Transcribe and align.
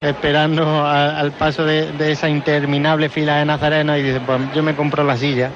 esperando 0.00 0.86
al 0.86 1.32
paso 1.32 1.64
de, 1.64 1.90
esa 2.12 2.28
interminable 2.28 3.08
fila 3.08 3.38
de 3.38 3.44
nazarenos 3.44 3.98
y 3.98 4.02
dice, 4.02 4.20
pues 4.20 4.38
yo 4.54 4.62
me 4.62 4.76
compro 4.76 5.02
la 5.02 5.16
silla, 5.16 5.50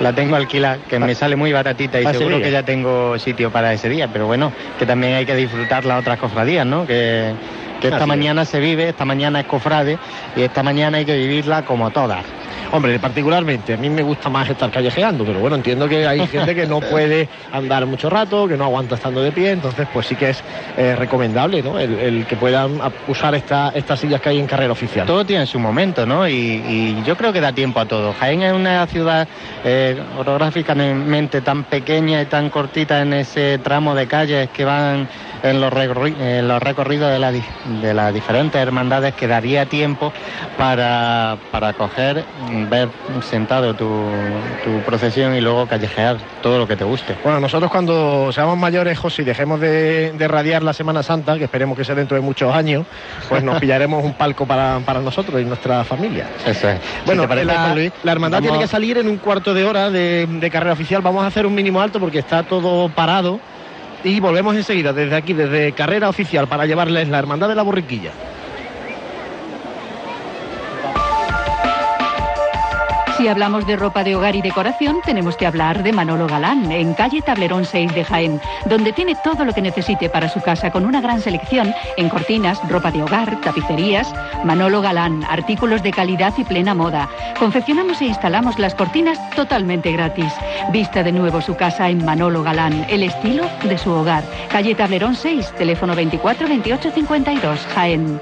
la 0.00 0.12
tengo 0.12 0.34
alquilada, 0.34 0.78
que 0.88 0.98
me 0.98 1.14
sale 1.14 1.36
muy 1.36 1.52
baratita 1.52 2.00
y 2.00 2.06
seguro 2.06 2.42
que 2.42 2.50
ya 2.50 2.64
tengo 2.64 3.16
sitio 3.20 3.52
para 3.52 3.72
ese 3.72 3.88
día, 3.88 4.08
pero 4.12 4.26
bueno, 4.26 4.52
que 4.76 4.86
también 4.86 5.14
hay 5.14 5.24
que 5.24 5.36
disfrutar 5.36 5.84
las 5.84 6.00
otras 6.00 6.18
cofradías, 6.18 6.66
¿no? 6.66 6.84
Que, 6.84 7.32
que 7.80 7.86
esta 7.86 8.06
mañana 8.06 8.44
se 8.44 8.58
vive, 8.58 8.88
esta 8.88 9.04
mañana 9.04 9.38
es 9.38 9.46
cofrade 9.46 10.00
y 10.34 10.42
esta 10.42 10.64
mañana 10.64 10.98
hay 10.98 11.04
que 11.04 11.16
vivirla 11.16 11.64
como 11.64 11.92
todas. 11.92 12.24
Hombre, 12.72 12.98
particularmente, 12.98 13.74
a 13.74 13.76
mí 13.76 13.90
me 13.90 14.02
gusta 14.02 14.28
más 14.28 14.48
estar 14.48 14.70
callejeando, 14.70 15.24
pero 15.24 15.40
bueno, 15.40 15.56
entiendo 15.56 15.88
que 15.88 16.06
hay 16.06 16.26
gente 16.26 16.54
que 16.54 16.66
no 16.66 16.80
puede 16.90 17.28
andar 17.52 17.86
mucho 17.86 18.08
rato, 18.08 18.46
que 18.46 18.56
no 18.56 18.64
aguanta 18.64 18.94
estando 18.94 19.22
de 19.22 19.32
pie, 19.32 19.52
entonces 19.52 19.88
pues 19.92 20.06
sí 20.06 20.14
que 20.14 20.30
es 20.30 20.42
eh, 20.76 20.94
recomendable, 20.96 21.62
¿no? 21.62 21.78
El, 21.78 22.26
que 22.26 22.36
puedan 22.36 22.80
usar 23.08 23.34
estas 23.34 24.00
sillas 24.00 24.20
que 24.20 24.28
hay 24.28 24.38
en 24.38 24.46
carrera 24.46 24.72
oficial. 24.72 25.06
Todo 25.06 25.24
tiene 25.24 25.46
su 25.46 25.58
momento, 25.58 26.06
¿no? 26.06 26.28
Y, 26.28 27.02
yo 27.04 27.16
creo 27.16 27.32
que 27.32 27.40
da 27.40 27.52
tiempo 27.52 27.80
a 27.80 27.86
todo. 27.86 28.12
Jaén 28.12 28.42
es 28.42 28.52
una 28.52 28.86
ciudad 28.86 29.26
eh, 29.64 30.00
orográficamente 30.18 31.40
tan 31.40 31.64
pequeña 31.64 32.20
y 32.22 32.26
tan 32.26 32.50
cortita 32.50 33.00
en 33.00 33.14
ese 33.14 33.58
tramo 33.58 33.94
de 33.94 34.06
calles 34.06 34.50
que 34.50 34.64
van 34.64 35.08
en 35.42 35.60
los, 35.60 35.72
recorridos 35.72 37.10
de, 37.10 37.94
las 37.94 38.14
diferentes 38.14 38.60
hermandades 38.60 39.14
que 39.14 39.26
daría 39.26 39.66
tiempo 39.66 40.12
para, 40.58 41.38
para 41.50 41.72
coger, 41.72 42.24
ver 42.68 42.88
sentado 43.22 43.74
tu, 43.74 44.10
procesión 44.84 45.34
y 45.34 45.40
luego 45.40 45.66
callejear 45.66 46.16
todo 46.42 46.58
lo 46.58 46.66
que 46.66 46.76
te 46.76 46.84
guste. 46.84 47.16
Bueno, 47.22 47.40
nosotros 47.40 47.70
cuando 47.70 48.30
seamos 48.32 48.56
mayores, 48.58 48.98
José, 48.98 49.22
y 49.22 49.24
dejemos 49.24 49.60
de, 49.60 50.12
radiar 50.28 50.62
la 50.62 50.72
Semana 50.72 51.02
Santa, 51.02 51.36
que 51.38 51.44
esperemos 51.44 51.76
que 51.76 51.84
sea 51.84 51.94
dentro 51.94 52.16
de 52.16 52.20
muchos 52.20 52.54
años, 52.54 52.86
pues 53.28 53.42
nos 53.42 53.58
pillaremos 53.60 54.04
un 54.04 54.14
palco 54.14 54.46
para, 54.46 54.80
nosotros 55.00 55.40
y 55.40 55.44
nuestra 55.44 55.84
familia. 55.84 56.26
Eso 56.46 56.68
es. 56.68 56.78
Bueno, 57.06 57.26
la, 57.26 57.74
la, 58.02 58.12
hermandad 58.12 58.40
tiene 58.40 58.58
que 58.58 58.66
salir 58.66 58.98
en 58.98 59.08
un 59.08 59.18
cuarto 59.18 59.54
de 59.54 59.64
hora 59.64 59.90
de, 59.90 60.26
de 60.26 60.50
carrera 60.50 60.72
oficial. 60.72 61.02
Vamos 61.02 61.24
a 61.24 61.26
hacer 61.26 61.46
un 61.46 61.54
mínimo 61.54 61.80
alto 61.80 62.00
porque 62.00 62.18
está 62.18 62.42
todo 62.42 62.88
parado 62.88 63.40
y 64.04 64.20
volvemos 64.20 64.56
enseguida 64.56 64.92
desde 64.92 65.16
aquí, 65.16 65.32
desde 65.32 65.72
carrera 65.72 66.08
oficial, 66.08 66.48
para 66.48 66.66
llevarles 66.66 67.08
la 67.08 67.18
Hermandad 67.18 67.48
de 67.48 67.54
la 67.54 67.62
Borriquilla. 67.62 68.12
Si 73.20 73.28
hablamos 73.28 73.66
de 73.66 73.76
ropa 73.76 74.02
de 74.02 74.16
hogar 74.16 74.34
y 74.34 74.40
decoración, 74.40 75.02
tenemos 75.04 75.36
que 75.36 75.44
hablar 75.44 75.82
de 75.82 75.92
Manolo 75.92 76.26
Galán, 76.26 76.72
en 76.72 76.94
calle 76.94 77.20
Tablerón 77.20 77.66
6 77.66 77.94
de 77.94 78.02
Jaén, 78.02 78.40
donde 78.64 78.94
tiene 78.94 79.14
todo 79.22 79.44
lo 79.44 79.52
que 79.52 79.60
necesite 79.60 80.08
para 80.08 80.30
su 80.30 80.40
casa 80.40 80.70
con 80.70 80.86
una 80.86 81.02
gran 81.02 81.20
selección 81.20 81.74
en 81.98 82.08
cortinas, 82.08 82.66
ropa 82.70 82.90
de 82.90 83.02
hogar, 83.02 83.38
tapicerías. 83.42 84.10
Manolo 84.42 84.80
Galán, 84.80 85.22
artículos 85.28 85.82
de 85.82 85.90
calidad 85.90 86.32
y 86.38 86.44
plena 86.44 86.74
moda. 86.74 87.10
Confeccionamos 87.38 88.00
e 88.00 88.06
instalamos 88.06 88.58
las 88.58 88.74
cortinas 88.74 89.18
totalmente 89.36 89.92
gratis. 89.92 90.32
Vista 90.72 91.02
de 91.02 91.12
nuevo 91.12 91.42
su 91.42 91.54
casa 91.56 91.90
en 91.90 92.02
Manolo 92.02 92.42
Galán, 92.42 92.86
el 92.88 93.02
estilo 93.02 93.44
de 93.64 93.76
su 93.76 93.90
hogar. 93.90 94.24
Calle 94.48 94.74
Tablerón 94.74 95.14
6, 95.14 95.56
teléfono 95.58 95.94
24 95.94 96.48
28 96.48 96.90
52, 96.90 97.66
Jaén. 97.74 98.18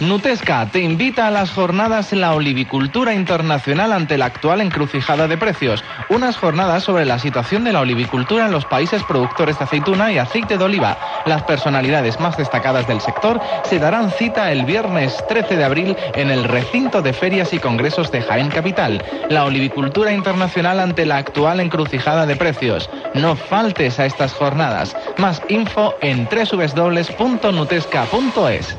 Nutesca 0.00 0.66
te 0.72 0.80
invita 0.80 1.26
a 1.26 1.30
las 1.30 1.50
jornadas 1.50 2.14
la 2.14 2.32
olivicultura 2.32 3.12
internacional 3.12 3.92
ante 3.92 4.16
la 4.16 4.24
actual 4.24 4.62
encrucijada 4.62 5.28
de 5.28 5.36
precios. 5.36 5.84
Unas 6.08 6.38
jornadas 6.38 6.84
sobre 6.84 7.04
la 7.04 7.18
situación 7.18 7.64
de 7.64 7.74
la 7.74 7.80
olivicultura 7.80 8.46
en 8.46 8.52
los 8.52 8.64
países 8.64 9.02
productores 9.02 9.58
de 9.58 9.64
aceituna 9.64 10.10
y 10.10 10.16
aceite 10.16 10.56
de 10.56 10.64
oliva. 10.64 10.96
Las 11.26 11.42
personalidades 11.42 12.18
más 12.18 12.38
destacadas 12.38 12.86
del 12.86 13.02
sector 13.02 13.42
se 13.62 13.78
darán 13.78 14.10
cita 14.10 14.50
el 14.52 14.64
viernes 14.64 15.22
13 15.28 15.58
de 15.58 15.64
abril 15.64 15.98
en 16.14 16.30
el 16.30 16.44
recinto 16.44 17.02
de 17.02 17.12
ferias 17.12 17.52
y 17.52 17.58
congresos 17.58 18.10
de 18.10 18.22
Jaén 18.22 18.48
Capital. 18.48 19.02
La 19.28 19.44
olivicultura 19.44 20.14
internacional 20.14 20.80
ante 20.80 21.04
la 21.04 21.18
actual 21.18 21.60
encrucijada 21.60 22.24
de 22.24 22.36
precios. 22.36 22.88
No 23.12 23.36
faltes 23.36 24.00
a 24.00 24.06
estas 24.06 24.32
jornadas. 24.32 24.96
Más 25.18 25.42
info 25.48 25.94
en 26.00 26.26
www.nutesca.es. 26.26 28.78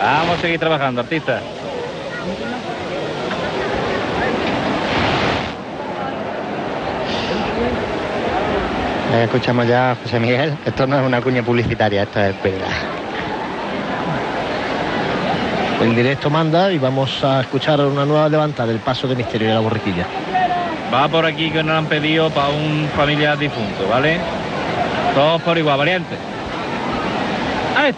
Vamos 0.00 0.38
a 0.38 0.40
seguir 0.40 0.58
trabajando, 0.60 1.00
artista. 1.00 1.40
Eh, 9.12 9.24
escuchamos 9.24 9.66
ya 9.66 9.92
a 9.92 9.94
José 9.96 10.20
Miguel. 10.20 10.56
Esto 10.64 10.86
no 10.86 11.00
es 11.00 11.06
una 11.06 11.20
cuña 11.20 11.42
publicitaria, 11.42 12.02
esto 12.04 12.20
es 12.20 12.42
verdad. 12.42 12.68
El 15.80 15.94
directo 15.94 16.28
manda 16.28 16.72
y 16.72 16.78
vamos 16.78 17.22
a 17.24 17.40
escuchar 17.40 17.80
una 17.80 18.04
nueva 18.04 18.28
levantada 18.28 18.68
del 18.68 18.80
paso 18.80 19.06
de 19.08 19.16
misterio 19.16 19.48
de 19.48 19.54
la 19.54 19.60
borriquilla. 19.60 20.06
Va 20.92 21.08
por 21.08 21.24
aquí 21.24 21.50
que 21.50 21.62
nos 21.62 21.76
han 21.76 21.86
pedido 21.86 22.30
para 22.30 22.48
un 22.48 22.88
familiar 22.96 23.38
difunto, 23.38 23.88
¿vale? 23.88 24.18
Todos 25.14 25.40
por 25.42 25.56
igual, 25.56 25.78
valiente. 25.78 26.16
¡A 27.76 27.88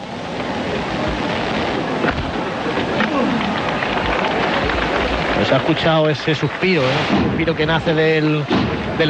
se 5.44 5.54
ha 5.54 5.58
escuchado 5.58 6.08
ese 6.08 6.34
suspiro, 6.34 6.82
¿eh? 6.82 6.86
ese 7.08 7.22
suspiro 7.22 7.56
que 7.56 7.66
nace 7.66 7.94
del, 7.94 8.44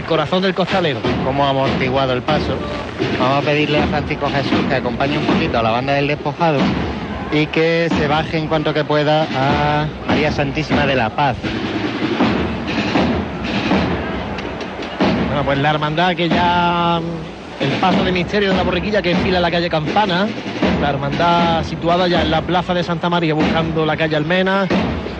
corazón 0.06 0.42
del 0.42 0.54
costalero. 0.54 1.00
Como 1.24 1.44
ha 1.44 1.50
amortiguado 1.50 2.12
el 2.12 2.22
paso. 2.22 2.56
Vamos 3.18 3.42
a 3.42 3.46
pedirle 3.46 3.80
a 3.80 3.86
Francisco 3.86 4.28
Jesús 4.28 4.60
que 4.68 4.74
acompañe 4.74 5.18
un 5.18 5.24
poquito 5.24 5.58
a 5.58 5.62
la 5.62 5.70
banda 5.70 5.94
del 5.94 6.06
despojado 6.06 6.58
y 7.32 7.46
que 7.46 7.88
se 7.96 8.08
baje 8.08 8.38
en 8.38 8.48
cuanto 8.48 8.74
que 8.74 8.84
pueda 8.84 9.26
a 9.34 9.86
María 10.08 10.32
Santísima 10.32 10.86
de 10.86 10.96
la 10.96 11.10
Paz. 11.10 11.36
Bueno, 15.28 15.44
pues 15.44 15.58
la 15.58 15.70
hermandad 15.70 16.16
que 16.16 16.28
ya 16.28 17.00
el 17.60 17.70
paso 17.80 18.02
de 18.04 18.12
misterio 18.12 18.50
de 18.50 18.56
la 18.56 18.62
borriquilla 18.62 19.02
que 19.02 19.12
enfila 19.12 19.40
la 19.40 19.50
calle 19.50 19.68
Campana, 19.68 20.26
la 20.80 20.90
hermandad 20.90 21.64
situada 21.64 22.08
ya 22.08 22.22
en 22.22 22.30
la 22.30 22.42
plaza 22.42 22.74
de 22.74 22.82
Santa 22.82 23.10
María 23.10 23.34
buscando 23.34 23.84
la 23.84 23.96
calle 23.96 24.16
Almena, 24.16 24.66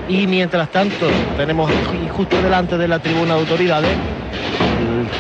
y 0.09 0.27
mientras 0.27 0.71
tanto, 0.71 1.07
tenemos 1.37 1.71
justo 2.11 2.41
delante 2.43 2.77
de 2.77 2.89
la 2.89 2.99
tribuna 2.99 3.35
de 3.35 3.41
autoridades 3.41 3.97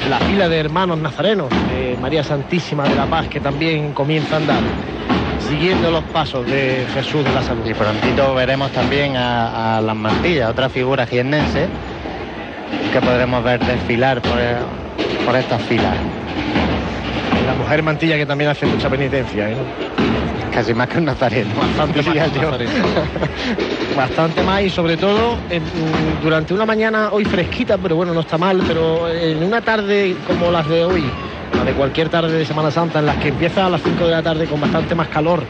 la 0.08 0.18
fila 0.18 0.48
de 0.48 0.58
hermanos 0.58 0.98
nazarenos 0.98 1.48
de 1.50 1.96
María 2.00 2.24
Santísima 2.24 2.84
de 2.84 2.94
la 2.96 3.06
Paz 3.06 3.28
que 3.28 3.40
también 3.40 3.92
comienza 3.92 4.34
a 4.34 4.38
andar 4.38 4.62
siguiendo 5.48 5.90
los 5.90 6.04
pasos 6.04 6.46
de 6.46 6.86
Jesús 6.94 7.24
de 7.24 7.32
la 7.32 7.42
Salud. 7.42 7.64
Y 7.66 7.74
prontito 7.74 8.34
veremos 8.34 8.70
también 8.72 9.16
a, 9.16 9.80
las 9.80 9.96
mantillas, 9.96 10.50
otra 10.50 10.68
figura 10.68 11.06
jiennense 11.06 11.66
que 12.92 13.00
podremos 13.00 13.42
ver 13.44 13.64
desfilar 13.64 14.20
por, 14.20 14.38
por 15.24 15.36
estas 15.36 15.62
filas. 15.62 15.94
La 17.46 17.54
mujer 17.54 17.82
mantilla 17.82 18.16
que 18.16 18.26
también 18.26 18.50
hace 18.50 18.66
mucha 18.66 18.88
penitencia. 18.88 19.50
¿eh? 19.50 19.56
Casi 20.52 20.74
más 20.74 20.88
que 20.88 20.98
un 20.98 21.04
nazareno. 21.04 21.50
Bastante 21.56 22.02
más, 22.14 22.30
Bastante 23.96 24.42
más 24.42 24.62
y 24.62 24.70
sobre 24.70 24.96
todo 24.96 25.36
durante 26.22 26.54
una 26.54 26.66
mañana 26.66 27.10
hoy 27.12 27.24
fresquita, 27.24 27.78
pero 27.78 27.96
bueno, 27.96 28.12
no 28.12 28.20
está 28.20 28.38
mal, 28.38 28.62
pero 28.66 29.08
en 29.08 29.42
una 29.42 29.60
tarde 29.60 30.16
como 30.26 30.50
las 30.50 30.68
de 30.68 30.84
hoy, 30.84 31.04
la 31.56 31.64
de 31.64 31.72
cualquier 31.72 32.08
tarde 32.08 32.32
de 32.32 32.44
Semana 32.44 32.70
Santa, 32.70 32.98
en 32.98 33.06
las 33.06 33.16
que 33.16 33.28
empieza 33.28 33.66
a 33.66 33.70
las 33.70 33.82
5 33.82 34.04
de 34.04 34.10
la 34.10 34.22
tarde 34.22 34.46
con 34.46 34.60
bastante 34.60 34.94
más 34.94 35.08
calor 35.08 35.44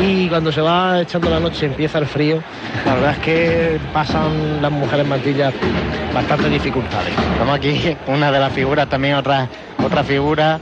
y 0.00 0.28
cuando 0.28 0.52
se 0.52 0.60
va 0.60 1.00
echando 1.00 1.30
la 1.30 1.40
noche 1.40 1.66
empieza 1.66 1.98
el 1.98 2.06
frío, 2.06 2.42
la 2.84 2.94
verdad 2.94 3.12
es 3.12 3.18
que 3.18 3.80
pasan 3.92 4.62
las 4.62 4.70
mujeres 4.70 5.06
mantillas 5.06 5.52
bastantes 6.14 6.50
dificultades. 6.50 7.12
Estamos 7.32 7.54
aquí, 7.54 7.96
una 8.06 8.30
de 8.30 8.38
las 8.38 8.52
figuras, 8.52 8.88
también 8.88 9.14
otra, 9.14 9.48
otra 9.84 10.04
figura 10.04 10.60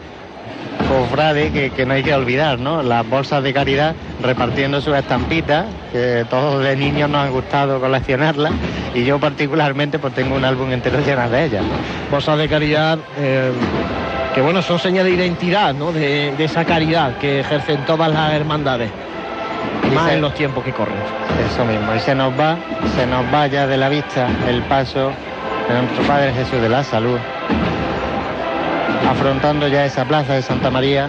cofrade 0.88 1.50
que, 1.52 1.70
que, 1.70 1.86
no 1.86 1.94
hay 1.94 2.02
que 2.02 2.14
olvidar, 2.14 2.58
¿no? 2.58 2.82
Las 2.82 3.08
bolsas 3.08 3.42
de 3.42 3.52
caridad 3.52 3.94
repartiendo 4.22 4.80
sus 4.80 4.94
estampitas, 4.94 5.66
que 5.92 6.24
todos 6.28 6.62
de 6.62 6.76
niños 6.76 7.10
nos 7.10 7.26
han 7.26 7.32
gustado 7.32 7.80
coleccionarlas, 7.80 8.52
y 8.94 9.04
yo 9.04 9.18
particularmente 9.18 9.98
pues 9.98 10.14
tengo 10.14 10.36
un 10.36 10.44
álbum 10.44 10.70
entero 10.72 10.98
lleno 11.04 11.28
de 11.28 11.44
ellas. 11.44 11.64
Bolsas 12.10 12.38
de 12.38 12.48
caridad 12.48 12.98
eh, 13.18 13.52
que 14.36 14.42
bueno, 14.42 14.60
son 14.60 14.78
señas 14.78 15.04
de 15.04 15.12
identidad, 15.12 15.72
¿no? 15.72 15.92
De, 15.92 16.34
esa 16.38 16.64
caridad 16.66 17.16
que 17.16 17.40
ejercen 17.40 17.86
todas 17.86 18.12
las 18.12 18.34
hermandades. 18.34 18.90
más 19.94 20.12
en 20.12 20.20
los 20.20 20.34
tiempos 20.34 20.62
que 20.62 20.72
corren. 20.72 20.96
Eso 21.50 21.64
mismo, 21.64 21.94
y 21.94 22.00
se 22.00 22.14
nos 22.14 22.38
va, 22.38 22.56
se 22.96 23.06
nos 23.06 23.24
va 23.32 23.46
ya 23.46 23.66
de 23.66 23.78
la 23.78 23.88
vista 23.88 24.28
el 24.46 24.60
paso 24.64 25.10
de 25.68 25.80
nuestro 25.80 26.04
Padre 26.06 26.34
Jesús 26.34 26.60
de 26.60 26.68
la 26.68 26.84
Salud 26.84 27.18
afrontando 29.08 29.68
ya 29.68 29.84
esa 29.84 30.04
plaza 30.04 30.34
de 30.34 30.42
Santa 30.42 30.70
María, 30.70 31.08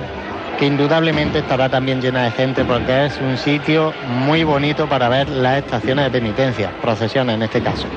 que 0.57 0.65
indudablemente 0.65 1.39
estará 1.39 1.69
también 1.69 2.01
llena 2.01 2.23
de 2.23 2.31
gente 2.31 2.65
porque 2.65 3.05
es 3.05 3.19
un 3.21 3.37
sitio 3.37 3.93
muy 4.25 4.43
bonito 4.43 4.87
para 4.87 5.07
ver 5.09 5.29
las 5.29 5.59
estaciones 5.59 6.05
de 6.05 6.11
penitencia, 6.11 6.71
procesiones 6.81 7.35
en 7.35 7.43
este 7.43 7.61
caso. 7.61 7.87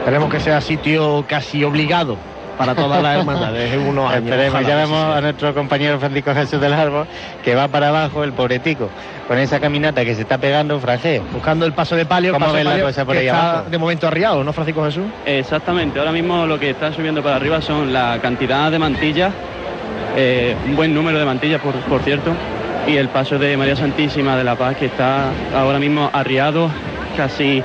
Esperemos 0.00 0.30
que 0.30 0.40
sea 0.40 0.60
sitio 0.60 1.24
casi 1.28 1.62
obligado 1.62 2.16
para 2.58 2.74
todas 2.74 3.02
las 3.02 3.18
hermandades 3.18 3.72
en 3.74 3.80
unos 3.80 4.10
años. 4.10 4.24
Esperemos, 4.24 4.54
Ojalá 4.54 4.68
ya 4.68 4.76
vemos 4.76 5.00
sea. 5.00 5.16
a 5.16 5.20
nuestro 5.20 5.54
compañero 5.54 5.98
Francisco 5.98 6.34
Jesús 6.34 6.60
del 6.60 6.72
Árbol 6.72 7.06
que 7.42 7.54
va 7.54 7.68
para 7.68 7.88
abajo, 7.88 8.24
el 8.24 8.32
pobretico, 8.32 8.90
con 9.28 9.38
esa 9.38 9.60
caminata 9.60 10.04
que 10.04 10.14
se 10.14 10.22
está 10.22 10.38
pegando 10.38 10.74
un 10.74 10.80
frajeo. 10.80 11.24
Buscando 11.32 11.64
el 11.66 11.72
paso 11.72 11.96
de 11.96 12.06
palio, 12.06 12.32
¿Cómo 12.32 12.46
paso 12.46 12.56
de 12.56 12.64
la 12.64 12.80
cosa 12.80 13.04
por 13.04 13.14
que 13.14 13.20
ahí 13.20 13.26
está 13.26 13.50
abajo? 13.52 13.70
de 13.70 13.78
momento 13.78 14.06
arriado, 14.08 14.44
¿no, 14.44 14.52
Francisco 14.52 14.84
Jesús? 14.84 15.04
Exactamente, 15.24 15.98
ahora 15.98 16.12
mismo 16.12 16.46
lo 16.46 16.58
que 16.58 16.70
está 16.70 16.92
subiendo 16.92 17.22
para 17.22 17.36
arriba 17.36 17.60
son 17.62 17.92
la 17.92 18.18
cantidad 18.20 18.70
de 18.70 18.78
mantillas, 18.78 19.32
eh, 20.16 20.56
un 20.66 20.76
buen 20.76 20.92
número 20.94 21.18
de 21.18 21.24
mantillas 21.24 21.60
por, 21.60 21.74
por 21.74 22.02
cierto, 22.02 22.32
y 22.86 22.96
el 22.96 23.08
paso 23.08 23.38
de 23.38 23.56
María 23.56 23.76
Santísima 23.76 24.36
de 24.36 24.44
la 24.44 24.56
Paz 24.56 24.76
que 24.76 24.86
está 24.86 25.26
ahora 25.54 25.78
mismo 25.78 26.10
arriado, 26.12 26.70
casi 27.16 27.62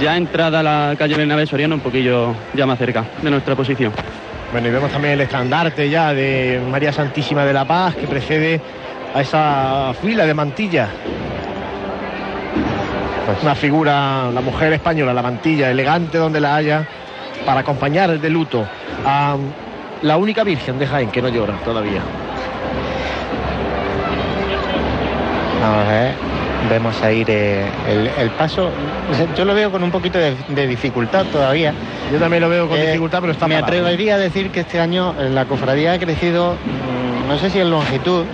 ya 0.00 0.16
entrada 0.16 0.60
a 0.60 0.62
la 0.62 0.96
calle 0.96 1.16
Bernabé 1.16 1.46
Soriano, 1.46 1.74
un 1.76 1.80
poquillo 1.80 2.34
ya 2.54 2.66
más 2.66 2.78
cerca 2.78 3.04
de 3.22 3.30
nuestra 3.30 3.54
posición. 3.54 3.92
Bueno, 4.52 4.68
y 4.68 4.70
vemos 4.70 4.90
también 4.90 5.14
el 5.14 5.20
estandarte 5.22 5.88
ya 5.88 6.12
de 6.14 6.60
María 6.70 6.92
Santísima 6.92 7.44
de 7.44 7.52
la 7.52 7.64
Paz 7.64 7.94
que 7.96 8.06
precede 8.06 8.60
a 9.14 9.20
esa 9.20 9.92
fila 10.00 10.24
de 10.26 10.34
mantillas. 10.34 10.88
Pues, 13.26 13.42
Una 13.42 13.54
figura, 13.54 14.30
la 14.32 14.40
mujer 14.40 14.72
española, 14.72 15.12
la 15.12 15.22
mantilla, 15.22 15.70
elegante 15.70 16.18
donde 16.18 16.40
la 16.40 16.54
haya, 16.54 16.86
para 17.44 17.60
acompañar 17.60 18.18
de 18.18 18.30
luto 18.30 18.64
a 19.04 19.36
la 20.02 20.16
única 20.16 20.44
virgen 20.44 20.78
de 20.78 20.86
Jaén 20.86 21.10
que 21.10 21.22
no 21.22 21.28
llora 21.28 21.54
todavía. 21.64 22.00
A 25.64 25.88
ver, 25.88 26.14
vemos 26.68 27.00
ahí 27.02 27.24
eh, 27.26 27.66
el, 27.88 28.10
el 28.18 28.30
paso. 28.30 28.70
Yo 29.36 29.44
lo 29.44 29.54
veo 29.54 29.70
con 29.70 29.82
un 29.82 29.90
poquito 29.90 30.18
de, 30.18 30.34
de 30.48 30.66
dificultad 30.66 31.24
todavía. 31.26 31.72
Yo 32.12 32.18
también 32.18 32.42
lo 32.42 32.48
veo 32.48 32.68
con 32.68 32.78
Eh, 32.78 32.86
dificultad, 32.86 33.20
pero 33.20 33.32
está 33.32 33.46
Me 33.48 33.54
parado. 33.54 33.66
atrevería 33.78 34.14
a 34.16 34.18
decir 34.18 34.50
que 34.50 34.60
este 34.60 34.80
año 34.80 35.14
la 35.18 35.44
cofradía 35.46 35.92
ha 35.94 35.98
crecido, 35.98 36.54
mm, 36.54 37.28
no 37.28 37.38
sé 37.38 37.50
si 37.50 37.60
en 37.60 37.70
longitud, 37.70 38.24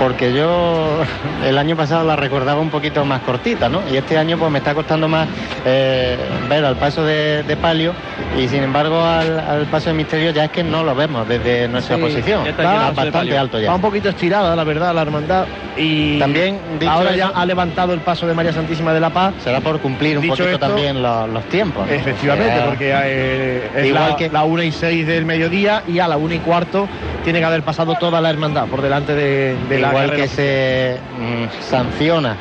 porque 0.00 0.32
yo 0.32 0.98
el 1.44 1.58
año 1.58 1.76
pasado 1.76 2.04
la 2.04 2.16
recordaba 2.16 2.60
un 2.60 2.70
poquito 2.70 3.04
más 3.04 3.20
cortita, 3.22 3.68
¿no? 3.68 3.82
Y 3.90 3.96
este 3.96 4.18
año 4.18 4.38
pues 4.38 4.50
me 4.50 4.58
está 4.58 4.74
costando 4.74 5.08
más 5.08 5.28
eh, 5.64 6.16
ver 6.48 6.64
al 6.64 6.76
paso 6.76 7.04
de, 7.04 7.42
de 7.42 7.56
palio 7.56 7.92
y 8.38 8.48
sin 8.48 8.62
embargo 8.62 9.02
al, 9.02 9.38
al 9.40 9.66
paso 9.66 9.90
de 9.90 9.94
misterio 9.94 10.30
ya 10.30 10.44
es 10.44 10.50
que 10.50 10.62
no 10.62 10.84
lo 10.84 10.94
vemos 10.94 11.26
desde 11.28 11.68
nuestra 11.68 11.96
Sí, 11.96 12.02
posición. 12.02 12.46
está 12.46 12.62
bastante 12.90 13.12
palio. 13.12 13.40
alto 13.40 13.58
ya. 13.60 13.68
Va 13.70 13.76
un 13.76 13.80
poquito 13.80 14.08
estirada, 14.08 14.54
la 14.54 14.64
verdad, 14.64 14.94
la 14.94 15.02
hermandad. 15.02 15.46
Y 15.78 16.18
También, 16.18 16.58
dicho 16.78 16.90
ahora 16.90 17.10
eso- 17.10 17.18
ya 17.18 17.28
ha 17.34 17.44
levantado 17.46 17.92
el 17.92 18.00
paso 18.00 18.26
de 18.26 18.34
María 18.34 18.52
Santísima 18.52 18.92
de 18.94 19.00
la 19.00 19.10
Paz. 19.10 19.34
Será 19.44 19.60
por 19.60 19.78
cumplir 19.80 20.18
un 20.18 20.26
poquito 20.28 20.48
esto, 20.48 20.58
también 20.58 21.02
lo- 21.02 21.26
los 21.26 21.44
tiempos. 21.44 21.86
¿no? 21.86 21.92
Efectivamente, 21.92 22.52
Será- 22.54 22.66
porque 22.66 22.92
eh, 23.04 23.70
es 23.76 23.86
Igual 23.86 24.10
la, 24.10 24.16
que- 24.16 24.30
la 24.30 24.44
una 24.44 24.64
y 24.64 24.72
seis 24.72 25.06
del 25.06 25.24
mediodía 25.26 25.82
y 25.86 25.98
a 25.98 26.08
la 26.08 26.16
una 26.16 26.34
y 26.34 26.38
cuarto 26.38 26.88
tiene 27.24 27.40
que 27.40 27.44
haber 27.44 27.62
pasado 27.62 27.94
toda 27.96 28.20
la 28.20 28.30
hermandad 28.30 28.66
por 28.66 28.80
delante 28.82 29.14
de, 29.14 29.56
de 29.68 29.78
la 29.80 29.85
Igual 29.88 30.10
que 30.16 30.28
se 30.28 30.96
mm, 31.18 31.62
sanciona 31.70 32.36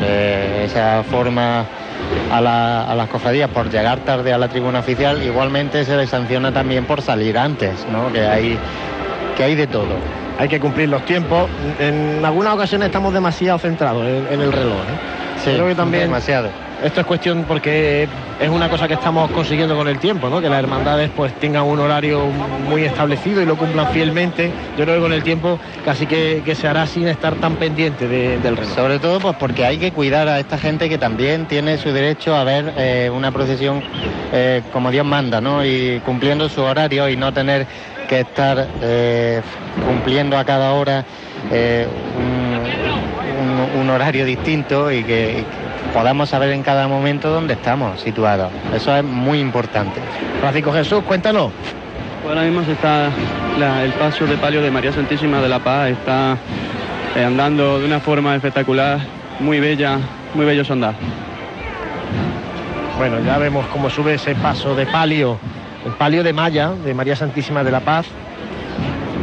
de 0.00 0.64
esa 0.64 1.02
forma 1.04 1.64
a, 2.32 2.40
la- 2.40 2.84
a 2.90 2.94
las 2.94 3.08
cofradías 3.08 3.48
por 3.50 3.70
llegar 3.70 3.98
tarde 4.00 4.32
a 4.32 4.38
la 4.38 4.48
tribuna 4.48 4.80
oficial, 4.80 5.22
igualmente 5.22 5.84
se 5.84 5.96
les 5.96 6.10
sanciona 6.10 6.52
también 6.52 6.84
por 6.84 7.02
salir 7.02 7.36
antes, 7.38 7.86
¿no? 7.92 8.12
Que 8.12 8.26
hay, 8.26 8.58
que 9.36 9.44
hay 9.44 9.54
de 9.54 9.66
todo. 9.66 9.96
Hay 10.38 10.48
que 10.48 10.58
cumplir 10.60 10.88
los 10.88 11.04
tiempos. 11.04 11.48
En 11.78 12.24
algunas 12.24 12.54
ocasiones 12.54 12.86
estamos 12.86 13.12
demasiado 13.12 13.58
centrados 13.58 14.06
en, 14.06 14.26
en 14.30 14.40
el 14.40 14.52
reloj. 14.52 14.78
¿eh? 14.78 15.19
Sí, 15.44 15.50
Creo 15.52 15.66
que 15.66 15.74
también 15.74 16.04
demasiado. 16.04 16.50
esto 16.82 17.00
es 17.00 17.06
cuestión 17.06 17.44
porque 17.46 18.08
es 18.38 18.48
una 18.48 18.68
cosa 18.68 18.86
que 18.88 18.94
estamos 18.94 19.30
consiguiendo 19.30 19.74
con 19.76 19.88
el 19.88 19.98
tiempo, 19.98 20.28
¿no? 20.28 20.40
Que 20.40 20.48
las 20.48 20.58
hermandades 20.58 21.10
pues 21.14 21.32
tengan 21.34 21.64
un 21.64 21.78
horario 21.80 22.30
muy 22.30 22.84
establecido 22.84 23.42
y 23.42 23.46
lo 23.46 23.56
cumplan 23.56 23.86
fielmente. 23.88 24.52
Yo 24.76 24.84
creo 24.84 24.96
que 24.96 25.00
con 25.02 25.12
el 25.12 25.22
tiempo 25.22 25.58
casi 25.84 26.06
que, 26.06 26.42
que 26.44 26.54
se 26.54 26.68
hará 26.68 26.86
sin 26.86 27.06
estar 27.08 27.36
tan 27.36 27.56
pendiente 27.56 28.06
de- 28.08 28.38
del 28.38 28.56
reloj. 28.56 28.74
Sobre 28.74 28.98
todo 28.98 29.18
pues 29.20 29.34
porque 29.38 29.64
hay 29.64 29.78
que 29.78 29.92
cuidar 29.92 30.28
a 30.28 30.38
esta 30.40 30.58
gente 30.58 30.88
que 30.88 30.98
también 30.98 31.46
tiene 31.46 31.78
su 31.78 31.90
derecho 31.92 32.34
a 32.36 32.44
ver 32.44 32.72
eh, 32.76 33.10
una 33.12 33.30
procesión 33.32 33.82
eh, 34.32 34.62
como 34.70 34.90
Dios 34.90 35.04
manda, 35.06 35.40
¿no? 35.40 35.64
Y 35.64 36.00
cumpliendo 36.04 36.48
su 36.48 36.62
horario 36.62 37.08
y 37.08 37.16
no 37.16 37.32
tener 37.32 37.66
que 38.08 38.20
estar 38.20 38.68
eh, 38.80 39.42
cumpliendo 39.82 40.36
a 40.38 40.44
cada 40.44 40.72
hora 40.72 41.04
un, 42.14 42.39
un- 43.78 43.90
horario 43.90 44.24
distinto 44.24 44.90
y 44.90 45.02
que, 45.04 45.30
y 45.32 45.42
que 45.42 45.44
podamos 45.92 46.28
saber 46.28 46.50
en 46.50 46.62
cada 46.62 46.86
momento 46.88 47.28
dónde 47.30 47.54
estamos 47.54 48.00
situados. 48.00 48.50
Eso 48.74 48.94
es 48.96 49.02
muy 49.04 49.40
importante. 49.40 50.00
Francisco 50.40 50.72
Jesús, 50.72 51.02
cuéntanos. 51.04 51.50
Ahora 52.26 52.42
mismo 52.42 52.62
se 52.64 52.72
está 52.72 53.08
la- 53.58 53.82
el 53.82 53.92
paso 53.92 54.26
de 54.26 54.36
palio 54.36 54.62
de 54.62 54.70
María 54.70 54.92
Santísima 54.92 55.40
de 55.40 55.48
la 55.48 55.58
Paz 55.58 55.90
está 55.90 56.36
eh, 57.16 57.24
andando 57.24 57.80
de 57.80 57.86
una 57.86 57.98
forma 58.00 58.36
espectacular, 58.36 59.00
muy 59.40 59.58
bella, 59.58 59.98
muy 60.34 60.46
bello 60.46 60.64
su 60.64 60.72
andar. 60.74 60.94
Bueno, 62.98 63.18
ya 63.24 63.38
vemos 63.38 63.66
cómo 63.72 63.88
sube 63.90 64.14
ese 64.14 64.34
paso 64.34 64.74
de 64.74 64.86
palio, 64.86 65.38
el 65.86 65.92
palio 65.92 66.22
de 66.22 66.32
Maya, 66.32 66.70
de 66.84 66.92
María 66.94 67.16
Santísima 67.16 67.64
de 67.64 67.70
la 67.70 67.80
Paz, 67.80 68.06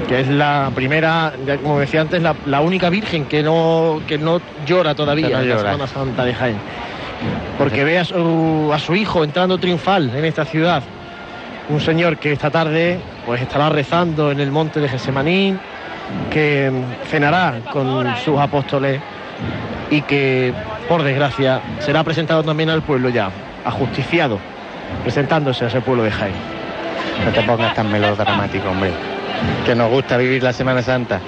que 0.07 0.21
es 0.21 0.27
la 0.29 0.71
primera, 0.73 1.33
ya 1.45 1.57
como 1.57 1.79
decía 1.79 2.01
antes, 2.01 2.21
la, 2.21 2.35
la 2.45 2.61
única 2.61 2.89
virgen 2.89 3.25
que 3.25 3.43
no, 3.43 4.01
que 4.07 4.17
no 4.17 4.41
llora 4.65 4.95
todavía 4.95 5.29
no 5.29 5.39
en 5.39 5.49
la 5.49 5.55
llora. 5.55 5.71
Semana 5.71 5.87
Santa 5.87 6.23
de 6.23 6.33
Jaén. 6.33 6.57
Porque 7.57 7.83
ve 7.83 7.99
a 7.99 8.05
su, 8.05 8.71
a 8.73 8.79
su 8.79 8.95
hijo 8.95 9.23
entrando 9.23 9.57
triunfal 9.57 10.15
en 10.15 10.23
esta 10.23 10.45
ciudad. 10.45 10.83
Un 11.69 11.81
señor 11.81 12.17
que 12.17 12.31
esta 12.31 12.49
tarde 12.49 12.99
pues 13.25 13.41
estará 13.41 13.69
rezando 13.69 14.31
en 14.31 14.39
el 14.39 14.51
monte 14.51 14.79
de 14.79 14.87
Gesemaní, 14.87 15.57
que 16.31 16.71
cenará 17.09 17.55
con 17.73 18.15
sus 18.23 18.39
apóstoles 18.39 19.01
y 19.89 20.01
que, 20.03 20.53
por 20.87 21.03
desgracia, 21.03 21.59
será 21.79 22.03
presentado 22.03 22.43
también 22.43 22.69
al 22.69 22.81
pueblo 22.81 23.09
ya, 23.09 23.29
ajusticiado, 23.65 24.39
presentándose 25.03 25.65
a 25.65 25.67
ese 25.67 25.81
pueblo 25.81 26.03
de 26.03 26.11
Jaén. 26.11 26.35
No 27.25 27.31
te 27.31 27.41
pongas 27.41 27.73
tan 27.73 27.91
melodramático, 27.91 28.69
hombre. 28.69 29.16
Que 29.65 29.75
nos 29.75 29.89
gusta 29.89 30.17
vivir 30.17 30.43
la 30.43 30.53
Semana 30.53 30.81
Santa. 30.81 31.19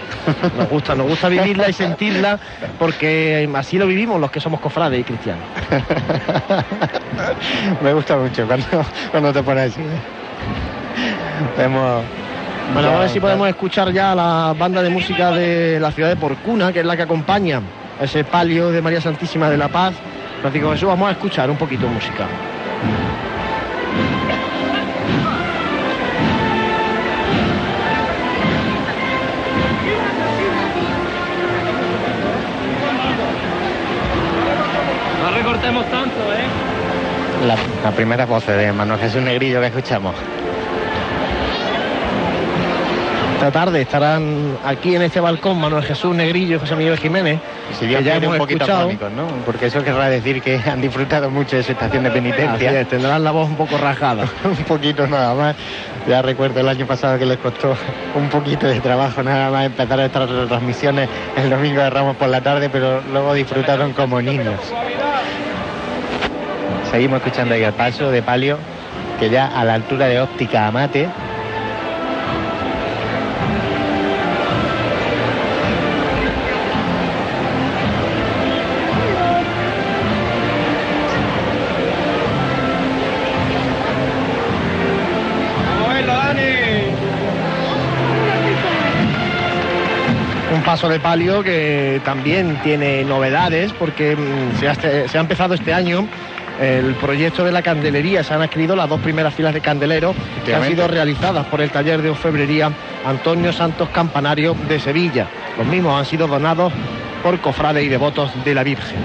Nos 0.58 0.70
gusta, 0.70 0.96
nos 0.96 1.08
gusta 1.08 1.30
vivirla 1.30 1.70
y 1.70 1.74
sentirla 1.74 2.40
porque 2.78 3.50
así 3.56 3.78
lo 3.78 3.88
vivimos 3.88 4.20
los 4.20 4.32
que 4.32 4.40
somos 4.40 4.60
cofrades 4.60 5.00
y 5.00 5.04
cristianos. 5.04 5.44
Me 7.82 7.94
gusta 7.94 8.18
mucho 8.18 8.46
cuando, 8.48 8.68
cuando 9.12 9.34
te 9.34 9.44
pones 9.44 9.74
así. 9.74 9.82
Bueno, 12.74 12.90
a 12.90 13.00
ver 13.00 13.10
si 13.10 13.20
podemos 13.20 13.50
escuchar 13.50 13.92
ya 13.92 14.14
la 14.14 14.54
banda 14.58 14.82
de 14.82 14.90
música 14.90 15.32
de 15.32 15.80
la 15.80 15.92
ciudad 15.92 16.10
de 16.10 16.16
Porcuna, 16.16 16.72
que 16.72 16.82
es 16.82 16.86
la 16.86 16.96
que 16.96 17.04
acompaña 17.04 17.62
ese 18.00 18.24
palio 18.24 18.72
de 18.72 18.82
María 18.82 19.02
Santísima 19.02 19.50
de 19.50 19.58
la 19.58 19.68
Paz. 19.68 19.94
Francisco 20.42 20.72
Jesús, 20.72 20.88
vamos 20.88 21.10
a 21.10 21.12
escuchar 21.12 21.50
un 21.50 21.58
poquito 21.58 21.86
de 21.86 21.92
música. 21.92 22.28
¿Eh? 36.24 37.48
La, 37.48 37.56
la 37.84 37.92
primera 37.96 38.26
voz 38.26 38.46
de 38.46 38.72
Manuel 38.72 39.00
Jesús 39.00 39.22
Negrillo 39.22 39.62
que 39.62 39.68
escuchamos. 39.68 40.16
Esta 43.40 43.52
tarde 43.52 43.80
estarán 43.80 44.58
aquí 44.66 44.98
en 44.98 45.02
este 45.02 45.22
balcón 45.22 45.62
Manuel 45.62 45.82
Jesús 45.86 46.14
Negrillo 46.14 46.58
y 46.58 46.60
José 46.60 46.76
Miguel 46.76 46.98
Jiménez, 46.98 47.40
Si 47.80 47.88
que 47.88 48.04
ya 48.04 48.18
hemos 48.18 48.34
un 48.34 48.38
poquito 48.38 48.68
¿no? 48.68 49.28
Porque 49.46 49.68
eso 49.68 49.82
querrá 49.82 50.10
decir 50.10 50.42
que 50.42 50.58
han 50.70 50.82
disfrutado 50.82 51.30
mucho 51.30 51.56
de 51.56 51.64
su 51.64 51.72
estación 51.72 52.04
de 52.04 52.12
penitencia. 52.12 52.82
es, 52.82 52.90
tendrán 52.90 53.24
la 53.24 53.32
voz 53.32 53.48
un 53.48 53.56
poco 53.56 53.78
rasgada. 53.78 54.26
un 54.44 54.58
poquito 54.66 55.08
nada 55.08 55.34
más. 55.36 55.56
Ya 56.06 56.22
recuerdo 56.22 56.60
el 56.60 56.68
año 56.68 56.86
pasado 56.86 57.18
que 57.18 57.26
les 57.26 57.38
costó 57.38 57.78
un 58.14 58.28
poquito 58.28 58.68
de 58.68 58.82
trabajo 58.82 59.24
nada 59.24 59.50
más 59.50 59.68
empezar 59.68 60.02
estas 60.02 60.30
retransmisiones 60.30 61.08
el 61.38 61.50
domingo 61.50 61.80
de 61.80 61.90
Ramos 61.90 62.18
por 62.18 62.28
la 62.28 62.42
tarde, 62.42 62.70
pero 62.70 63.02
luego 63.10 63.34
disfrutaron 63.34 63.94
como 63.94 64.22
niños. 64.22 64.60
Seguimos 66.92 67.18
escuchando 67.20 67.54
ahí 67.54 67.64
el 67.64 67.74
paso 67.74 68.10
de 68.12 68.22
palio, 68.24 68.58
que 69.20 69.30
ya 69.30 69.48
a 69.48 69.64
la 69.64 69.76
altura 69.76 70.08
de 70.08 70.20
óptica 70.20 70.68
amate. 70.68 71.08
Paso 90.66 90.88
de 90.88 91.00
palio 91.00 91.42
que 91.42 92.00
también 92.06 92.60
tiene 92.62 93.04
novedades 93.04 93.74
porque 93.74 94.16
mm, 94.16 94.64
este- 94.64 95.08
se 95.08 95.18
ha 95.18 95.22
empezado 95.22 95.56
este 95.56 95.74
año 95.74 96.08
el 96.60 96.96
proyecto 96.96 97.44
de 97.44 97.52
la 97.52 97.62
candelería. 97.62 98.24
Se 98.24 98.34
han 98.34 98.42
adquirido 98.42 98.76
las 98.76 98.90
dos 98.90 99.00
primeras 99.00 99.34
filas 99.34 99.54
de 99.54 99.62
candeleros 99.62 100.16
que 100.46 100.54
han 100.54 100.66
sido 100.66 100.88
realizadas 100.88 101.46
por 101.48 101.62
el 101.62 101.72
taller 101.72 102.02
de 102.02 102.10
orfebrería 102.10 102.72
Antonio 103.06 103.54
Santos 103.54 103.90
Campanario 103.90 104.56
de 104.68 104.80
Sevilla. 104.80 105.28
Los 105.58 105.68
mismos 105.68 105.98
han 105.98 106.06
sido 106.06 106.28
donados 106.28 106.74
por 107.24 107.40
cofrades 107.40 107.84
y 107.84 107.90
devotos 107.90 108.32
de 108.44 108.54
la 108.54 108.64
Virgen. 108.64 108.98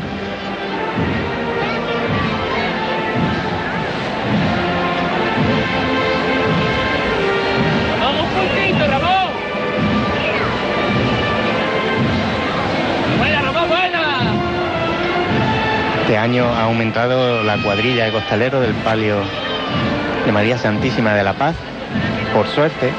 Este 16.25 16.39
año 16.39 16.49
ha 16.55 16.63
aumentado 16.63 17.43
la 17.43 17.59
cuadrilla 17.59 18.07
de 18.07 18.11
costaleros 18.11 18.63
del 18.63 18.73
palio 18.77 19.17
de 20.25 20.33
María 20.33 20.57
Santísima 20.57 21.13
de 21.13 21.23
la 21.23 21.35
Paz, 21.35 21.55
por 22.33 22.47
suerte. 22.47 22.93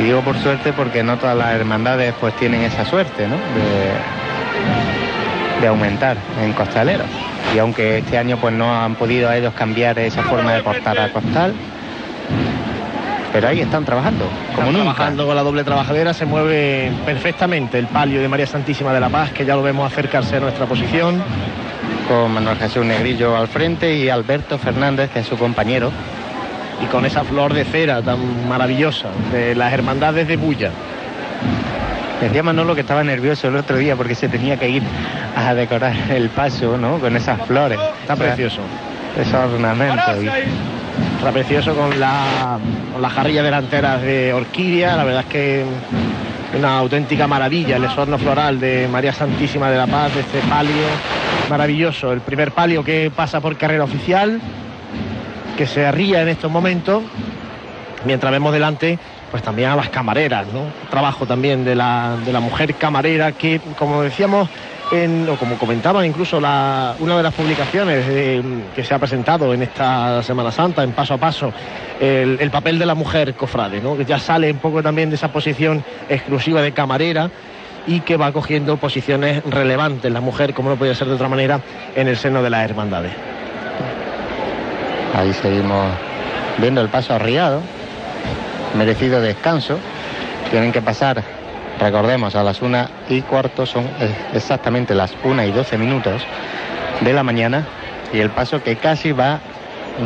Y 0.00 0.02
digo 0.02 0.22
por 0.22 0.36
suerte 0.36 0.72
porque 0.72 1.04
no 1.04 1.18
todas 1.18 1.36
las 1.36 1.54
hermandades 1.54 2.12
pues 2.20 2.34
tienen 2.34 2.62
esa 2.62 2.84
suerte, 2.84 3.28
¿no? 3.28 3.36
De, 3.36 3.92
de 5.60 5.66
aumentar 5.68 6.16
en 6.42 6.52
costaleros. 6.52 7.06
Y 7.54 7.60
aunque 7.60 7.98
este 7.98 8.18
año 8.18 8.36
pues 8.38 8.52
no 8.52 8.74
han 8.74 8.96
podido 8.96 9.28
a 9.28 9.36
ellos 9.36 9.54
cambiar 9.54 10.00
esa 10.00 10.24
forma 10.24 10.52
de 10.52 10.64
portar 10.64 10.98
a 10.98 11.12
costal, 11.12 11.54
pero 13.32 13.46
ahí 13.46 13.60
están 13.60 13.84
trabajando, 13.84 14.24
como 14.56 14.66
Están 14.66 14.72
nunca. 14.72 14.94
trabajando 14.94 15.26
con 15.26 15.36
la 15.36 15.42
doble 15.44 15.62
trabajadera, 15.62 16.12
se 16.12 16.26
mueve 16.26 16.90
perfectamente 17.06 17.78
el 17.78 17.86
palio 17.86 18.20
de 18.20 18.26
María 18.28 18.48
Santísima 18.48 18.92
de 18.92 18.98
la 18.98 19.10
Paz, 19.10 19.30
que 19.30 19.44
ya 19.44 19.54
lo 19.54 19.62
vemos 19.62 19.86
acercarse 19.92 20.38
a 20.38 20.40
nuestra 20.40 20.66
posición. 20.66 21.22
Con 22.08 22.32
Manuel 22.32 22.56
Jesús 22.58 22.84
Negrillo 22.84 23.36
al 23.36 23.48
frente 23.48 23.94
y 23.94 24.08
Alberto 24.08 24.58
Fernández, 24.58 25.10
que 25.10 25.20
es 25.20 25.26
su 25.26 25.36
compañero. 25.36 25.90
y 26.82 26.86
con 26.86 27.06
esa 27.06 27.22
flor 27.22 27.54
de 27.54 27.64
cera 27.64 28.02
tan 28.02 28.48
maravillosa 28.48 29.06
de 29.30 29.54
las 29.54 29.72
hermandades 29.72 30.26
de 30.26 30.36
Bulla. 30.36 30.70
Decía 32.20 32.42
Manolo 32.42 32.74
que 32.74 32.80
estaba 32.80 33.04
nervioso 33.04 33.46
el 33.48 33.54
otro 33.56 33.76
día 33.76 33.94
porque 33.94 34.16
se 34.16 34.28
tenía 34.28 34.56
que 34.56 34.68
ir 34.68 34.82
a 35.36 35.54
decorar 35.54 35.94
el 36.10 36.28
paso, 36.30 36.76
¿no? 36.78 36.98
Con 36.98 37.14
esas 37.16 37.40
flores. 37.46 37.78
Está 38.00 38.16
precioso. 38.16 38.62
Esos 39.16 39.34
ornamentos. 39.34 40.22
y- 40.22 40.26
Está 41.18 41.30
precioso 41.32 41.72
con 41.76 42.00
la, 42.00 42.58
con 42.92 43.00
las 43.00 43.12
jarrillas 43.12 43.44
delanteras 43.44 44.02
de 44.02 44.32
orquídea, 44.32 44.96
la 44.96 45.04
verdad 45.04 45.20
es 45.20 45.26
que 45.28 45.64
una 46.58 46.78
auténtica 46.78 47.28
maravilla 47.28 47.76
el 47.76 47.84
esorno 47.84 48.18
floral 48.18 48.58
de 48.58 48.88
María 48.90 49.12
Santísima 49.12 49.70
de 49.70 49.78
la 49.78 49.86
Paz, 49.86 50.12
de 50.14 50.20
este 50.22 50.40
palio 50.48 50.72
maravilloso, 51.52 52.12
el 52.12 52.22
primer 52.22 52.52
palio 52.52 52.82
que 52.82 53.12
pasa 53.14 53.40
por 53.40 53.56
carrera 53.58 53.84
oficial, 53.84 54.40
que 55.56 55.66
se 55.66 55.84
arría 55.84 56.22
en 56.22 56.28
estos 56.28 56.50
momentos, 56.50 57.02
mientras 58.06 58.32
vemos 58.32 58.52
delante 58.54 58.98
pues 59.30 59.42
también 59.42 59.68
a 59.70 59.76
las 59.76 59.88
camareras, 59.90 60.46
¿no? 60.52 60.60
Trabajo 60.90 61.24
también 61.26 61.64
de 61.64 61.74
la, 61.74 62.16
de 62.24 62.32
la 62.32 62.40
mujer 62.40 62.74
camarera 62.74 63.32
que, 63.32 63.60
como 63.78 64.02
decíamos, 64.02 64.48
en- 64.90 65.26
o 65.28 65.36
como 65.36 65.56
comentaba 65.56 66.04
incluso 66.06 66.38
la- 66.40 66.94
una 67.00 67.16
de 67.16 67.22
las 67.22 67.32
publicaciones 67.34 68.04
eh, 68.08 68.42
que 68.74 68.84
se 68.84 68.92
ha 68.94 68.98
presentado 68.98 69.52
en 69.54 69.62
esta 69.62 70.22
Semana 70.22 70.50
Santa, 70.52 70.82
en 70.82 70.92
paso 70.92 71.14
a 71.14 71.18
paso, 71.18 71.50
el, 72.00 72.38
el 72.40 72.50
papel 72.50 72.78
de 72.78 72.84
la 72.86 72.94
mujer 72.94 73.34
cofrade, 73.34 73.80
¿no? 73.80 73.96
que 73.96 74.04
ya 74.06 74.18
sale 74.18 74.50
un 74.52 74.58
poco 74.58 74.82
también 74.82 75.08
de 75.10 75.16
esa 75.16 75.28
posición 75.28 75.82
exclusiva 76.10 76.60
de 76.62 76.72
camarera 76.72 77.30
y 77.86 78.00
que 78.00 78.16
va 78.16 78.32
cogiendo 78.32 78.76
posiciones 78.76 79.42
relevantes 79.44 80.10
la 80.12 80.20
mujer, 80.20 80.54
como 80.54 80.70
no 80.70 80.76
podía 80.76 80.94
ser 80.94 81.08
de 81.08 81.14
otra 81.14 81.28
manera, 81.28 81.60
en 81.94 82.08
el 82.08 82.16
seno 82.16 82.42
de 82.42 82.50
las 82.50 82.64
hermandades. 82.68 83.12
Ahí 85.14 85.32
seguimos 85.34 85.86
viendo 86.58 86.80
el 86.80 86.88
paso 86.88 87.14
arriado. 87.14 87.60
Merecido 88.76 89.20
descanso. 89.20 89.78
Tienen 90.50 90.72
que 90.72 90.80
pasar, 90.80 91.22
recordemos, 91.78 92.34
a 92.34 92.42
las 92.42 92.62
una 92.62 92.88
y 93.08 93.20
cuarto, 93.22 93.66
son 93.66 93.86
exactamente 94.32 94.94
las 94.94 95.14
una 95.24 95.44
y 95.46 95.52
doce 95.52 95.76
minutos 95.76 96.22
de 97.00 97.12
la 97.12 97.22
mañana. 97.22 97.66
Y 98.12 98.20
el 98.20 98.30
paso 98.30 98.62
que 98.62 98.76
casi 98.76 99.12
va 99.12 99.40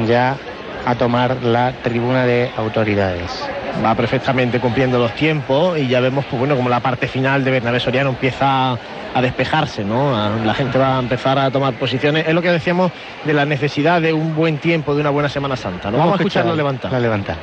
ya 0.06 0.36
a 0.84 0.94
tomar 0.94 1.42
la 1.42 1.72
tribuna 1.82 2.24
de 2.24 2.50
autoridades. 2.56 3.45
Va 3.84 3.94
perfectamente 3.94 4.60
cumpliendo 4.60 4.98
los 4.98 5.12
tiempos 5.14 5.78
y 5.78 5.86
ya 5.88 6.00
vemos 6.00 6.24
pues 6.24 6.38
bueno 6.38 6.56
como 6.56 6.68
la 6.68 6.80
parte 6.80 7.08
final 7.08 7.44
de 7.44 7.50
Bernabé 7.50 7.80
Soriano 7.80 8.10
empieza 8.10 8.78
a 9.14 9.22
despejarse, 9.22 9.84
¿no? 9.84 10.12
La 10.44 10.54
gente 10.54 10.78
va 10.78 10.96
a 10.96 11.00
empezar 11.00 11.38
a 11.38 11.50
tomar 11.50 11.74
posiciones. 11.74 12.28
Es 12.28 12.34
lo 12.34 12.42
que 12.42 12.50
decíamos 12.50 12.92
de 13.24 13.32
la 13.32 13.46
necesidad 13.46 14.02
de 14.02 14.12
un 14.12 14.34
buen 14.34 14.58
tiempo, 14.58 14.94
de 14.94 15.00
una 15.00 15.10
buena 15.10 15.28
Semana 15.28 15.56
Santa. 15.56 15.90
¿no? 15.90 15.98
Vamos, 15.98 16.14
a 16.14 16.16
escucharlo 16.16 16.54
levantar. 16.54 16.92
La 16.92 17.00
levantar. 17.00 17.36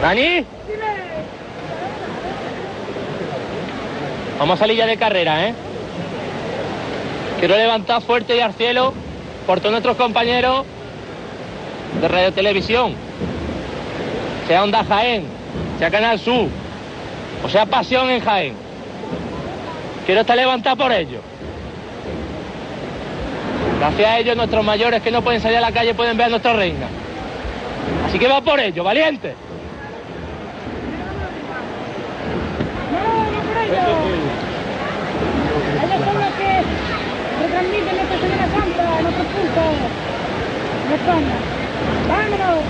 ¿Dani? 0.00 0.44
Vamos 4.38 4.56
a 4.56 4.58
salir 4.58 4.76
ya 4.78 4.86
de 4.86 4.96
carrera, 4.96 5.48
¿eh? 5.48 5.54
Quiero 7.38 7.56
levantar 7.56 8.00
fuerte 8.00 8.36
y 8.36 8.40
al 8.40 8.54
cielo 8.54 8.94
por 9.46 9.60
todos 9.60 9.72
nuestros 9.72 9.96
compañeros 9.96 10.64
de 12.00 12.08
Radio 12.08 12.32
Televisión, 12.32 12.94
sea 14.46 14.62
Onda 14.62 14.84
Jaén, 14.84 15.24
sea 15.78 15.90
Canal 15.90 16.18
Sur, 16.18 16.48
o 17.44 17.48
sea 17.48 17.66
Pasión 17.66 18.10
en 18.10 18.20
Jaén. 18.20 18.54
Quiero 20.06 20.20
estar 20.20 20.36
levantado 20.36 20.76
por 20.76 20.92
ellos. 20.92 21.22
Gracias 23.78 24.08
a 24.08 24.18
ellos, 24.18 24.36
nuestros 24.36 24.64
mayores 24.64 25.02
que 25.02 25.10
no 25.10 25.22
pueden 25.22 25.40
salir 25.40 25.58
a 25.58 25.60
la 25.60 25.72
calle 25.72 25.94
pueden 25.94 26.16
ver 26.16 26.26
a 26.26 26.30
nuestra 26.30 26.52
reina. 26.52 26.86
Así 28.06 28.18
que 28.18 28.28
va 28.28 28.40
por 28.40 28.60
ellos, 28.60 28.84
valiente. 28.84 29.34
Los 35.74 36.32
que 36.34 36.62
retransmiten 37.42 37.96
nuestra 40.86 41.53
¡Vámonos! 42.08 42.64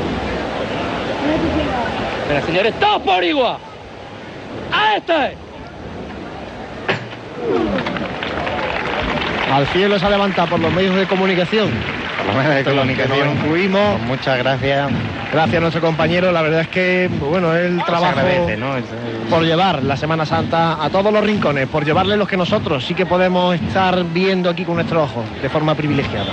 Pero 2.29 2.47
señores, 2.47 2.75
todos 2.81 3.03
por 3.03 3.23
igual. 3.25 3.57
¡A 4.73 4.97
este! 4.97 5.37
Al 9.53 9.67
cielo 9.69 9.99
se 9.99 10.07
ha 10.07 10.11
levantado 10.11 10.49
por 10.49 10.61
los 10.61 10.73
medios 10.73 10.97
de 10.97 11.07
comunicación. 11.07 11.71
Por 12.19 12.27
lo 12.27 12.33
menos 12.35 12.55
de 12.55 12.63
los 12.65 12.75
comunicación. 12.75 13.27
nos 13.27 13.37
incluimos. 13.37 13.97
Pues 13.97 14.03
muchas 14.09 14.39
gracias. 14.39 14.91
Gracias 15.33 15.57
a 15.57 15.61
nuestro 15.61 15.81
compañero. 15.83 16.33
La 16.33 16.43
verdad 16.43 16.61
es 16.63 16.69
que 16.69 17.11
pues 17.19 17.31
bueno, 17.31 17.55
el 17.55 17.77
trabajo 17.85 18.07
agradece, 18.07 18.57
¿no? 18.57 18.77
Es- 18.77 18.85
es- 18.85 19.31
por 19.31 19.43
llevar 19.43 19.83
la 19.83 19.97
Semana 19.97 20.25
Santa 20.27 20.83
a 20.83 20.91
todos 20.91 21.13
los 21.13 21.23
rincones, 21.25 21.69
por 21.69 21.85
llevarle 21.85 22.17
los 22.17 22.29
que 22.29 22.37
nosotros 22.37 22.85
sí 22.85 22.95
que 22.95 23.07
podemos 23.07 23.55
estar 23.55 24.03
viendo 24.05 24.51
aquí 24.51 24.65
con 24.65 24.77
nuestros 24.77 25.03
ojos 25.11 25.25
de 25.43 25.49
forma 25.49 25.75
privilegiada. 25.75 26.33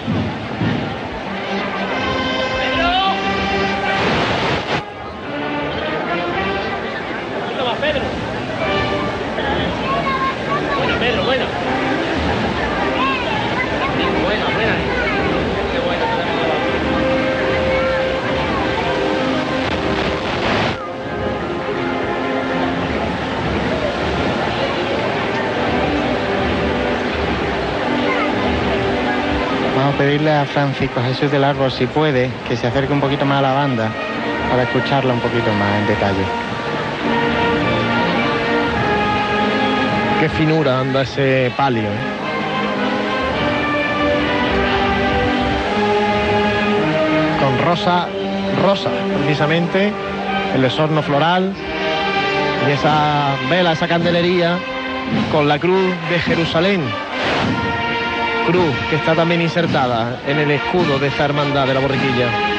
Pedirle 30.22 30.38
a 30.38 30.46
Francisco 30.46 31.02
Jesús 31.02 31.32
del 31.32 31.44
Árbol, 31.44 31.72
si 31.72 31.88
puede, 31.88 32.30
que 32.48 32.56
se 32.56 32.68
acerque 32.68 32.94
un 32.94 33.02
poquito 33.02 33.26
más 33.26 33.40
a 33.40 33.42
la 33.42 33.54
banda 33.54 33.90
para 34.50 34.64
escucharla 34.64 35.14
un 35.14 35.20
poquito 35.20 35.52
más 35.54 35.80
en 35.80 35.88
detalle. 35.88 36.26
Qué 40.20 40.30
finura 40.30 40.80
anda 40.80 41.02
ese 41.02 41.52
palio. 41.58 41.84
¿eh? 41.84 41.86
Con 47.40 47.66
rosa, 47.66 48.08
rosa, 48.64 48.90
precisamente, 49.24 49.92
el 50.54 50.64
esorno 50.64 51.02
floral 51.02 51.52
y 52.68 52.72
esa 52.72 53.36
vela, 53.50 53.72
esa 53.72 53.88
candelería 53.88 54.58
con 55.32 55.48
la 55.48 55.58
cruz 55.58 55.96
de 56.12 56.20
Jerusalén. 56.20 57.11
Que 58.52 58.98
está 58.98 59.16
también 59.16 59.42
insertada 59.42 60.20
en 60.28 60.38
el 60.38 60.52
escudo 60.52 61.00
de 61.00 61.08
esta 61.08 61.24
hermandad 61.24 61.66
de 61.68 61.74
la 61.74 61.80
borriquilla. 61.80 62.51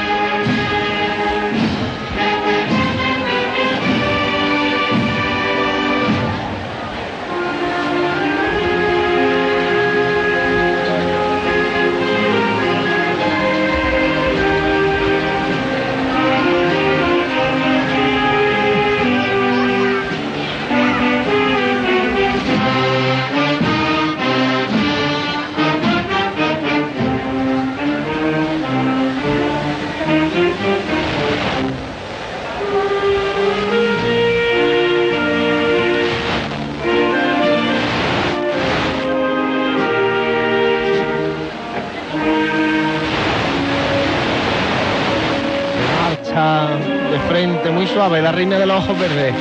Suave, 48.02 48.20
la 48.20 48.32
reina 48.32 48.58
de 48.58 48.66
los 48.66 48.82
ojos 48.82 48.98
verdes. 48.98 49.32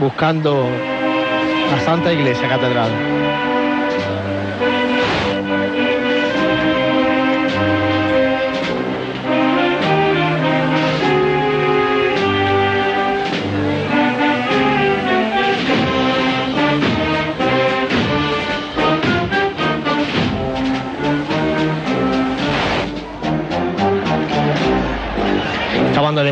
Buscando 0.00 0.68
la 1.70 1.80
Santa 1.84 2.12
Iglesia 2.12 2.48
Catedral. 2.48 3.47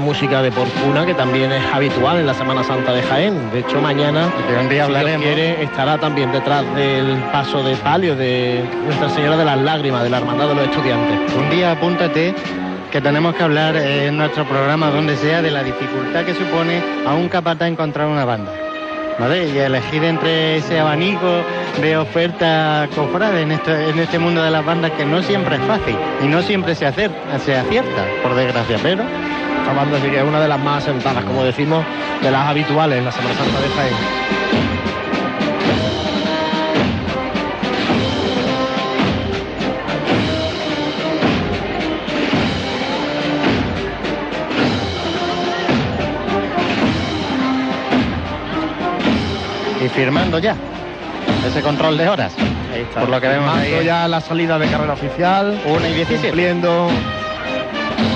Música 0.06 0.40
de 0.40 0.52
Porcuna, 0.52 1.04
que 1.04 1.14
también 1.14 1.50
es 1.50 1.62
habitual 1.74 2.18
en 2.18 2.26
la 2.26 2.34
Semana 2.34 2.62
Santa 2.62 2.92
de 2.92 3.02
Jaén. 3.02 3.50
De 3.52 3.58
hecho, 3.58 3.80
mañana, 3.80 4.28
De 4.48 4.56
un 4.60 4.68
día 4.68 4.86
si 4.86 4.92
hablaremos. 4.94 5.22
quiere, 5.26 5.64
estará 5.64 5.98
también 5.98 6.30
detrás 6.30 6.62
del 6.76 7.16
paso 7.32 7.60
de 7.64 7.74
palio 7.76 8.14
de 8.14 8.64
Nuestra 8.84 9.08
Señora 9.10 9.36
de 9.36 9.44
las 9.44 9.58
Lágrimas, 9.58 10.04
de 10.04 10.10
la 10.10 10.18
Hermandad 10.18 10.46
de 10.48 10.54
los 10.54 10.64
Estudiantes. 10.68 11.34
Un 11.36 11.50
día 11.50 11.72
apúntate 11.72 12.34
que 12.92 13.00
tenemos 13.00 13.34
que 13.34 13.42
hablar 13.42 13.74
en 13.76 14.16
nuestro 14.16 14.44
programa, 14.44 14.90
donde 14.90 15.16
sea, 15.16 15.42
de 15.42 15.50
la 15.50 15.64
dificultad 15.64 16.24
que 16.24 16.34
supone 16.34 16.80
a 17.04 17.12
un 17.14 17.28
capataz 17.28 17.66
encontrar 17.68 18.06
una 18.06 18.24
banda. 18.24 18.52
¿Vale? 19.18 19.48
Y 19.48 19.56
elegir 19.58 20.04
entre 20.04 20.58
ese 20.58 20.78
abanico 20.78 21.40
de 21.80 21.96
ofertas 21.96 22.86
cofrades 22.94 23.42
en 23.44 23.50
este, 23.52 23.88
en 23.88 23.98
este 23.98 24.18
mundo 24.18 24.42
de 24.42 24.50
las 24.50 24.62
bandas 24.64 24.90
que 24.92 25.06
no 25.06 25.22
siempre 25.22 25.56
es 25.56 25.62
fácil 25.62 25.96
y 26.22 26.26
no 26.26 26.42
siempre 26.42 26.74
se, 26.74 26.86
acer- 26.86 27.10
se 27.42 27.56
acierta, 27.56 28.04
por 28.22 28.34
desgracia, 28.34 28.76
pero 28.82 29.02
Esta 29.66 29.78
banda 29.78 29.98
sí 29.98 30.08
que 30.08 30.18
es 30.18 30.22
una 30.22 30.38
de 30.38 30.46
las 30.46 30.60
más 30.60 30.84
asentadas, 30.84 31.24
como 31.24 31.42
decimos, 31.42 31.84
de 32.22 32.30
las 32.30 32.46
habituales 32.46 33.00
en 33.00 33.04
la 33.04 33.10
Semana 33.10 33.34
Santa 33.34 33.60
de 33.60 33.68
Jaén. 33.70 33.94
y 49.84 49.88
firmando 49.88 50.38
ya 50.38 50.54
ese 51.44 51.60
control 51.60 51.98
de 51.98 52.08
horas. 52.08 52.34
Ahí 52.72 52.82
está. 52.82 53.00
Por 53.00 53.08
lo 53.08 53.20
que 53.20 53.26
vemos 53.26 53.52
ahí. 53.52 53.84
ya 53.84 54.06
la 54.06 54.20
salida 54.20 54.60
de 54.60 54.68
carrera 54.68 54.92
oficial. 54.92 55.60
1 55.64 55.86
y 55.88 55.92
17. 55.92 56.28
Cumpliendo 56.28 56.88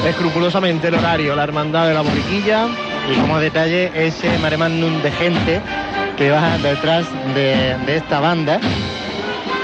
escrupulosamente 0.07 0.89
el 0.89 0.95
horario, 0.95 1.35
la 1.37 1.45
hermandad 1.45 1.87
de 1.89 1.95
la 1.95 2.01
borriquilla. 2.01 2.67
Y 3.11 3.19
como 3.21 3.39
detalle, 3.39 3.91
ese 3.95 4.39
mare 4.39 4.57
magnum 4.57 5.03
de 5.03 5.11
gente 5.11 5.61
que 6.17 6.31
va 6.31 6.59
detrás 6.59 7.07
de, 7.35 7.77
de 7.87 7.97
esta 7.97 8.21
banda. 8.21 8.61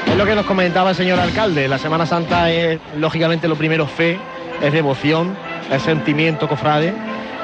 Es 0.07 0.17
lo 0.17 0.25
que 0.25 0.35
nos 0.35 0.47
comentaba 0.47 0.91
el 0.91 0.97
señor 0.97 1.21
alcalde. 1.21 1.69
La 1.69 1.79
Semana 1.79 2.07
Santa 2.07 2.51
es, 2.51 2.81
lógicamente, 2.97 3.49
lo 3.49 3.57
primero 3.57 3.87
fe, 3.87 4.19
es 4.63 4.73
devoción, 4.73 5.37
es 5.71 5.83
sentimiento 5.83 6.49
cofrade, 6.49 6.95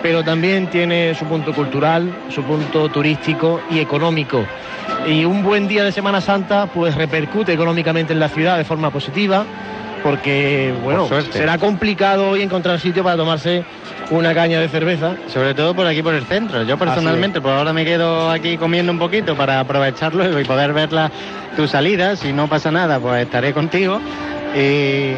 pero 0.02 0.24
también 0.24 0.68
tiene 0.68 1.14
su 1.14 1.26
punto 1.26 1.52
cultural, 1.52 2.12
su 2.30 2.42
punto 2.42 2.88
turístico 2.88 3.60
y 3.70 3.78
económico. 3.78 4.44
Y 5.06 5.24
un 5.24 5.42
buen 5.42 5.68
día 5.68 5.84
de 5.84 5.92
Semana 5.92 6.20
Santa, 6.20 6.66
pues 6.66 6.94
repercute 6.94 7.52
económicamente 7.52 8.12
en 8.12 8.20
la 8.20 8.28
ciudad 8.28 8.56
de 8.56 8.64
forma 8.64 8.90
positiva, 8.90 9.44
porque, 10.02 10.74
bueno, 10.82 11.06
será 11.32 11.58
complicado 11.58 12.30
hoy 12.30 12.42
encontrar 12.42 12.80
sitio 12.80 13.02
para 13.04 13.16
tomarse 13.16 13.64
una 14.10 14.34
caña 14.34 14.60
de 14.60 14.68
cerveza. 14.68 15.16
Sobre 15.28 15.54
todo 15.54 15.74
por 15.74 15.86
aquí 15.86 16.02
por 16.02 16.14
el 16.14 16.24
centro. 16.26 16.62
Yo 16.64 16.76
personalmente, 16.76 17.40
pues 17.40 17.54
ahora 17.54 17.72
me 17.72 17.84
quedo 17.84 18.30
aquí 18.30 18.56
comiendo 18.58 18.92
un 18.92 18.98
poquito 18.98 19.36
para 19.36 19.60
aprovechar 19.60 20.14
luego 20.14 20.38
y 20.40 20.44
poder 20.44 20.72
ver 20.72 20.92
la- 20.92 21.10
tu 21.56 21.66
salida. 21.68 22.16
Si 22.16 22.32
no 22.32 22.48
pasa 22.48 22.70
nada, 22.70 22.98
pues 22.98 23.22
estaré 23.24 23.52
contigo. 23.52 24.00
Y, 24.56 25.12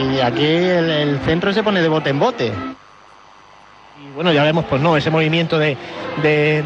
y 0.00 0.20
aquí 0.22 0.44
el, 0.44 0.90
el 0.90 1.18
centro 1.20 1.52
se 1.52 1.62
pone 1.62 1.80
de 1.82 1.88
bote 1.88 2.10
en 2.10 2.18
bote. 2.18 2.52
Y 3.96 4.10
bueno, 4.10 4.32
ya 4.32 4.44
vemos, 4.44 4.64
pues 4.66 4.80
no, 4.80 4.96
ese 4.96 5.10
movimiento 5.10 5.58
de, 5.58 5.76
de, 6.22 6.62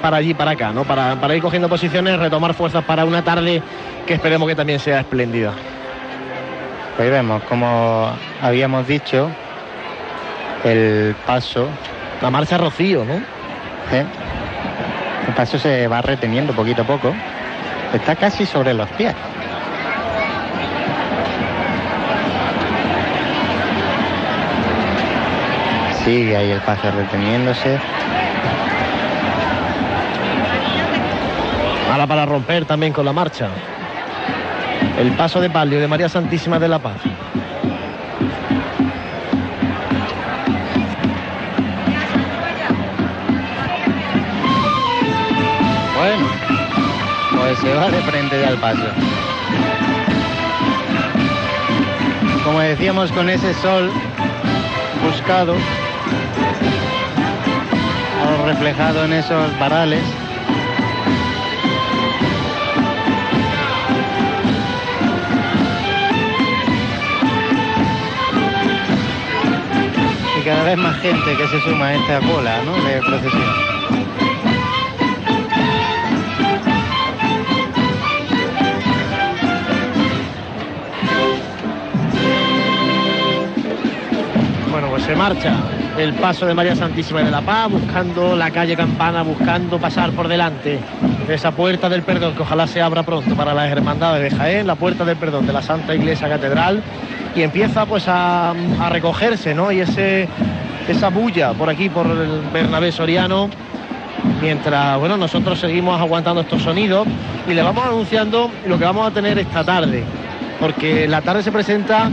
para 0.00 0.16
allí, 0.16 0.32
para 0.32 0.52
acá, 0.52 0.72
¿no? 0.72 0.84
Para, 0.84 1.20
para 1.20 1.34
ir 1.36 1.42
cogiendo 1.42 1.68
posiciones, 1.68 2.18
retomar 2.18 2.54
fuerzas 2.54 2.84
para 2.84 3.04
una 3.04 3.22
tarde 3.22 3.62
que 4.06 4.14
esperemos 4.14 4.48
que 4.48 4.54
también 4.54 4.78
sea 4.78 5.00
espléndida. 5.00 5.52
Pues 6.96 7.10
vemos, 7.10 7.42
como 7.44 8.16
habíamos 8.40 8.86
dicho, 8.86 9.28
el 10.62 11.16
paso, 11.26 11.68
La 12.22 12.30
marcha 12.30 12.56
Rocío, 12.56 13.04
¿no? 13.04 13.14
¿eh? 13.14 14.04
el 15.26 15.34
paso 15.34 15.58
se 15.58 15.88
va 15.88 16.00
reteniendo 16.02 16.52
poquito 16.52 16.82
a 16.82 16.86
poco. 16.86 17.12
Está 17.92 18.14
casi 18.14 18.46
sobre 18.46 18.74
los 18.74 18.88
pies. 18.90 19.14
Sigue 26.04 26.36
ahí 26.36 26.50
el 26.50 26.60
paso 26.60 26.90
reteniéndose. 26.90 27.78
Ahora 31.90 32.06
para 32.06 32.26
romper 32.26 32.64
también 32.64 32.92
con 32.92 33.04
la 33.04 33.12
marcha. 33.12 33.48
El 34.98 35.10
paso 35.16 35.40
de 35.40 35.50
palio 35.50 35.80
de 35.80 35.88
María 35.88 36.08
Santísima 36.08 36.58
de 36.58 36.68
la 36.68 36.78
Paz. 36.78 36.96
Bueno, 45.96 46.26
pues 47.36 47.58
se 47.58 47.74
va 47.74 47.90
de 47.90 48.00
frente 48.02 48.40
ya 48.40 48.48
al 48.48 48.58
paso. 48.58 48.86
Como 52.44 52.60
decíamos, 52.60 53.10
con 53.12 53.28
ese 53.28 53.52
sol 53.54 53.90
buscado, 55.04 55.54
reflejado 58.44 59.04
en 59.04 59.14
esos 59.14 59.58
varales. 59.58 60.23
Cada 70.44 70.64
vez 70.64 70.76
más 70.76 70.96
gente 71.00 71.36
que 71.36 71.48
se 71.48 71.60
suma 71.60 71.86
a 71.86 71.94
esta 71.94 72.20
cola 72.20 72.62
¿no? 72.64 72.74
de 72.84 73.00
procesión. 73.00 73.42
Bueno, 84.70 84.88
pues 84.90 85.04
se 85.04 85.16
marcha 85.16 85.56
el 85.96 86.12
paso 86.14 86.44
de 86.44 86.52
María 86.52 86.76
Santísima 86.76 87.22
de 87.22 87.30
la 87.30 87.40
Paz, 87.40 87.70
buscando 87.70 88.36
la 88.36 88.50
calle 88.50 88.76
Campana, 88.76 89.22
buscando 89.22 89.78
pasar 89.78 90.10
por 90.10 90.28
delante 90.28 90.78
de 91.26 91.34
esa 91.34 91.52
puerta 91.52 91.88
del 91.88 92.02
perdón, 92.02 92.34
que 92.34 92.42
ojalá 92.42 92.66
se 92.66 92.82
abra 92.82 93.02
pronto 93.02 93.34
para 93.34 93.54
las 93.54 93.70
hermandades 93.70 94.30
de 94.30 94.36
Jaén, 94.36 94.66
la 94.66 94.74
puerta 94.74 95.06
del 95.06 95.16
perdón 95.16 95.46
de 95.46 95.54
la 95.54 95.62
Santa 95.62 95.94
Iglesia 95.94 96.28
Catedral, 96.28 96.82
y 97.34 97.42
empieza 97.42 97.86
pues 97.86 98.08
a, 98.08 98.50
a 98.50 98.88
recogerse, 98.90 99.54
¿no? 99.54 99.72
Y 99.72 99.80
ese, 99.80 100.28
esa 100.88 101.08
bulla 101.08 101.52
por 101.52 101.68
aquí, 101.68 101.88
por 101.88 102.06
el 102.06 102.42
Bernabé 102.52 102.92
Soriano, 102.92 103.50
mientras, 104.40 104.98
bueno, 104.98 105.16
nosotros 105.16 105.58
seguimos 105.58 106.00
aguantando 106.00 106.42
estos 106.42 106.62
sonidos 106.62 107.06
y 107.48 107.54
le 107.54 107.62
vamos 107.62 107.84
anunciando 107.86 108.50
lo 108.66 108.78
que 108.78 108.84
vamos 108.84 109.06
a 109.06 109.10
tener 109.10 109.38
esta 109.38 109.64
tarde, 109.64 110.04
porque 110.60 111.08
la 111.08 111.20
tarde 111.22 111.42
se 111.42 111.52
presenta 111.52 112.10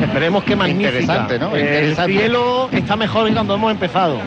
Esperemos 0.00 0.44
que 0.44 0.56
magnífica. 0.56 1.00
Interesante, 1.00 1.38
¿no? 1.38 1.56
El 1.56 1.96
cielo 1.96 2.68
está 2.72 2.96
mejor 2.96 3.26
que 3.28 3.34
cuando 3.34 3.54
hemos 3.54 3.72
empezado. 3.72 4.18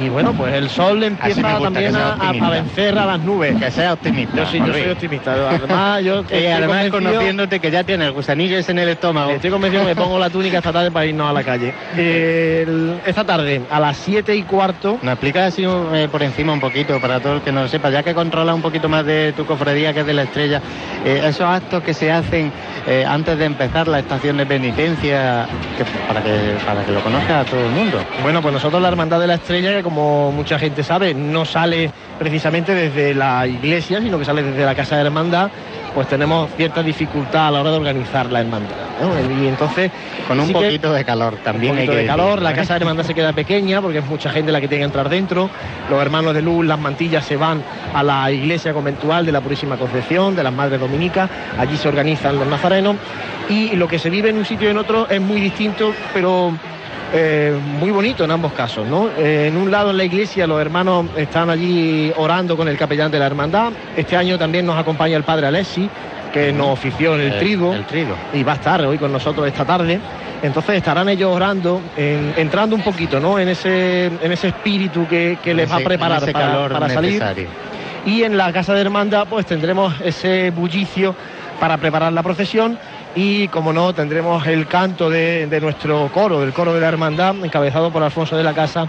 Y 0.00 0.08
bueno, 0.08 0.32
pues 0.32 0.54
el 0.54 0.68
sol 0.70 1.02
empieza 1.02 1.58
también 1.60 1.94
a, 1.96 2.14
a- 2.14 2.30
a 2.46 2.50
vencer 2.50 2.98
a 2.98 3.04
las 3.06 3.20
nubes. 3.20 3.56
Que 3.58 3.70
sea 3.70 3.92
optimista. 3.92 4.36
Yo 4.36 4.46
sí, 4.46 4.58
yo 4.58 4.72
soy 4.72 4.88
optimista. 4.90 5.32
Además, 5.50 6.02
yo 6.02 6.24
además 6.56 6.88
conociéndote 6.90 7.60
que 7.60 7.70
ya 7.70 7.84
tienes 7.84 8.06
el 8.08 8.12
gusanillo 8.12 8.56
ese 8.58 8.72
en 8.72 8.78
el 8.78 8.88
estómago. 8.88 9.30
Estoy 9.32 9.50
convencido 9.50 9.82
que 9.84 9.88
me 9.94 9.96
pongo 9.96 10.18
la 10.18 10.30
túnica 10.30 10.58
esta 10.58 10.72
tarde 10.72 10.90
para 10.90 11.06
irnos 11.06 11.28
a 11.28 11.32
la 11.32 11.42
calle. 11.44 11.74
El- 11.96 13.00
esta 13.06 13.24
tarde, 13.24 13.62
a 13.70 13.80
las 13.80 13.96
7 13.98 14.34
y 14.34 14.42
cuarto, 14.44 14.98
¿Nos 15.02 15.12
explicas 15.12 15.52
así 15.52 15.64
eh, 15.64 16.08
por 16.10 16.22
encima 16.22 16.52
un 16.52 16.60
poquito 16.60 17.00
para 17.00 17.20
todo 17.20 17.34
el 17.36 17.40
que 17.42 17.52
no 17.52 17.62
lo 17.62 17.68
sepa, 17.68 17.90
ya 17.90 18.02
que 18.02 18.14
controla 18.14 18.54
un 18.54 18.62
poquito 18.62 18.88
más 18.88 19.04
de 19.04 19.32
tu 19.36 19.44
cofradía 19.46 19.92
que 19.92 20.00
es 20.00 20.06
de 20.06 20.14
la 20.14 20.22
estrella, 20.22 20.60
eh, 21.04 21.22
esos 21.24 21.46
actos 21.46 21.82
que 21.82 21.94
se 21.94 22.10
hacen 22.10 22.50
eh, 22.86 23.04
antes 23.06 23.38
de 23.38 23.44
empezar 23.44 23.88
la 23.88 23.98
estación 23.98 24.36
de 24.38 24.46
penitencia, 24.46 25.46
que- 25.76 25.84
para, 26.08 26.22
que, 26.22 26.30
para 26.66 26.84
que 26.84 26.92
lo 26.92 27.00
conozca 27.00 27.44
todo 27.44 27.60
el 27.64 27.70
mundo? 27.72 27.98
Bueno, 28.22 28.40
pues 28.42 28.54
nosotros 28.54 28.80
la 28.80 28.88
Hermandad 28.88 29.20
de 29.20 29.26
la 29.26 29.34
Estrella, 29.34 29.81
que 29.82 29.84
como 29.84 30.30
mucha 30.32 30.58
gente 30.58 30.82
sabe, 30.82 31.12
no 31.14 31.44
sale 31.44 31.90
precisamente 32.18 32.74
desde 32.74 33.14
la 33.14 33.46
iglesia, 33.46 34.00
sino 34.00 34.18
que 34.18 34.24
sale 34.24 34.42
desde 34.42 34.64
la 34.64 34.74
Casa 34.74 34.96
de 34.96 35.02
la 35.02 35.08
Hermandad, 35.08 35.50
pues 35.94 36.08
tenemos 36.08 36.48
cierta 36.56 36.82
dificultad 36.82 37.48
a 37.48 37.50
la 37.50 37.60
hora 37.60 37.70
de 37.72 37.76
organizar 37.76 38.30
la 38.30 38.40
hermandad. 38.40 38.70
¿no? 39.00 39.42
Y 39.44 39.48
entonces... 39.48 39.90
Con 40.28 40.38
un 40.40 40.46
sí 40.46 40.54
que- 40.54 40.60
poquito 40.60 40.92
de 40.92 41.04
calor 41.04 41.34
también. 41.44 41.72
un 41.72 41.78
hay 41.80 41.86
poquito 41.86 41.96
que 41.98 42.02
de 42.02 42.06
calor, 42.06 42.40
la 42.40 42.52
¿eh? 42.52 42.54
casa 42.54 42.74
de 42.74 42.78
hermandad 42.80 43.04
se 43.04 43.14
queda 43.14 43.32
pequeña 43.32 43.82
porque 43.82 43.98
es 43.98 44.06
mucha 44.06 44.30
gente 44.30 44.52
la 44.52 44.60
que 44.60 44.68
tiene 44.68 44.82
que 44.82 44.86
entrar 44.86 45.08
dentro. 45.08 45.50
Los 45.90 46.00
hermanos 46.00 46.32
de 46.34 46.42
luz, 46.42 46.64
las 46.64 46.78
mantillas 46.78 47.24
se 47.26 47.36
van 47.36 47.62
a 47.92 48.02
la 48.02 48.30
iglesia 48.30 48.72
conventual 48.72 49.26
de 49.26 49.32
la 49.32 49.40
Purísima 49.40 49.76
Concepción, 49.76 50.34
de 50.36 50.42
las 50.44 50.52
Madres 50.52 50.80
Dominicas, 50.80 51.28
allí 51.58 51.76
se 51.76 51.88
organizan 51.88 52.36
los 52.38 52.46
nazarenos 52.46 52.96
y 53.48 53.74
lo 53.76 53.88
que 53.88 53.98
se 53.98 54.08
vive 54.08 54.30
en 54.30 54.38
un 54.38 54.44
sitio 54.44 54.68
y 54.68 54.70
en 54.70 54.78
otro 54.78 55.08
es 55.10 55.20
muy 55.20 55.40
distinto, 55.40 55.92
pero 56.14 56.52
eh, 57.12 57.54
muy 57.80 57.90
bonito 57.90 58.24
en 58.24 58.30
ambos 58.30 58.52
casos. 58.52 58.86
¿no? 58.86 59.08
Eh, 59.18 59.46
en 59.48 59.56
un 59.56 59.70
lado 59.70 59.90
en 59.90 59.96
la 59.96 60.04
iglesia 60.04 60.46
los 60.46 60.60
hermanos 60.60 61.06
están 61.16 61.50
allí 61.50 62.12
orando 62.16 62.56
con 62.56 62.68
el 62.68 62.76
capellán 62.76 63.10
de 63.10 63.18
la 63.18 63.26
hermandad. 63.26 63.72
Este 63.96 64.16
año 64.16 64.38
también 64.38 64.64
nos 64.66 64.78
acompaña 64.78 65.16
el 65.16 65.24
padre 65.24 65.46
Alessi, 65.46 65.88
que 66.32 66.52
nos 66.52 66.68
ofició 66.68 67.14
en 67.14 67.20
el, 67.20 67.32
El- 67.34 67.38
trigo 67.38 67.74
el 67.74 67.84
trigo. 67.84 68.14
y 68.32 68.42
va 68.42 68.52
a 68.52 68.54
estar 68.56 68.80
hoy 68.86 68.98
con 68.98 69.12
nosotros 69.12 69.46
esta 69.46 69.64
tarde. 69.64 70.00
Entonces 70.42 70.76
estarán 70.76 71.08
ellos 71.08 71.34
orando, 71.34 71.80
en- 71.96 72.32
entrando 72.36 72.74
un 72.74 72.82
poquito 72.82 73.20
¿no? 73.20 73.38
en, 73.38 73.48
ese, 73.48 74.06
en 74.06 74.32
ese 74.32 74.48
espíritu 74.48 75.06
que, 75.06 75.38
que 75.42 75.54
les 75.54 75.70
va 75.70 75.76
a 75.76 75.80
preparar 75.80 76.20
para, 76.32 76.88
salir. 76.88 77.22
Y 78.04 78.24
en 78.24 78.36
la 78.36 78.52
casa 78.52 78.74
de 78.74 78.80
hermandad 78.80 79.26
pues 79.30 79.46
tendremos 79.46 79.94
ese 80.04 80.50
bullicio 80.50 81.14
para 81.60 81.76
preparar 81.76 82.12
la 82.12 82.24
procesión 82.24 82.76
y 83.14 83.48
como 83.48 83.72
no 83.72 83.92
tendremos 83.94 84.46
el 84.46 84.66
canto 84.66 85.10
de, 85.10 85.46
de 85.46 85.60
nuestro 85.60 86.10
coro, 86.12 86.40
del 86.40 86.52
coro 86.52 86.74
de 86.74 86.80
la 86.80 86.88
hermandad, 86.88 87.34
encabezado 87.44 87.90
por 87.90 88.02
Alfonso 88.02 88.36
de 88.36 88.42
la 88.42 88.54
Casa, 88.54 88.88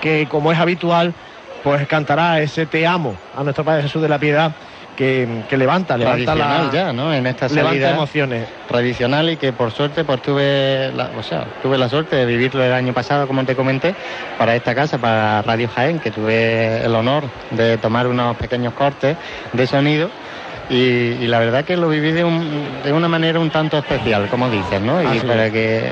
que 0.00 0.26
como 0.28 0.52
es 0.52 0.58
habitual 0.58 1.14
pues 1.62 1.86
cantará 1.86 2.40
ese 2.40 2.66
te 2.66 2.86
amo 2.86 3.16
a 3.36 3.42
nuestro 3.44 3.64
Padre 3.64 3.82
Jesús 3.82 4.02
de 4.02 4.08
la 4.08 4.18
Piedad 4.18 4.52
que, 4.96 5.26
que 5.48 5.56
levanta, 5.56 5.96
levanta 5.96 6.34
la, 6.34 6.70
ya, 6.70 6.92
¿no? 6.92 7.14
En 7.14 7.26
esta 7.26 7.48
levanta 7.48 7.70
salida 7.70 7.90
emociones. 7.90 8.48
tradicional 8.68 9.30
y 9.30 9.36
que 9.36 9.52
por 9.52 9.70
suerte 9.70 10.04
pues 10.04 10.20
tuve 10.20 10.92
la, 10.94 11.10
o 11.18 11.22
sea, 11.22 11.46
tuve 11.62 11.78
la 11.78 11.88
suerte 11.88 12.16
de 12.16 12.26
vivirlo 12.26 12.62
el 12.62 12.72
año 12.72 12.92
pasado, 12.92 13.26
como 13.26 13.44
te 13.44 13.56
comenté, 13.56 13.94
para 14.38 14.54
esta 14.54 14.74
casa, 14.74 14.98
para 14.98 15.40
Radio 15.42 15.68
Jaén, 15.74 15.98
que 15.98 16.10
tuve 16.10 16.84
el 16.84 16.94
honor 16.94 17.24
de 17.52 17.78
tomar 17.78 18.06
unos 18.06 18.36
pequeños 18.36 18.74
cortes 18.74 19.16
de 19.52 19.66
sonido. 19.66 20.10
Y, 20.72 21.22
y 21.22 21.26
la 21.26 21.38
verdad 21.38 21.64
que 21.66 21.76
lo 21.76 21.88
viví 21.88 22.12
de, 22.12 22.24
un- 22.24 22.66
de 22.82 22.92
una 22.94 23.06
manera 23.06 23.38
un 23.38 23.50
tanto 23.50 23.76
especial, 23.78 24.26
como 24.28 24.48
dices, 24.48 24.80
¿no? 24.80 25.02
Y 25.02 25.20
para 25.20 25.50
que 25.50 25.90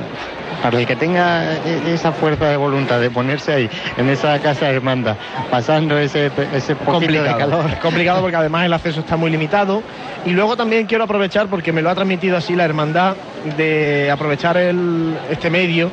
para 0.62 0.78
el 0.78 0.86
que 0.86 0.96
tenga 0.96 1.54
e- 1.54 1.92
esa 1.94 2.12
fuerza 2.12 2.46
de 2.48 2.56
voluntad 2.56 2.98
de 3.00 3.10
ponerse 3.10 3.52
ahí, 3.52 3.70
en 3.98 4.08
esa 4.08 4.38
casa 4.40 4.66
de 4.66 4.76
hermandad, 4.76 5.16
pasando 5.50 5.98
ese, 5.98 6.30
ese 6.54 6.74
poquito 6.76 7.00
de 7.00 7.06
complicado. 7.06 7.38
calor. 7.38 7.70
Es 7.70 7.78
complicado 7.78 8.20
porque 8.22 8.36
además 8.36 8.64
el 8.64 8.72
acceso 8.72 9.00
está 9.00 9.16
muy 9.16 9.30
limitado. 9.30 9.82
Y 10.24 10.30
luego 10.30 10.56
también 10.56 10.86
quiero 10.86 11.04
aprovechar, 11.04 11.46
porque 11.48 11.72
me 11.72 11.82
lo 11.82 11.90
ha 11.90 11.94
transmitido 11.94 12.36
así 12.38 12.54
la 12.56 12.64
hermandad, 12.64 13.16
de 13.58 14.10
aprovechar 14.10 14.56
el- 14.56 15.14
este 15.30 15.50
medio 15.50 15.90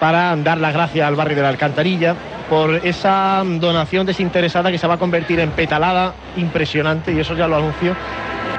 para 0.00 0.34
dar 0.36 0.58
las 0.58 0.72
gracias 0.74 1.06
al 1.06 1.14
barrio 1.14 1.36
de 1.36 1.42
la 1.42 1.48
Alcantarilla 1.50 2.14
por 2.48 2.74
esa 2.84 3.42
donación 3.44 4.06
desinteresada 4.06 4.70
que 4.70 4.78
se 4.78 4.86
va 4.86 4.94
a 4.94 4.98
convertir 4.98 5.40
en 5.40 5.50
petalada 5.50 6.14
impresionante, 6.36 7.12
y 7.12 7.20
eso 7.20 7.34
ya 7.34 7.48
lo 7.48 7.56
anuncio, 7.56 7.96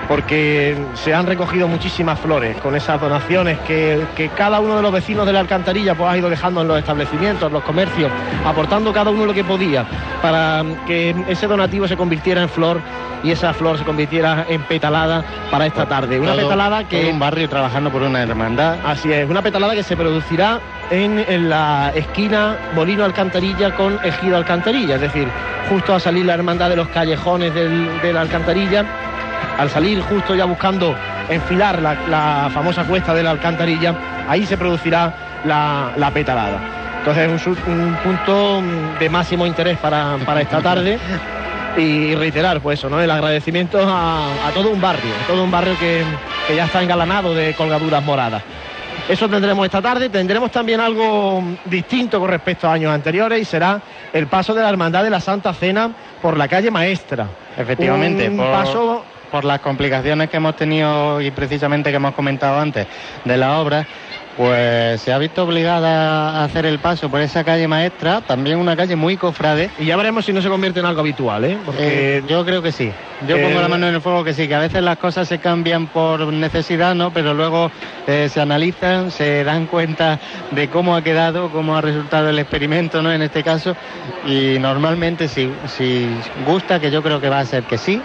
porque 0.08 0.76
se 0.94 1.14
han 1.14 1.26
recogido 1.26 1.68
muchísimas 1.68 2.20
flores 2.20 2.58
con 2.58 2.76
esas 2.76 3.00
donaciones 3.00 3.58
que, 3.60 4.00
que 4.16 4.30
cada 4.30 4.60
uno 4.60 4.76
de 4.78 4.82
los 4.82 4.92
vecinos 4.92 5.26
de 5.26 5.34
la 5.34 5.40
alcantarilla 5.40 5.96
pues, 5.96 6.10
ha 6.10 6.18
ido 6.18 6.30
dejando 6.30 6.62
en 6.62 6.68
los 6.68 6.78
establecimientos, 6.80 7.48
en 7.48 7.54
los 7.54 7.64
comercios, 7.64 8.12
aportando 8.46 8.94
cada 8.94 9.10
uno 9.12 9.26
lo 9.26 9.34
que 9.34 9.44
podía 9.44 9.86
para 10.22 10.64
que 10.88 11.16
ese 11.28 11.48
donativo 11.48 11.88
se 11.88 11.98
convirtiera 11.98 12.42
en 12.42 12.50
flor 12.50 12.80
y 13.24 13.32
esa 13.32 13.54
flor 13.54 13.78
se 13.78 13.84
convirtiera 13.84 14.46
en 14.48 14.62
petalada 14.64 15.24
para 15.50 15.66
esta 15.66 15.88
tarde. 15.88 16.20
Una 16.20 16.34
Todo- 16.34 16.44
petalada 16.44 16.80
todo 16.80 16.90
que 16.90 17.10
un 17.10 17.18
barrio 17.20 17.50
trabajando 17.50 17.90
por 17.90 18.04
una 18.04 18.22
hermandad. 18.22 18.78
Así 18.86 19.12
es, 19.12 19.28
una 19.28 19.42
petalada 19.42 19.74
que 19.74 19.82
se 19.84 19.98
producirá 19.98 20.60
en, 20.92 21.24
en 21.28 21.50
la 21.50 21.92
esquina 21.96 22.56
Molino 22.76 23.04
Alcantarilla 23.04 23.76
con 23.76 23.98
Ejido 24.04 24.38
Alcantarilla, 24.38 24.96
es 24.96 25.02
decir, 25.02 25.28
justo 25.70 25.96
a 25.96 26.00
salir 26.00 26.26
la 26.26 26.36
hermandad 26.36 26.70
de 26.70 26.76
los 26.76 26.88
callejones 26.90 27.54
del- 27.56 28.00
de 28.04 28.14
la 28.14 28.22
Alcantarilla, 28.22 28.86
al 29.58 29.70
salir 29.70 30.02
justo 30.02 30.36
ya 30.36 30.46
buscando 30.46 30.96
enfilar 31.30 31.82
la, 31.82 31.96
la 32.08 32.50
famosa 32.54 32.84
cuesta 32.84 33.14
de 33.14 33.24
la 33.24 33.32
Alcantarilla, 33.32 33.96
ahí 34.28 34.46
se 34.46 34.58
producirá 34.58 35.42
la, 35.46 35.92
la 35.98 36.12
petalada. 36.12 36.60
Entonces 37.00 37.32
es 37.32 37.48
un, 37.48 37.98
punto 38.04 38.64
de 39.00 39.10
máximo 39.10 39.46
interés 39.46 39.78
para, 39.78 40.18
para 40.26 40.42
esta 40.42 40.62
tarde 40.62 40.98
y 41.78 42.16
reiterar 42.16 42.62
pues 42.62 42.80
eso, 42.80 42.90
¿no? 42.90 43.00
El 43.00 43.12
agradecimiento 43.12 43.80
a, 43.80 44.48
a 44.48 44.52
todo 44.52 44.72
un 44.72 44.82
barrio, 44.82 45.14
a 45.24 45.28
todo 45.28 45.44
un 45.44 45.52
barrio 45.52 45.78
que, 45.80 46.04
que 46.48 46.56
ya 46.56 46.66
está 46.66 46.82
engalanado 46.82 47.34
de 47.34 47.54
colgaduras 47.54 48.04
moradas. 48.04 48.42
Eso 49.08 49.30
tendremos 49.30 49.66
esta 49.66 49.84
tarde, 49.84 50.10
tendremos 50.10 50.50
también 50.52 50.80
algo 50.80 51.44
distinto 51.66 52.20
con 52.20 52.30
respecto 52.30 52.68
a 52.68 52.74
años 52.74 52.92
anteriores 52.92 53.40
y 53.40 53.46
será 53.46 53.80
el 54.12 54.26
paso 54.26 54.56
de 54.56 54.64
la 54.64 54.70
Hermandad 54.70 55.04
de 55.04 55.12
la 55.12 55.20
Santa 55.20 55.54
Cena 55.54 55.92
por 56.24 56.38
la 56.38 56.48
calle 56.48 56.72
Maestra. 56.72 57.28
Efectivamente, 57.56 58.28
Un 58.30 58.38
por, 58.38 58.52
paso 58.52 59.06
por 59.36 59.44
las 59.44 59.60
complicaciones 59.60 60.30
que 60.30 60.38
hemos 60.38 60.56
tenido 60.56 61.20
y 61.20 61.30
precisamente 61.30 61.90
que 61.90 61.98
hemos 61.98 62.16
comentado 62.16 62.58
antes 62.58 62.88
de 63.26 63.36
la 63.36 63.60
obra, 63.60 63.86
pues 64.38 65.02
se 65.02 65.12
ha 65.12 65.18
visto 65.18 65.44
obligada 65.44 66.40
a 66.40 66.46
hacer 66.46 66.66
el 66.66 66.80
paso 66.80 67.10
por 67.10 67.20
esa 67.20 67.44
calle 67.44 67.68
maestra, 67.68 68.22
también 68.22 68.58
una 68.60 68.78
calle 68.78 68.96
muy 68.96 69.18
cofrade. 69.18 69.72
y 69.78 69.84
ya 69.88 69.98
veremos 69.98 70.26
si 70.26 70.32
no 70.32 70.42
se 70.42 70.48
convierte 70.48 70.80
en 70.80 70.86
algo 70.86 71.02
habitual, 71.02 71.44
¿eh? 71.44 71.58
Porque 71.66 72.18
Eh, 72.18 72.24
yo 72.30 72.46
creo 72.46 72.62
que 72.62 72.72
sí. 72.72 72.94
Yo 73.28 73.36
eh, 73.36 73.44
pongo 73.44 73.60
la 73.62 73.68
mano 73.68 73.90
en 73.90 73.96
el 73.96 74.00
fuego 74.00 74.24
que 74.24 74.34
sí, 74.34 74.48
que 74.48 74.56
a 74.56 74.60
veces 74.60 74.82
las 74.82 74.98
cosas 75.00 75.28
se 75.28 75.40
cambian 75.40 75.88
por 75.88 76.22
necesidad, 76.32 76.96
¿no? 76.96 77.12
Pero 77.12 77.34
luego 77.34 77.70
eh, 78.08 78.30
se 78.32 78.40
analizan, 78.40 79.12
se 79.12 79.44
dan 79.44 79.66
cuenta 79.66 80.18
de 80.52 80.70
cómo 80.70 80.96
ha 80.96 81.02
quedado, 81.02 81.50
cómo 81.50 81.76
ha 81.76 81.82
resultado 81.82 82.30
el 82.30 82.40
experimento, 82.40 83.02
¿no? 83.02 83.12
En 83.12 83.22
este 83.22 83.44
caso. 83.44 83.76
Y 84.26 84.60
normalmente 84.60 85.28
si, 85.28 85.52
si 85.68 86.08
gusta, 86.46 86.80
que 86.80 86.90
yo 86.90 87.04
creo 87.04 87.20
que 87.20 87.28
va 87.28 87.40
a 87.40 87.46
ser 87.46 87.64
que 87.64 87.78
sí, 87.78 88.02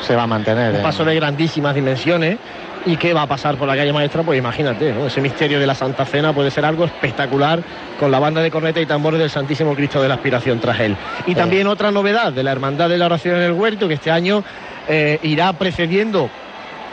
se 0.00 0.16
va 0.16 0.24
a 0.24 0.26
mantener. 0.26 0.72
un 0.72 0.80
¿eh? 0.80 0.82
paso 0.82 1.04
de 1.04 1.14
grandísimas 1.14 1.74
dimensiones. 1.74 2.38
¿Y 2.86 2.96
qué 2.96 3.12
va 3.12 3.22
a 3.22 3.26
pasar 3.26 3.56
por 3.56 3.68
la 3.68 3.76
calle 3.76 3.92
maestra? 3.92 4.22
Pues 4.22 4.38
imagínate, 4.38 4.92
¿no? 4.94 5.06
Ese 5.06 5.20
misterio 5.20 5.60
de 5.60 5.66
la 5.66 5.74
Santa 5.74 6.06
Cena 6.06 6.32
puede 6.32 6.50
ser 6.50 6.64
algo 6.64 6.86
espectacular 6.86 7.62
con 7.98 8.10
la 8.10 8.18
banda 8.18 8.40
de 8.40 8.50
corneta 8.50 8.80
y 8.80 8.86
tambores 8.86 9.20
del 9.20 9.28
Santísimo 9.28 9.74
Cristo 9.74 10.00
de 10.00 10.08
la 10.08 10.14
Aspiración 10.14 10.58
tras 10.60 10.80
él. 10.80 10.96
Y 11.26 11.34
también 11.34 11.66
otra 11.66 11.90
novedad 11.90 12.32
de 12.32 12.42
la 12.42 12.52
Hermandad 12.52 12.88
de 12.88 12.96
la 12.96 13.04
Oración 13.04 13.36
en 13.36 13.42
el 13.42 13.52
Huerto, 13.52 13.86
que 13.86 13.94
este 13.94 14.10
año 14.10 14.42
eh, 14.88 15.18
irá 15.22 15.52
precediendo 15.52 16.30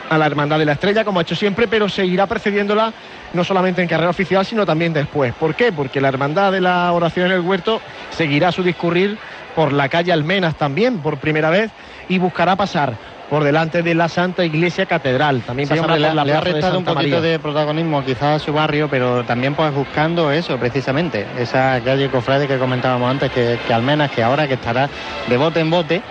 a 0.10 0.18
la 0.18 0.26
Hermandad 0.26 0.60
de 0.60 0.66
la 0.66 0.74
Estrella, 0.74 1.06
como 1.06 1.20
ha 1.20 1.22
hecho 1.22 1.36
siempre, 1.36 1.68
pero 1.68 1.88
seguirá 1.88 2.28
precediéndola 2.28 2.94
no 3.34 3.44
solamente 3.44 3.82
en 3.82 3.88
carrera 3.88 4.10
oficial, 4.10 4.46
sino 4.46 4.66
también 4.66 4.94
después. 4.94 5.34
¿Por 5.34 5.56
qué? 5.56 5.72
Porque 5.72 6.02
la 6.02 6.10
Hermandad 6.10 6.52
de 6.52 6.62
la 6.62 6.92
Oración 6.92 7.28
en 7.28 7.34
el 7.34 7.42
Huerto 7.42 7.82
seguirá 8.12 8.52
su 8.52 8.64
discurrir 8.64 9.18
por 9.58 9.74
la 9.74 9.90
calle 9.90 10.14
Almenas 10.14 10.54
también, 10.56 11.00
por 11.00 11.18
primera 11.18 11.50
vez, 11.50 11.72
y 12.08 12.20
buscará 12.20 12.56
pasar 12.56 12.94
por 13.28 13.44
delante 13.44 13.82
de 13.82 13.96
la 13.96 14.08
Santa 14.08 14.46
Iglesia 14.46 14.86
Catedral. 14.86 15.42
También 15.42 15.68
Sí, 15.68 15.74
pasará 15.74 15.94
hombre, 15.96 16.08
por 16.08 16.16
la 16.16 16.24
le, 16.24 16.32
le 16.32 16.38
ha 16.38 16.42
plaza 16.42 16.46
de 16.48 16.54
restado 16.54 16.78
un 16.78 16.86
poquito 16.86 17.16
María. 17.16 17.22
de 17.32 17.40
protagonismo 17.40 18.06
quizás 18.06 18.24
a 18.24 18.46
su 18.46 18.54
barrio, 18.54 18.88
pero 18.88 19.24
también 19.24 19.56
pues 19.56 19.74
buscando 19.74 20.32
eso 20.32 20.58
precisamente, 20.58 21.26
esa 21.40 21.82
calle 21.84 22.08
Cofrade 22.10 22.48
que 22.48 22.60
comentábamos 22.60 23.10
antes, 23.10 23.32
que, 23.32 23.58
que 23.66 23.74
al 23.74 23.82
menos 23.82 24.12
que 24.12 24.22
ahora 24.22 24.48
que 24.48 24.54
estará 24.54 24.88
de 25.28 25.38
bote 25.38 25.60
en 25.60 25.72
bote, 25.72 26.02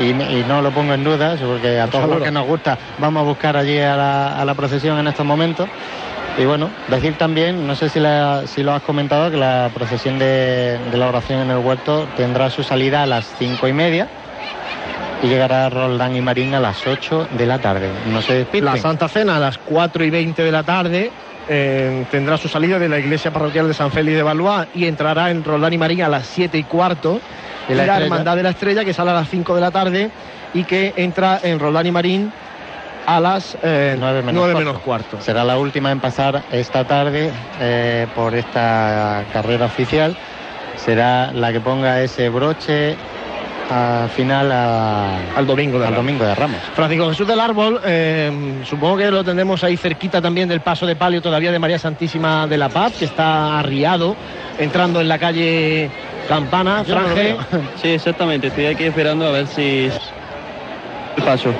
y, 0.00 0.06
y 0.10 0.44
no 0.48 0.60
lo 0.60 0.72
pongo 0.72 0.92
en 0.92 1.04
duda, 1.04 1.36
porque 1.40 1.78
a 1.78 1.86
todos 1.86 2.08
los 2.08 2.20
que 2.20 2.32
nos 2.32 2.46
gusta 2.46 2.76
vamos 2.98 3.20
a 3.20 3.24
buscar 3.24 3.56
allí 3.56 3.78
a 3.78 3.94
la, 3.96 4.40
a 4.40 4.44
la 4.44 4.54
procesión 4.54 4.98
en 4.98 5.06
estos 5.06 5.24
momentos. 5.24 5.68
Y 6.38 6.44
bueno, 6.44 6.70
decir 6.88 7.16
también, 7.16 7.66
no 7.66 7.74
sé 7.76 7.88
si, 7.88 7.98
la- 7.98 8.46
si 8.46 8.62
lo 8.62 8.72
has 8.72 8.82
comentado, 8.82 9.30
que 9.30 9.38
la 9.38 9.70
procesión 9.72 10.18
de, 10.18 10.78
de 10.90 10.96
la 10.98 11.08
oración 11.08 11.40
en 11.40 11.50
el 11.50 11.58
huerto 11.58 12.06
tendrá 12.16 12.50
su 12.50 12.62
salida 12.62 13.02
a 13.02 13.06
las 13.06 13.26
cinco 13.38 13.66
y 13.68 13.72
media 13.72 14.06
y 15.22 15.28
llegará 15.28 15.66
a 15.66 15.70
Roldán 15.70 16.14
y 16.14 16.20
Marín 16.20 16.54
a 16.54 16.60
las 16.60 16.86
8 16.86 17.28
de 17.38 17.46
la 17.46 17.58
tarde. 17.58 17.88
No 18.12 18.20
se 18.20 18.34
despisten. 18.34 18.66
La 18.66 18.76
Santa 18.76 19.08
Cena 19.08 19.36
a 19.36 19.40
las 19.40 19.56
4 19.56 20.04
y 20.04 20.10
20 20.10 20.42
de 20.42 20.52
la 20.52 20.62
tarde 20.62 21.10
eh, 21.48 22.04
tendrá 22.10 22.36
su 22.36 22.48
salida 22.48 22.78
de 22.78 22.90
la 22.90 22.98
iglesia 22.98 23.30
parroquial 23.30 23.66
de 23.68 23.72
San 23.72 23.90
Félix 23.90 24.14
de 24.18 24.22
Valois 24.22 24.68
y 24.74 24.84
entrará 24.86 25.30
en 25.30 25.42
Roldán 25.42 25.72
y 25.72 25.78
Marín 25.78 26.02
a 26.02 26.08
las 26.10 26.26
7 26.26 26.58
y 26.58 26.64
cuarto. 26.64 27.18
¿Y 27.66 27.72
Y 27.72 27.76
la 27.76 27.86
la, 27.86 27.92
estrella? 27.94 28.04
Hermandad 28.04 28.36
de 28.36 28.42
la 28.42 28.50
Estrella 28.50 28.84
que 28.84 28.92
sale 28.92 29.10
a 29.10 29.14
las 29.14 29.30
5 29.30 29.54
de 29.54 29.60
la 29.62 29.70
tarde 29.70 30.10
y 30.52 30.64
que 30.64 30.92
entra 30.96 31.40
en 31.42 31.58
Roldán 31.58 31.86
y 31.86 31.92
Marín 31.92 32.30
a 33.06 33.20
las 33.20 33.56
eh, 33.62 33.96
9 33.98 34.22
menos, 34.22 34.34
nueve 34.34 34.52
cuarto. 34.52 34.66
menos 34.68 34.82
cuarto. 34.82 35.20
Será 35.20 35.44
la 35.44 35.56
última 35.58 35.90
en 35.92 36.00
pasar 36.00 36.42
esta 36.50 36.84
tarde 36.84 37.30
eh, 37.60 38.06
por 38.14 38.34
esta 38.34 39.24
carrera 39.32 39.66
oficial. 39.66 40.16
Será 40.76 41.32
la 41.32 41.52
que 41.52 41.60
ponga 41.60 42.02
ese 42.02 42.28
broche 42.28 42.96
al 43.70 44.08
final 44.10 44.50
a- 44.52 45.18
Al 45.36 45.46
domingo 45.46 45.78
de 45.78 45.86
al 45.86 45.92
Ramos. 45.94 46.06
domingo 46.06 46.24
de 46.24 46.34
Ramos. 46.34 46.58
Francisco 46.74 47.08
Jesús 47.08 47.26
del 47.26 47.40
Árbol, 47.40 47.80
eh, 47.84 48.60
supongo 48.64 48.96
que 48.98 49.10
lo 49.10 49.24
tendremos 49.24 49.64
ahí 49.64 49.76
cerquita 49.76 50.20
también 50.22 50.48
del 50.48 50.60
paso 50.60 50.86
de 50.86 50.94
palio 50.94 51.20
todavía 51.22 51.50
de 51.50 51.58
María 51.58 51.78
Santísima 51.78 52.46
de 52.46 52.58
la 52.58 52.68
Paz, 52.68 52.92
que 52.98 53.04
está 53.06 53.58
arriado, 53.58 54.14
entrando 54.58 55.00
en 55.00 55.08
la 55.08 55.18
calle 55.18 55.90
Campana, 56.28 56.84
Franje. 56.84 57.36
Sí, 57.82 57.88
exactamente. 57.88 58.48
Estoy 58.48 58.66
aquí 58.66 58.84
esperando 58.84 59.26
a 59.26 59.30
ver 59.32 59.46
si 59.48 59.90
el 61.16 61.22
paso. 61.24 61.50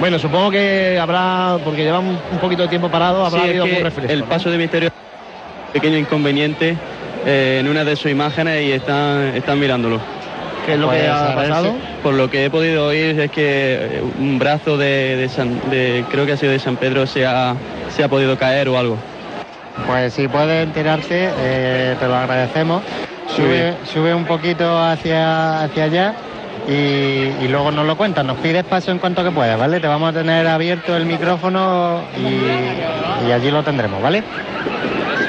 Bueno, 0.00 0.18
supongo 0.18 0.50
que 0.50 0.98
habrá, 1.00 1.58
porque 1.64 1.82
llevan 1.82 2.06
un 2.30 2.38
poquito 2.40 2.62
de 2.62 2.68
tiempo 2.68 2.90
parado, 2.90 3.24
habrá 3.24 3.42
Sí, 3.42 3.48
habido 3.48 3.64
algún 3.64 3.82
reflejo. 3.82 4.12
el 4.12 4.20
¿no? 4.20 4.26
paso 4.26 4.50
de 4.50 4.58
misterio 4.58 4.90
pequeño 5.72 5.96
inconveniente 5.98 6.76
eh, 7.24 7.58
en 7.60 7.68
una 7.68 7.84
de 7.84 7.96
sus 7.96 8.10
imágenes 8.10 8.62
y 8.62 8.72
están, 8.72 9.34
están 9.34 9.58
mirándolo. 9.58 10.00
¿Qué 10.66 10.74
es 10.74 10.78
lo 10.78 10.90
que 10.90 10.96
Pues, 10.98 11.08
ha 11.10 11.34
pasado? 11.34 11.74
Por 12.02 12.14
lo 12.14 12.28
que 12.28 12.44
he 12.44 12.50
podido 12.50 12.86
oír 12.88 13.18
es 13.20 13.30
que 13.30 13.42
eh, 13.98 14.02
un 14.18 14.38
brazo 14.38 14.76
de, 14.76 15.16
de 15.16 15.28
San- 15.28 15.70
de- 15.70 16.04
creo 16.10 16.26
que 16.26 16.32
ha 16.32 16.36
sido 16.36 16.52
de 16.52 16.58
San 16.58 16.76
Pedro 16.76 17.06
se 17.06 17.24
ha, 17.24 17.54
se 17.88 18.02
ha 18.04 18.08
podido 18.08 18.36
caer 18.36 18.68
o 18.68 18.78
algo. 18.78 18.98
Pues 19.86 20.12
si 20.12 20.28
puedes 20.28 20.66
enterarte, 20.66 21.30
eh, 21.38 21.96
te 21.98 22.06
lo 22.06 22.16
agradecemos. 22.16 22.82
Sube, 23.28 23.76
sube 23.84 24.14
un 24.14 24.24
poquito 24.24 24.78
hacia, 24.78 25.62
hacia 25.64 25.84
allá 25.84 26.14
y, 26.68 27.44
y 27.44 27.48
luego 27.48 27.70
nos 27.70 27.86
lo 27.86 27.96
cuentas. 27.96 28.24
Nos 28.24 28.36
pides 28.38 28.64
paso 28.64 28.90
en 28.90 28.98
cuanto 28.98 29.22
que 29.24 29.30
puedas, 29.30 29.58
¿vale? 29.58 29.80
Te 29.80 29.86
vamos 29.86 30.10
a 30.10 30.12
tener 30.12 30.46
abierto 30.46 30.96
el 30.96 31.06
micrófono 31.06 32.02
y, 32.16 33.28
y 33.28 33.32
allí 33.32 33.50
lo 33.50 33.62
tendremos, 33.62 34.02
¿vale? 34.02 34.22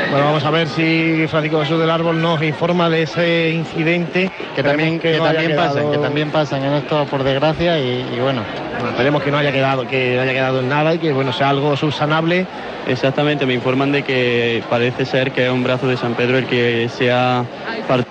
Bueno, 0.09 0.25
vamos 0.27 0.45
a 0.45 0.51
ver 0.51 0.69
si 0.69 1.25
Francisco 1.27 1.59
Jesús 1.59 1.79
del 1.79 1.89
Árbol 1.91 2.21
nos 2.21 2.41
informa 2.41 2.89
de 2.89 3.03
ese 3.03 3.49
incidente. 3.51 4.31
Que 4.55 4.63
también, 4.63 4.99
que 4.99 5.17
no 5.17 5.25
también 5.25 5.53
pasan, 5.55 5.73
quedado- 5.75 5.91
que 5.91 5.97
también 5.97 6.31
pasan 6.31 6.63
en 6.63 6.73
esto 6.75 7.05
por 7.05 7.23
desgracia 7.23 7.77
y, 7.77 8.05
y 8.15 8.19
bueno, 8.21 8.41
Bueno, 8.75 8.89
esperemos 8.91 9.21
que 9.21 9.31
no 9.31 9.37
haya 9.37 9.51
quedado, 9.51 9.85
que 9.85 10.17
haya 10.17 10.31
quedado 10.31 10.61
en 10.61 10.69
nada 10.69 10.93
y 10.93 10.99
que 10.99 11.11
bueno 11.11 11.33
sea 11.33 11.49
algo 11.49 11.75
subsanable. 11.75 12.45
Exactamente, 12.87 13.45
me 13.45 13.53
informan 13.53 13.91
de 13.91 14.03
que 14.03 14.63
parece 14.69 15.03
ser 15.05 15.31
que 15.31 15.45
es 15.47 15.51
un 15.51 15.63
brazo 15.63 15.87
de 15.87 15.97
San 15.97 16.13
Pedro 16.13 16.37
el 16.37 16.45
que 16.45 16.87
se 16.89 17.11
ha 17.11 17.43
partido 17.85 18.07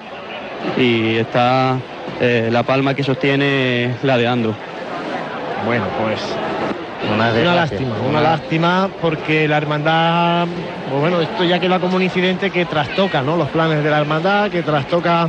y 0.76 1.16
está 1.16 1.78
eh, 2.20 2.48
la 2.50 2.62
palma 2.62 2.94
que 2.94 3.02
sostiene 3.02 3.94
ladeando. 4.02 4.54
Bueno, 5.64 5.84
pues 6.02 6.20
una, 7.14 7.30
una 7.32 7.54
lástima, 7.54 7.94
una 8.08 8.20
lástima 8.20 8.90
porque 9.00 9.46
la 9.48 9.56
hermandad, 9.58 10.46
pues 10.88 11.00
bueno, 11.00 11.20
esto 11.20 11.44
ya 11.44 11.58
queda 11.58 11.78
como 11.78 11.96
un 11.96 12.02
incidente 12.02 12.50
que 12.50 12.64
trastoca, 12.64 13.22
¿no? 13.22 13.36
Los 13.36 13.48
planes 13.50 13.82
de 13.82 13.90
la 13.90 13.98
hermandad, 13.98 14.50
que 14.50 14.62
trastoca 14.62 15.28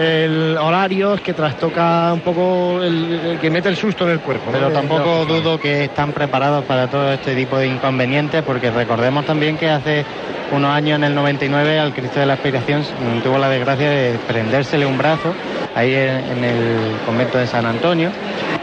el 0.00 0.56
horarios, 0.60 1.20
que 1.20 1.32
trastoca 1.32 2.12
un 2.12 2.20
poco 2.20 2.80
el, 2.82 3.20
el 3.32 3.38
que 3.38 3.50
mete 3.50 3.68
el 3.68 3.76
susto 3.76 4.04
en 4.04 4.10
el 4.10 4.20
cuerpo. 4.20 4.50
Pero 4.52 4.68
De- 4.68 4.74
tampoco 4.74 5.24
dudo 5.26 5.58
que 5.60 5.84
están 5.84 6.12
preparados 6.12 6.64
para 6.64 6.88
todo 6.88 7.12
este 7.12 7.34
tipo 7.34 7.58
de 7.58 7.66
inconvenientes, 7.68 8.42
porque 8.42 8.70
recordemos 8.70 9.24
también 9.24 9.56
que 9.56 9.68
hace 9.70 10.04
unos 10.52 10.70
años, 10.70 10.96
en 10.96 11.04
el 11.04 11.14
99, 11.14 11.78
al 11.80 11.92
Cristo 11.92 12.20
de 12.20 12.26
la 12.26 12.34
Aspiración 12.34 12.80
mm, 12.82 13.20
tuvo 13.22 13.38
la 13.38 13.48
desgracia 13.48 13.90
de 13.90 14.16
prendérsele 14.28 14.86
un 14.86 14.96
brazo 14.96 15.34
ahí 15.74 15.92
en, 15.94 16.44
el 16.44 16.96
convento 17.04 17.38
de 17.38 17.46
San 17.46 17.66
Antonio. 17.66 18.10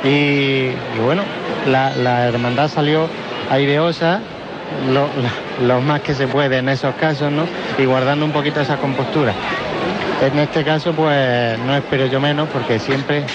Y, 0.04 0.08
y 0.08 1.00
bueno, 1.04 1.24
la, 1.70 1.96
la 1.96 2.26
hermandad 2.28 2.70
salió 2.70 3.08
aireosa, 3.50 4.20
lo, 4.94 5.08
lo 5.68 5.82
más 5.82 6.02
que 6.02 6.14
se 6.14 6.28
puede 6.28 6.58
en 6.58 6.70
esos 6.70 6.96
casos, 6.96 7.32
¿no? 7.32 7.44
Y 7.78 7.86
guardando 7.86 8.26
un 8.26 8.32
poquito 8.32 8.62
esa 8.62 8.78
compostura. 8.78 9.34
En 10.24 10.40
este 10.40 10.64
caso, 10.64 10.94
pues 10.94 11.60
no 11.60 11.76
espero 11.76 12.06
yo 12.06 12.18
menos, 12.22 12.48
porque 12.48 12.80
siempre 12.80 13.26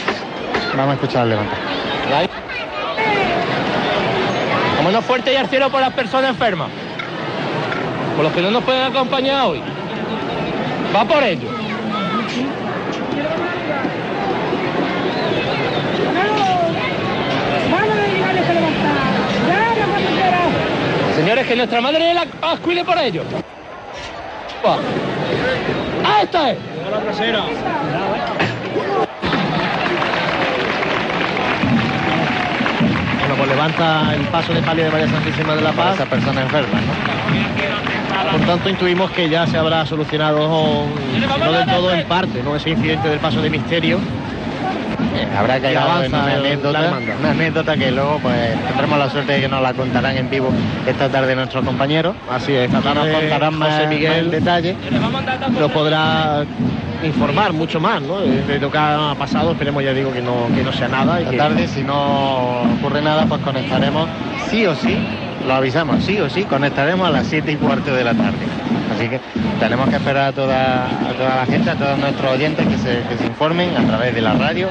vamos 0.74 0.92
a 0.92 0.94
escuchar 0.94 1.22
al 1.24 1.28
levantar. 1.28 1.58
Vámonos 4.78 5.04
fuerte 5.04 5.34
y 5.34 5.36
al 5.36 5.48
cielo 5.48 5.68
por 5.70 5.82
las 5.82 5.92
personas 5.92 6.30
enfermas. 6.30 6.68
Por 8.16 8.24
los 8.24 8.32
que 8.32 8.40
no 8.40 8.50
nos 8.50 8.64
pueden 8.64 8.84
acompañar 8.84 9.46
hoy. 9.46 9.60
Va 10.96 11.04
por 11.04 11.22
ello. 11.22 11.50
Señores, 21.16 21.46
que 21.46 21.54
nuestra 21.54 21.80
madre 21.82 22.14
la 22.14 22.26
os 22.50 22.60
cuide 22.60 22.82
por 22.82 22.96
ello. 22.96 23.24
¡Ah, 24.64 26.22
esta 26.22 26.52
es! 26.52 26.77
Bueno, 33.18 33.34
pues 33.36 33.48
levanta 33.48 34.14
el 34.14 34.22
paso 34.28 34.52
de 34.52 34.62
palio 34.62 34.84
de 34.84 34.90
María 34.90 35.08
Santísima 35.08 35.54
de 35.54 35.62
la 35.62 35.72
Para 35.72 35.90
Paz. 35.90 36.00
esa 36.00 36.06
persona 36.06 36.42
enferma, 36.42 36.80
¿no? 36.80 38.32
Por 38.32 38.40
tanto, 38.42 38.68
intuimos 38.68 39.10
que 39.12 39.28
ya 39.28 39.46
se 39.46 39.56
habrá 39.56 39.86
solucionado, 39.86 40.86
si 41.14 41.20
no 41.20 41.52
del 41.52 41.66
todo, 41.66 41.92
en 41.92 42.06
parte, 42.06 42.42
¿no? 42.42 42.56
ese 42.56 42.70
incidente 42.70 43.08
del 43.08 43.18
paso 43.18 43.40
de 43.40 43.50
misterio. 43.50 43.98
Habrá 45.36 45.60
que 45.60 45.76
avanza 45.76 46.04
en 46.06 46.14
una 46.14 46.34
anécdota, 46.34 46.82
demanda. 46.82 47.12
una 47.20 47.30
anécdota 47.30 47.76
que 47.76 47.90
luego 47.90 48.18
pues 48.22 48.36
tendremos 48.68 48.98
la 48.98 49.10
suerte 49.10 49.32
de 49.32 49.40
que 49.42 49.48
nos 49.48 49.62
la 49.62 49.72
contarán 49.74 50.16
en 50.16 50.30
vivo 50.30 50.50
esta 50.86 51.08
tarde 51.08 51.34
nuestros 51.34 51.64
compañeros. 51.64 52.14
Así 52.30 52.52
es, 52.54 52.66
esta 52.72 52.78
Y 52.80 52.82
nos 52.82 52.94
tarde 52.94 53.12
contarán 53.12 53.54
más, 53.58 53.68
José 53.70 53.82
más 53.84 53.94
Miguel 53.94 54.30
detalle. 54.30 54.76
nos 55.58 55.70
podrá 55.72 56.44
informar 57.04 57.52
mucho 57.52 57.78
más, 57.80 58.02
¿no? 58.02 58.20
De, 58.20 58.42
de 58.42 58.58
lo 58.58 58.70
que 58.70 58.78
ha 58.78 59.14
pasado, 59.18 59.52
esperemos 59.52 59.82
ya 59.84 59.92
digo 59.92 60.12
que 60.12 60.20
no, 60.22 60.48
que 60.54 60.62
no 60.62 60.72
sea 60.72 60.88
nada. 60.88 61.18
Y 61.20 61.24
Esta 61.24 61.30
que- 61.32 61.36
tarde, 61.38 61.68
si 61.68 61.82
no 61.82 62.62
ocurre 62.80 63.02
nada, 63.02 63.24
pues 63.26 63.40
conectaremos 63.42 64.08
sí 64.50 64.66
o 64.66 64.74
sí, 64.74 64.96
lo 65.46 65.54
avisamos, 65.54 66.02
sí 66.04 66.18
o 66.20 66.28
sí, 66.28 66.42
conectaremos 66.44 67.06
a 67.08 67.10
las 67.10 67.26
7 67.28 67.52
y 67.52 67.56
cuarto 67.56 67.94
de 67.94 68.02
la 68.04 68.14
tarde. 68.14 68.46
Así 68.94 69.08
que 69.08 69.20
tenemos 69.60 69.88
que 69.88 69.96
esperar 69.96 70.28
a 70.28 70.32
toda, 70.32 70.86
a 70.86 71.12
toda 71.16 71.36
la 71.36 71.46
gente, 71.46 71.70
a 71.70 71.74
todos 71.76 71.96
nuestros 71.98 72.32
oyentes 72.32 72.66
que 72.66 72.78
se, 72.78 73.00
que 73.08 73.16
se 73.16 73.26
informen 73.26 73.70
a 73.76 73.86
través 73.86 74.12
de 74.12 74.20
la 74.20 74.32
radio, 74.32 74.68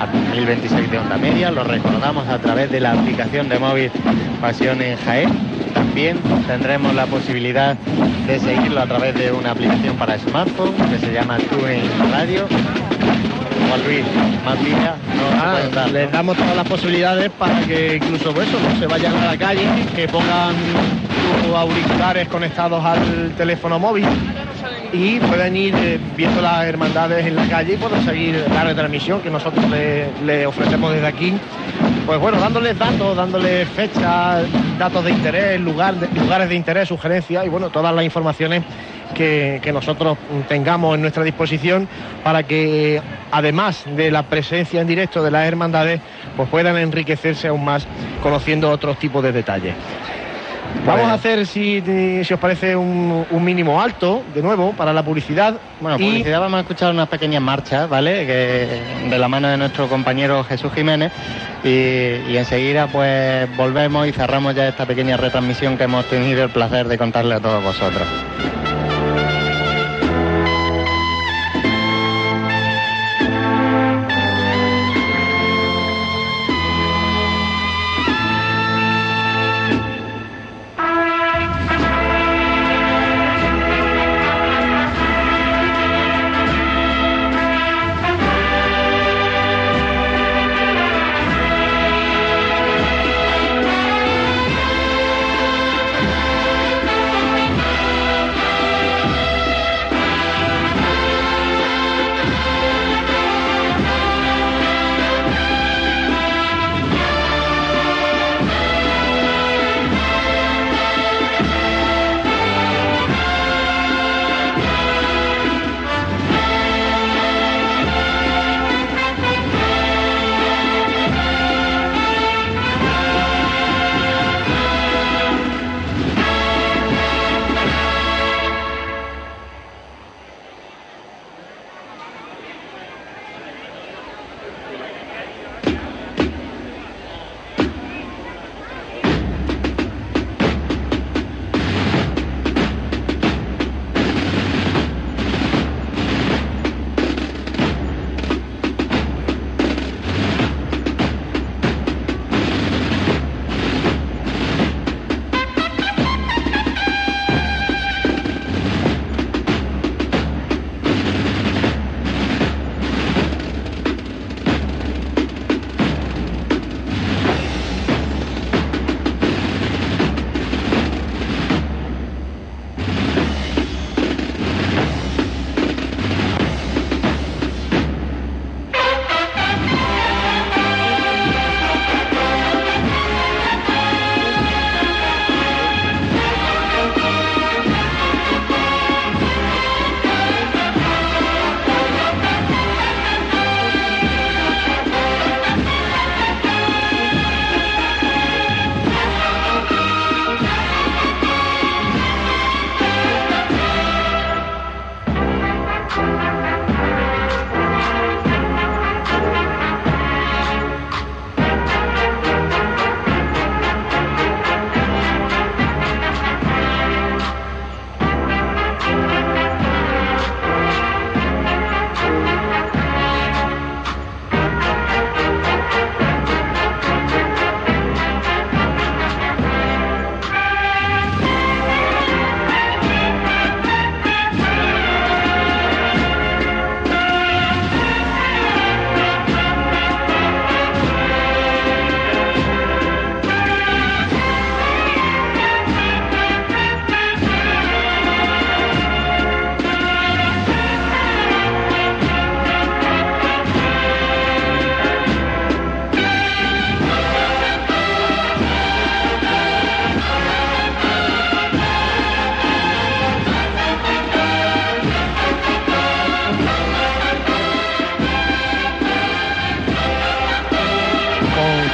a 0.00 0.06
1026 0.06 0.90
de 0.90 0.98
onda 0.98 1.18
media, 1.18 1.50
lo 1.50 1.62
recordamos 1.62 2.26
a 2.26 2.38
través 2.38 2.70
de 2.70 2.80
la 2.80 2.92
aplicación 2.92 3.48
de 3.50 3.58
móvil 3.58 3.90
Pasión 4.40 4.80
en 4.80 4.96
Jaén. 4.96 5.30
También 5.74 6.18
tendremos 6.46 6.94
la 6.94 7.06
posibilidad 7.06 7.76
de 8.26 8.38
seguirlo 8.38 8.80
a 8.80 8.86
través 8.86 9.14
de 9.14 9.30
una 9.30 9.50
aplicación 9.50 9.96
para 9.96 10.18
smartphone 10.18 10.72
que 10.90 10.98
se 10.98 11.12
llama 11.12 11.36
TuneIn 11.38 11.82
Radio. 12.10 12.46
Juan 13.68 13.84
Luis, 13.84 14.04
más 14.44 14.58
días 14.64 14.94
no 15.16 15.30
Ah, 15.42 15.86
les 15.92 16.10
damos 16.10 16.36
todas 16.36 16.56
las 16.56 16.66
posibilidades 16.66 17.30
para 17.38 17.60
que 17.60 17.96
incluso 17.96 18.32
pues, 18.32 18.48
eso, 18.48 18.58
¿no? 18.58 18.80
se 18.80 18.86
vayan 18.86 19.14
a 19.16 19.26
la 19.26 19.36
calle, 19.36 19.66
que 19.94 20.08
pongan 20.08 20.54
sus 21.44 21.54
auriculares 21.54 22.26
conectados 22.28 22.84
al 22.84 23.32
teléfono 23.36 23.78
móvil 23.78 24.06
y 24.92 25.20
puedan 25.20 25.56
ir 25.56 25.74
eh, 25.76 25.98
viendo 26.16 26.40
las 26.40 26.66
hermandades 26.66 27.26
en 27.26 27.36
la 27.36 27.46
calle 27.48 27.74
y 27.74 27.76
puedan 27.76 28.04
seguir 28.04 28.44
la 28.52 28.64
retransmisión 28.64 29.20
que 29.20 29.30
nosotros 29.30 29.68
le, 29.70 30.08
le 30.24 30.46
ofrecemos 30.46 30.92
desde 30.92 31.06
aquí. 31.06 31.34
Pues 32.06 32.18
bueno, 32.18 32.40
dándoles 32.40 32.78
datos, 32.78 33.16
dándoles 33.16 33.68
fechas, 33.68 34.44
datos 34.78 35.04
de 35.04 35.10
interés, 35.12 35.60
lugar 35.60 35.94
lugares 36.14 36.48
de 36.48 36.54
interés, 36.54 36.88
sugerencias 36.88 37.46
y 37.46 37.48
bueno, 37.48 37.70
todas 37.70 37.94
las 37.94 38.04
informaciones 38.04 38.62
que, 39.14 39.60
que 39.62 39.72
nosotros 39.72 40.18
tengamos 40.48 40.94
en 40.94 41.02
nuestra 41.02 41.22
disposición 41.22 41.88
para 42.24 42.42
que 42.42 43.00
además 43.30 43.84
de 43.96 44.10
la 44.10 44.24
presencia 44.24 44.80
en 44.80 44.86
directo 44.86 45.22
de 45.22 45.30
las 45.30 45.46
hermandades, 45.46 46.00
pues 46.36 46.48
puedan 46.48 46.76
enriquecerse 46.78 47.48
aún 47.48 47.64
más 47.64 47.86
conociendo 48.22 48.70
otros 48.70 48.98
tipos 48.98 49.22
de 49.22 49.32
detalles. 49.32 49.74
Vamos 50.86 51.06
a 51.08 51.14
hacer, 51.14 51.46
si, 51.46 51.82
si 52.24 52.32
os 52.34 52.40
parece, 52.40 52.74
un, 52.74 53.26
un 53.30 53.44
mínimo 53.44 53.80
alto, 53.80 54.22
de 54.34 54.40
nuevo, 54.42 54.72
para 54.72 54.92
la 54.92 55.02
publicidad. 55.02 55.54
Bueno, 55.80 55.98
Y- 55.98 56.04
publicidad 56.04 56.40
vamos 56.40 56.58
a 56.58 56.60
escuchar 56.62 56.90
unas 56.92 57.08
pequeñas 57.08 57.42
marchas, 57.42 57.88
¿vale? 57.88 58.26
Que, 58.26 59.08
de 59.10 59.18
la 59.18 59.28
mano 59.28 59.48
de 59.48 59.56
nuestro 59.56 59.88
compañero 59.88 60.42
Jesús 60.44 60.72
Jiménez 60.72 61.12
y, 61.64 61.68
y 61.68 62.36
enseguida 62.36 62.86
pues 62.86 63.54
volvemos 63.56 64.06
y 64.08 64.12
cerramos 64.12 64.54
ya 64.54 64.68
esta 64.68 64.86
pequeña 64.86 65.16
retransmisión 65.16 65.76
que 65.76 65.84
hemos 65.84 66.06
tenido 66.06 66.42
el 66.44 66.50
placer 66.50 66.88
de 66.88 66.96
contarle 66.96 67.34
a 67.34 67.40
todos 67.40 67.62
vosotros. 67.62 68.06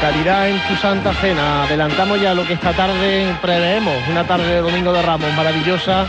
Caridad 0.00 0.48
en 0.48 0.58
tu 0.68 0.76
Santa 0.76 1.12
Cena. 1.14 1.64
Adelantamos 1.64 2.20
ya 2.20 2.34
lo 2.34 2.46
que 2.46 2.52
esta 2.52 2.72
tarde 2.72 3.34
preveemos, 3.40 3.94
una 4.08 4.24
tarde 4.24 4.46
de 4.46 4.60
Domingo 4.60 4.92
de 4.92 5.02
Ramos 5.02 5.32
maravillosa. 5.34 6.06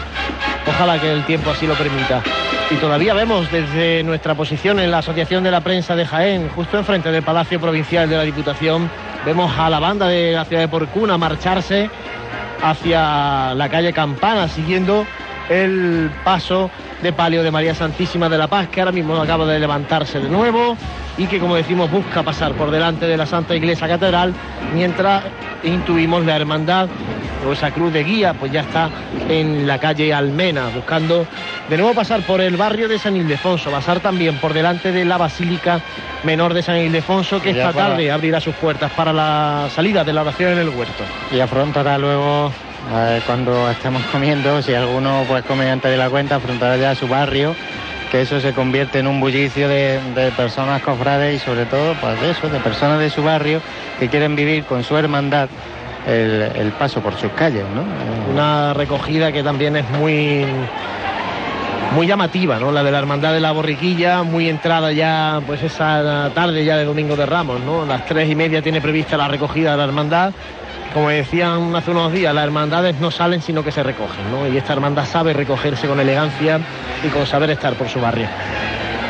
Ojalá 0.68 1.00
que 1.00 1.12
el 1.12 1.24
tiempo 1.26 1.52
así 1.52 1.66
lo 1.66 1.74
permita. 1.76 2.22
Y 2.70 2.76
todavía 2.76 3.14
vemos 3.14 3.50
desde 3.50 4.04
nuestra 4.04 4.36
posición 4.36 4.80
en 4.80 4.92
la 4.92 4.98
Asociación 4.98 5.44
de 5.44 5.52
la 5.52 5.62
Prensa 5.62 5.96
de 5.96 6.06
Jaén, 6.06 6.50
justo 6.50 6.78
enfrente 6.78 7.12
del 7.12 7.24
Palacio 7.24 7.62
Provincial 7.62 8.10
de 8.10 8.18
la 8.18 8.24
Diputación, 8.24 8.90
vemos 9.26 9.58
a 9.58 9.70
la 9.70 9.80
banda 9.80 10.08
de 10.08 10.34
la 10.34 10.44
ciudad 10.44 10.64
de 10.64 10.68
Porcuna 10.68 11.18
marcharse 11.18 11.90
hacia 12.62 13.54
la 13.54 13.70
calle 13.70 13.94
Campana, 13.94 14.50
siguiendo 14.50 15.06
el 15.50 16.10
paso 16.24 16.70
de 17.02 17.14
palio 17.14 17.44
de 17.44 17.52
María 17.52 17.76
Santísima 17.76 18.28
de 18.30 18.38
la 18.38 18.48
Paz, 18.48 18.68
que 18.70 18.82
ahora 18.82 18.92
mismo 18.92 19.16
acaba 19.22 19.46
de 19.46 19.60
levantarse 19.60 20.20
de 20.20 20.30
nuevo 20.30 20.78
y 21.18 21.26
que, 21.28 21.40
como 21.40 21.56
decimos, 21.56 21.90
busca 21.90 22.24
pasar 22.24 22.54
por 22.54 22.70
delante 22.72 23.06
de 23.08 23.18
la 23.18 23.26
Santa 23.26 23.56
Iglesia 23.56 23.88
Catedral, 23.88 24.34
mientras 24.74 25.24
intuimos 25.64 26.26
la 26.26 26.36
hermandad 26.36 26.88
o 27.48 27.52
esa 27.54 27.72
cruz 27.72 27.94
de 27.94 28.04
guía, 28.04 28.34
pues 28.34 28.52
ya 28.52 28.62
está 28.62 28.90
en 29.30 29.66
la 29.68 29.80
calle 29.80 30.14
Almena, 30.14 30.70
buscando 30.74 31.26
de 31.70 31.78
nuevo 31.78 31.94
pasar 31.94 32.22
por 32.22 32.42
el 32.42 32.58
barrio 32.58 32.88
de 32.88 33.00
San 33.00 33.16
Ildefonso, 33.16 33.70
pasar 33.72 34.00
también 34.00 34.38
por 34.38 34.54
delante 34.54 34.92
de 34.92 35.06
la 35.06 35.18
Basílica 35.18 35.80
Menor 36.24 36.54
de 36.54 36.64
San 36.64 36.78
Ildefonso, 36.78 37.42
que 37.42 37.52
esta 37.52 37.72
para- 37.72 37.90
tarde 37.90 38.12
abrirá 38.12 38.40
sus 38.42 38.56
puertas 38.56 38.92
para 38.92 39.14
la 39.14 39.68
salida 39.74 40.04
de 40.04 40.14
la 40.14 40.22
oración 40.22 40.54
en 40.54 40.60
el 40.60 40.70
huerto. 40.70 41.04
Y 41.32 41.40
afrontará 41.40 41.98
luego, 41.98 42.52
cuando 43.26 43.70
estemos 43.70 44.02
comiendo, 44.12 44.62
si 44.62 44.74
alguno 44.74 45.24
pues 45.28 45.44
come 45.44 45.70
antes 45.70 45.92
de 45.92 45.98
la 45.98 46.10
cuenta, 46.10 46.36
afrontará 46.36 46.78
ya 46.78 46.96
su 46.96 47.08
barrio, 47.08 47.56
que 48.12 48.22
eso 48.22 48.40
se 48.40 48.54
convierte 48.54 49.00
en 49.00 49.08
un 49.08 49.20
bullicio 49.20 49.68
de, 49.68 50.00
personas 50.36 50.82
cofrades 50.82 51.36
y 51.36 51.46
sobre 51.46 51.66
todo, 51.66 51.96
pues 52.00 52.20
de 52.22 52.32
eso, 52.32 52.50
de 52.50 52.60
personas 52.60 53.00
de 53.00 53.10
su 53.10 53.24
barrio 53.24 53.62
que 54.00 54.08
quieren 54.08 54.36
vivir 54.36 54.64
con 54.64 54.84
su 54.84 54.98
hermandad 54.98 55.50
el, 56.08 56.72
paso 56.80 57.02
por 57.02 57.16
sus 57.16 57.32
calles, 57.34 57.66
¿no? 57.76 57.82
Eh, 57.82 58.32
Una 58.34 58.74
recogida 58.74 59.32
que 59.32 59.44
también 59.44 59.76
es 59.76 59.90
muy 59.90 60.46
muy 61.94 62.08
llamativa, 62.08 62.60
¿no? 62.60 62.72
La 62.72 62.84
de 62.84 62.92
la 62.92 63.00
Hermandad 63.00 63.34
de 63.34 63.40
la 63.40 63.52
Borriquilla, 63.52 64.24
muy 64.24 64.50
entrada 64.50 64.92
ya, 64.92 65.42
pues 65.46 65.64
esa 65.64 66.30
tarde 66.34 66.64
ya 66.64 66.78
de 66.78 66.86
Domingo 66.86 67.16
de 67.16 67.26
Ramos, 67.26 67.62
¿no? 67.62 67.86
Las 67.86 68.06
tres 68.06 68.30
y 68.30 68.36
media 68.36 68.62
tiene 68.62 68.82
prevista 68.82 69.18
la 69.18 69.28
recogida 69.28 69.72
de 69.72 69.78
la 69.78 69.84
Hermandad. 69.86 70.34
Como 70.94 71.10
decían 71.10 71.76
hace 71.76 71.92
unos 71.92 72.12
días, 72.12 72.34
las 72.34 72.44
hermandades 72.46 73.00
no 73.00 73.12
salen 73.12 73.42
sino 73.42 73.64
que 73.64 73.72
se 73.72 73.84
recogen, 73.84 74.32
¿no? 74.32 74.48
Y 74.48 74.58
esta 74.58 74.74
hermandad 74.74 75.06
sabe 75.06 75.34
recogerse 75.34 75.88
con 75.88 76.00
elegancia 76.00 76.60
y 77.04 77.10
con 77.10 77.26
saber 77.28 77.52
estar 77.52 77.76
por 77.76 77.88
su 77.90 78.00
barrio. 78.02 78.28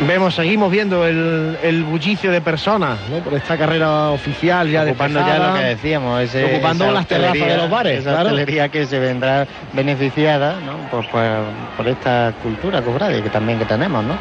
Vemos, 0.02 0.36
seguimos 0.36 0.70
viendo 0.70 1.08
el, 1.08 1.58
el 1.64 1.84
bullicio 1.84 2.32
de 2.32 2.40
personas, 2.42 3.00
¿no? 3.10 3.18
Por 3.20 3.34
esta 3.34 3.58
carrera 3.58 4.10
oficial 4.10 4.70
ya 4.70 4.84
ocupando 4.84 5.20
ya 5.26 5.40
lo 5.40 5.54
que 5.56 5.64
decíamos, 5.66 6.22
ese- 6.22 6.46
Ocupando 6.56 6.92
las 6.92 7.08
terrazas 7.08 7.48
de 7.48 7.58
los 7.58 7.70
bares, 7.70 8.00
esa 8.02 8.10
claro. 8.12 8.30
hostelería 8.30 8.70
que 8.70 8.86
se 8.86 9.00
vendrá 9.00 9.48
beneficiada 9.74 10.60
¿no? 10.64 10.78
por, 10.92 11.04
por- 11.06 11.46
por 11.78 11.88
esta 11.88 12.32
cultura 12.44 12.82
cofrade 12.84 13.24
que 13.24 13.30
también 13.30 13.58
que 13.58 13.66
tenemos, 13.66 14.04
¿no? 14.04 14.18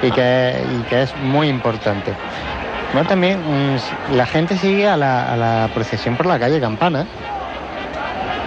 Y 0.00 0.10
que, 0.10 0.64
y 0.80 0.82
que 0.88 1.02
es 1.02 1.14
muy 1.16 1.48
importante. 1.48 2.14
Bueno, 2.92 3.08
también 3.08 3.40
mm, 3.40 4.14
la 4.16 4.26
gente 4.26 4.56
sigue 4.56 4.86
a 4.86 4.96
la, 4.96 5.32
a 5.32 5.36
la 5.36 5.70
procesión 5.72 6.16
por 6.16 6.26
la 6.26 6.38
calle 6.38 6.60
Campana, 6.60 7.06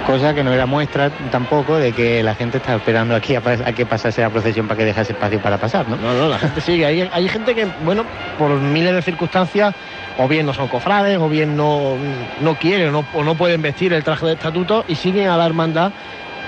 cosa 0.06 0.36
que 0.36 0.44
no 0.44 0.54
era 0.54 0.68
muestra 0.68 1.10
tampoco 1.32 1.78
de 1.78 1.92
que 1.92 2.22
la 2.22 2.36
gente 2.36 2.58
está 2.58 2.76
esperando 2.76 3.16
aquí 3.16 3.36
a, 3.36 3.40
a 3.40 3.74
que 3.74 3.86
pasase 3.86 4.22
la 4.22 4.30
procesión 4.30 4.68
para 4.68 4.78
que 4.78 4.86
dejase 4.86 5.14
espacio 5.14 5.42
para 5.42 5.58
pasar, 5.58 5.90
¿no? 5.90 5.96
No, 5.96 6.14
no, 6.14 6.30
la 6.30 6.38
gente 6.38 6.62
sigue. 6.62 6.86
Hay, 6.86 7.10
hay 7.12 7.28
gente 7.28 7.56
que, 7.56 7.68
bueno, 7.84 8.06
por 8.38 8.52
miles 8.52 8.94
de 8.94 9.02
circunstancias, 9.02 9.74
o 10.18 10.28
bien 10.28 10.46
no 10.46 10.54
son 10.54 10.68
cofrades, 10.68 11.18
o 11.18 11.28
bien 11.28 11.58
no, 11.58 11.96
no 12.40 12.56
quieren 12.56 12.92
no, 12.92 13.04
o 13.14 13.24
no 13.24 13.36
pueden 13.36 13.62
vestir 13.62 13.94
el 13.94 14.04
traje 14.04 14.28
de 14.28 14.34
estatuto 14.34 14.86
y 14.88 14.96
siguen 14.96 15.28
a 15.28 15.38
la 15.38 15.46
hermandad 15.46 15.92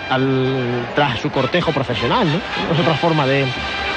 al, 0.09 0.85
tras 0.95 1.19
su 1.19 1.29
cortejo 1.29 1.71
profesional, 1.71 2.27
¿no? 2.27 2.37
Es 2.73 2.79
otra 2.79 2.93
forma 2.95 3.25
de, 3.25 3.45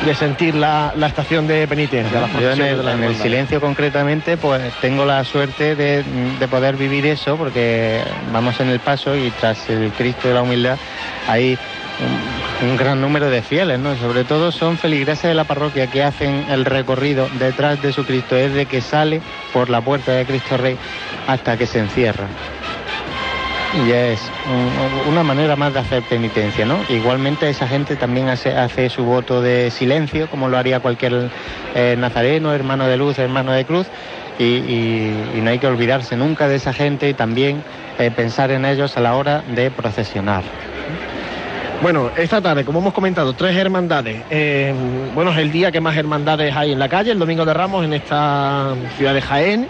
de 0.05 0.15
sentir 0.15 0.55
la, 0.55 0.93
la 0.97 1.07
estación 1.09 1.47
de 1.47 1.67
penitencia. 1.69 2.21
las 2.21 2.33
Yo 2.33 2.51
en 2.53 2.61
el, 2.63 2.77
de 2.79 2.83
las 2.83 2.95
en 2.95 2.99
el 2.99 3.05
hermandades. 3.05 3.19
silencio 3.23 3.61
concretamente, 3.61 4.37
pues 4.37 4.73
tengo 4.81 5.05
la 5.05 5.23
suerte 5.25 5.75
de, 5.77 6.03
de 6.39 6.49
poder 6.49 6.77
vivir 6.77 7.07
eso, 7.07 7.37
porque 7.37 8.03
vamos 8.33 8.59
en 8.61 8.69
el 8.71 8.81
paso 8.81 9.17
y 9.17 9.31
tras 9.41 9.69
el 9.71 9.91
Cristo 9.93 10.29
de 10.29 10.35
la 10.35 10.43
Humildad 10.43 10.77
hay 11.29 11.59
un, 12.63 12.71
un 12.71 12.77
gran 12.77 13.01
número 13.01 13.29
de 13.31 13.43
fieles, 13.43 13.79
¿no? 13.79 13.95
Sobre 13.97 14.25
todo 14.25 14.53
son 14.53 14.79
feligreses 14.79 15.25
de 15.25 15.35
la 15.35 15.45
parroquia 15.45 15.87
que 15.89 16.03
hacen 16.03 16.47
el 16.51 16.65
recorrido 16.65 17.29
detrás 17.39 17.81
de 17.83 17.93
su 17.93 18.05
Cristo, 18.05 18.35
desde 18.35 18.67
que 18.67 18.81
sale 18.81 19.21
por 19.53 19.69
la 19.71 19.81
puerta 19.83 20.13
de 20.13 20.25
Cristo 20.25 20.57
Rey 20.57 20.77
hasta 21.27 21.57
que 21.59 21.67
se 21.67 21.79
encierra. 21.79 22.27
Y 23.73 23.93
es 23.93 24.33
un- 24.47 25.13
una 25.13 25.23
manera 25.23 25.55
más 25.55 25.73
de 25.73 25.79
hacer 25.79 26.03
penitencia, 26.03 26.67
¿no? 26.67 26.81
Igualmente 26.89 27.49
esa 27.49 27.69
gente 27.69 27.95
también 27.97 28.29
hace, 28.29 28.51
hace 28.57 28.91
su 28.91 29.05
voto 29.05 29.41
de 29.41 29.71
silencio, 29.71 30.29
como 30.29 30.49
lo 30.49 30.59
haría 30.59 30.81
cualquier 30.81 31.31
eh, 31.75 31.95
nazareno, 31.97 32.53
hermano 32.53 32.87
de 32.89 32.97
luz, 32.97 33.19
hermano 33.19 33.53
de 33.53 33.65
cruz, 33.65 33.87
y 34.41 35.13
no 35.41 35.51
hay 35.51 35.59
que 35.59 35.67
olvidarse 35.67 36.17
nunca 36.17 36.49
de 36.49 36.57
esa 36.57 36.73
gente 36.73 37.09
y 37.09 37.15
también 37.15 37.63
eh, 37.99 38.11
pensar 38.11 38.51
en 38.51 38.65
ellos 38.65 38.97
a 38.97 39.01
la 39.01 39.15
hora 39.15 39.43
de 39.55 39.71
procesionar. 39.71 40.43
Bueno, 41.83 42.11
esta 42.17 42.41
tarde, 42.43 42.65
como 42.65 42.81
hemos 42.81 42.93
comentado, 42.93 43.33
tres 43.35 43.57
hermandades. 43.57 44.23
Eh, 44.31 44.75
bueno, 45.15 45.31
es 45.31 45.39
el 45.39 45.51
día 45.51 45.71
que 45.73 45.81
más 45.81 45.97
hermandades 45.97 46.55
hay 46.55 46.73
en 46.73 46.79
la 46.79 46.89
calle, 46.89 47.11
el 47.13 47.19
Domingo 47.19 47.45
de 47.47 47.55
Ramos, 47.55 47.85
en 47.85 47.93
esta 47.95 48.75
ciudad 48.97 49.15
de 49.15 49.23
Jaén. 49.23 49.67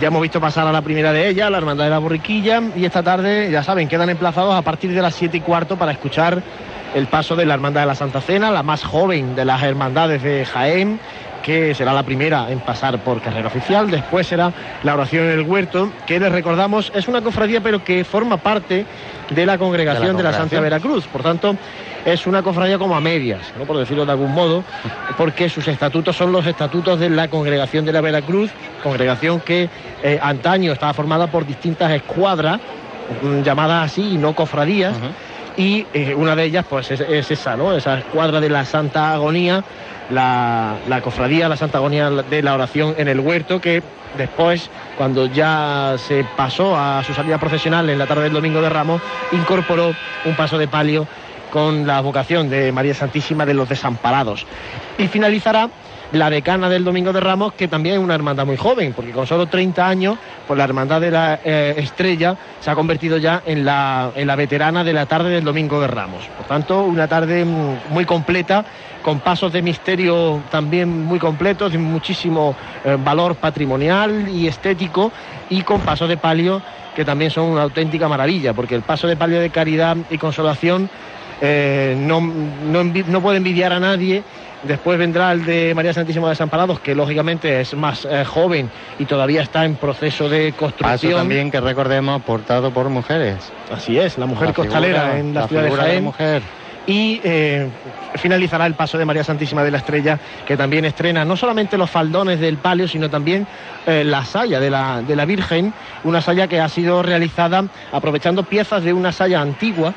Ya 0.00 0.08
hemos 0.08 0.22
visto 0.22 0.40
pasar 0.40 0.66
a 0.66 0.72
la 0.72 0.82
primera 0.82 1.12
de 1.12 1.28
ellas, 1.28 1.50
la 1.50 1.58
Hermandad 1.58 1.84
de 1.84 1.90
la 1.90 1.98
Borriquilla, 1.98 2.62
y 2.74 2.84
esta 2.84 3.02
tarde, 3.02 3.50
ya 3.50 3.62
saben, 3.62 3.88
quedan 3.88 4.08
emplazados 4.08 4.54
a 4.54 4.62
partir 4.62 4.92
de 4.92 5.02
las 5.02 5.14
siete 5.14 5.36
y 5.36 5.40
cuarto 5.40 5.76
para 5.76 5.92
escuchar 5.92 6.42
el 6.94 7.06
paso 7.06 7.36
de 7.36 7.44
la 7.44 7.54
Hermandad 7.54 7.82
de 7.82 7.86
la 7.86 7.94
Santa 7.94 8.20
Cena, 8.20 8.50
la 8.50 8.62
más 8.62 8.84
joven 8.84 9.36
de 9.36 9.44
las 9.44 9.62
hermandades 9.62 10.22
de 10.22 10.44
Jaén, 10.46 10.98
que 11.42 11.74
será 11.74 11.92
la 11.92 12.02
primera 12.02 12.50
en 12.50 12.60
pasar 12.60 12.98
por 13.00 13.20
carrera 13.20 13.48
oficial. 13.48 13.90
Después 13.90 14.26
será 14.26 14.52
la 14.82 14.94
oración 14.94 15.24
en 15.24 15.32
el 15.32 15.42
huerto, 15.42 15.92
que 16.06 16.18
les 16.18 16.32
recordamos 16.32 16.92
es 16.94 17.08
una 17.08 17.20
cofradía, 17.20 17.60
pero 17.60 17.84
que 17.84 18.04
forma 18.04 18.36
parte 18.36 18.86
de 19.30 19.46
la 19.46 19.58
congregación 19.58 20.16
de 20.16 20.22
la, 20.22 20.32
Santa 20.32 20.56
congregación. 20.56 20.62
Veracruz. 20.62 21.06
Por 21.06 21.22
tanto, 21.22 21.56
es 22.04 22.26
una 22.26 22.42
cofradía 22.42 22.78
como 22.78 22.96
a 22.96 23.00
medias, 23.00 23.40
¿no? 23.58 23.64
por 23.64 23.76
decirlo 23.76 24.04
de 24.04 24.12
algún 24.12 24.32
modo, 24.32 24.64
porque 25.16 25.48
sus 25.48 25.66
estatutos 25.68 26.16
son 26.16 26.32
los 26.32 26.46
estatutos 26.46 26.98
de 26.98 27.10
la 27.10 27.28
congregación 27.28 27.84
de 27.84 27.92
la 27.92 28.00
Veracruz, 28.00 28.50
congregación 28.82 29.40
que 29.40 29.68
eh, 30.02 30.18
antaño 30.22 30.72
estaba 30.72 30.94
formada 30.94 31.28
por 31.28 31.46
distintas 31.46 31.90
escuadras, 31.92 32.60
mm, 33.22 33.42
llamadas 33.42 33.92
así, 33.92 34.14
y 34.14 34.18
no 34.18 34.34
cofradías. 34.34 34.94
Y 35.56 35.86
eh, 35.92 36.14
una 36.14 36.34
de 36.34 36.44
ellas, 36.44 36.64
pues, 36.68 36.90
es, 36.90 37.00
es 37.00 37.30
esa, 37.30 37.56
¿no? 37.56 37.76
Esa 37.76 37.98
escuadra 37.98 38.40
de 38.40 38.48
la 38.48 38.64
Santa 38.64 39.12
Agonía, 39.12 39.62
la, 40.10 40.76
la 40.88 41.00
cofradía, 41.02 41.48
la 41.48 41.56
Santa 41.56 41.78
Agonía 41.78 42.10
de 42.10 42.42
la 42.42 42.54
oración 42.54 42.94
en 42.96 43.08
el 43.08 43.20
huerto, 43.20 43.60
que 43.60 43.82
después, 44.16 44.70
cuando 44.96 45.26
ya 45.26 45.96
se 45.98 46.24
pasó 46.36 46.76
a 46.76 47.02
su 47.04 47.12
salida 47.14 47.38
procesional 47.38 47.88
en 47.90 47.98
la 47.98 48.06
tarde 48.06 48.24
del 48.24 48.32
Domingo 48.32 48.60
de 48.60 48.68
Ramos, 48.68 49.02
incorporó 49.32 49.94
un 50.24 50.36
paso 50.36 50.58
de 50.58 50.68
palio 50.68 51.06
con 51.50 51.86
la 51.86 52.00
vocación 52.00 52.48
de 52.48 52.72
María 52.72 52.94
Santísima 52.94 53.44
de 53.44 53.52
los 53.52 53.68
Desamparados. 53.68 54.46
Y 54.96 55.06
finalizará 55.08 55.68
la 56.12 56.28
decana 56.28 56.68
del 56.68 56.84
Domingo 56.84 57.12
de 57.12 57.20
Ramos, 57.20 57.54
que 57.54 57.68
también 57.68 57.96
es 57.96 58.00
una 58.00 58.14
hermandad 58.14 58.44
muy 58.44 58.56
joven, 58.56 58.92
porque 58.92 59.12
con 59.12 59.26
solo 59.26 59.46
30 59.46 59.86
años, 59.86 60.18
pues 60.46 60.58
la 60.58 60.64
hermandad 60.64 61.00
de 61.00 61.10
la 61.10 61.40
eh, 61.44 61.74
Estrella 61.78 62.36
se 62.60 62.70
ha 62.70 62.74
convertido 62.74 63.16
ya 63.16 63.42
en 63.46 63.64
la, 63.64 64.12
en 64.14 64.26
la 64.26 64.36
veterana 64.36 64.84
de 64.84 64.92
la 64.92 65.06
tarde 65.06 65.30
del 65.30 65.44
Domingo 65.44 65.80
de 65.80 65.86
Ramos. 65.86 66.24
Por 66.36 66.46
tanto, 66.46 66.82
una 66.82 67.08
tarde 67.08 67.44
mm, 67.44 67.92
muy 67.92 68.04
completa, 68.04 68.64
con 69.02 69.20
pasos 69.20 69.52
de 69.52 69.62
misterio 69.62 70.42
también 70.50 71.04
muy 71.04 71.18
completos, 71.18 71.72
de 71.72 71.78
muchísimo 71.78 72.54
eh, 72.84 72.96
valor 73.02 73.36
patrimonial 73.36 74.28
y 74.28 74.46
estético, 74.46 75.10
y 75.48 75.62
con 75.62 75.80
pasos 75.80 76.08
de 76.08 76.16
palio 76.16 76.62
que 76.94 77.04
también 77.06 77.30
son 77.30 77.46
una 77.46 77.62
auténtica 77.62 78.06
maravilla, 78.06 78.52
porque 78.52 78.74
el 78.74 78.82
paso 78.82 79.06
de 79.06 79.16
palio 79.16 79.40
de 79.40 79.48
caridad 79.48 79.96
y 80.10 80.18
consolación 80.18 80.90
eh, 81.44 81.94
no, 81.98 82.20
no, 82.20 82.84
no 82.84 83.20
puede 83.20 83.36
envidiar 83.38 83.72
a 83.72 83.80
nadie. 83.80 84.22
Después 84.62 84.96
vendrá 84.96 85.32
el 85.32 85.44
de 85.44 85.74
María 85.74 85.92
Santísima 85.92 86.28
de 86.28 86.32
Desamparados, 86.34 86.78
que 86.78 86.94
lógicamente 86.94 87.60
es 87.60 87.74
más 87.74 88.04
eh, 88.08 88.24
joven 88.24 88.70
y 88.96 89.06
todavía 89.06 89.42
está 89.42 89.64
en 89.64 89.74
proceso 89.74 90.28
de 90.28 90.52
Paso 90.52 90.58
construcción. 90.60 91.14
también 91.16 91.50
que 91.50 91.60
recordemos 91.60 92.22
portado 92.22 92.70
por 92.70 92.88
mujeres. 92.88 93.50
Así 93.72 93.98
es, 93.98 94.18
la 94.18 94.26
mujer 94.26 94.48
La 94.48 94.54
costalera 94.54 95.00
figura- 95.00 95.18
en 95.18 95.34
la, 95.34 95.48
ciudad 95.48 95.62
de 95.64 95.70
Jaén. 95.72 96.04
mujer. 96.04 96.42
y 96.86 97.20
eh, 97.24 97.68
finalizará 98.16 98.66
el 98.66 98.74
paso 98.74 98.98
de 98.98 99.04
María 99.04 99.24
Santísima 99.24 99.64
de 99.64 99.72
la 99.72 99.78
Estrella, 99.78 100.18
que 100.46 100.56
también 100.56 100.84
estrena 100.84 101.24
no 101.24 101.36
solamente 101.36 101.76
los 101.76 101.90
faldones 101.90 102.38
del 102.38 102.56
palio, 102.58 102.86
sino 102.86 103.10
también 103.10 103.48
eh, 103.86 104.04
la 104.04 104.24
saya 104.24 104.60
de 104.60 104.70
la, 104.70 105.02
de 105.02 105.16
la 105.16 105.24
Virgen, 105.24 105.72
una 106.04 106.20
saya 106.20 106.46
que 106.46 106.60
ha 106.60 106.68
sido 106.68 107.02
realizada 107.02 107.64
aprovechando 107.90 108.44
piezas 108.44 108.84
de 108.84 108.92
una 108.92 109.10
saya 109.10 109.40
antigua. 109.40 109.92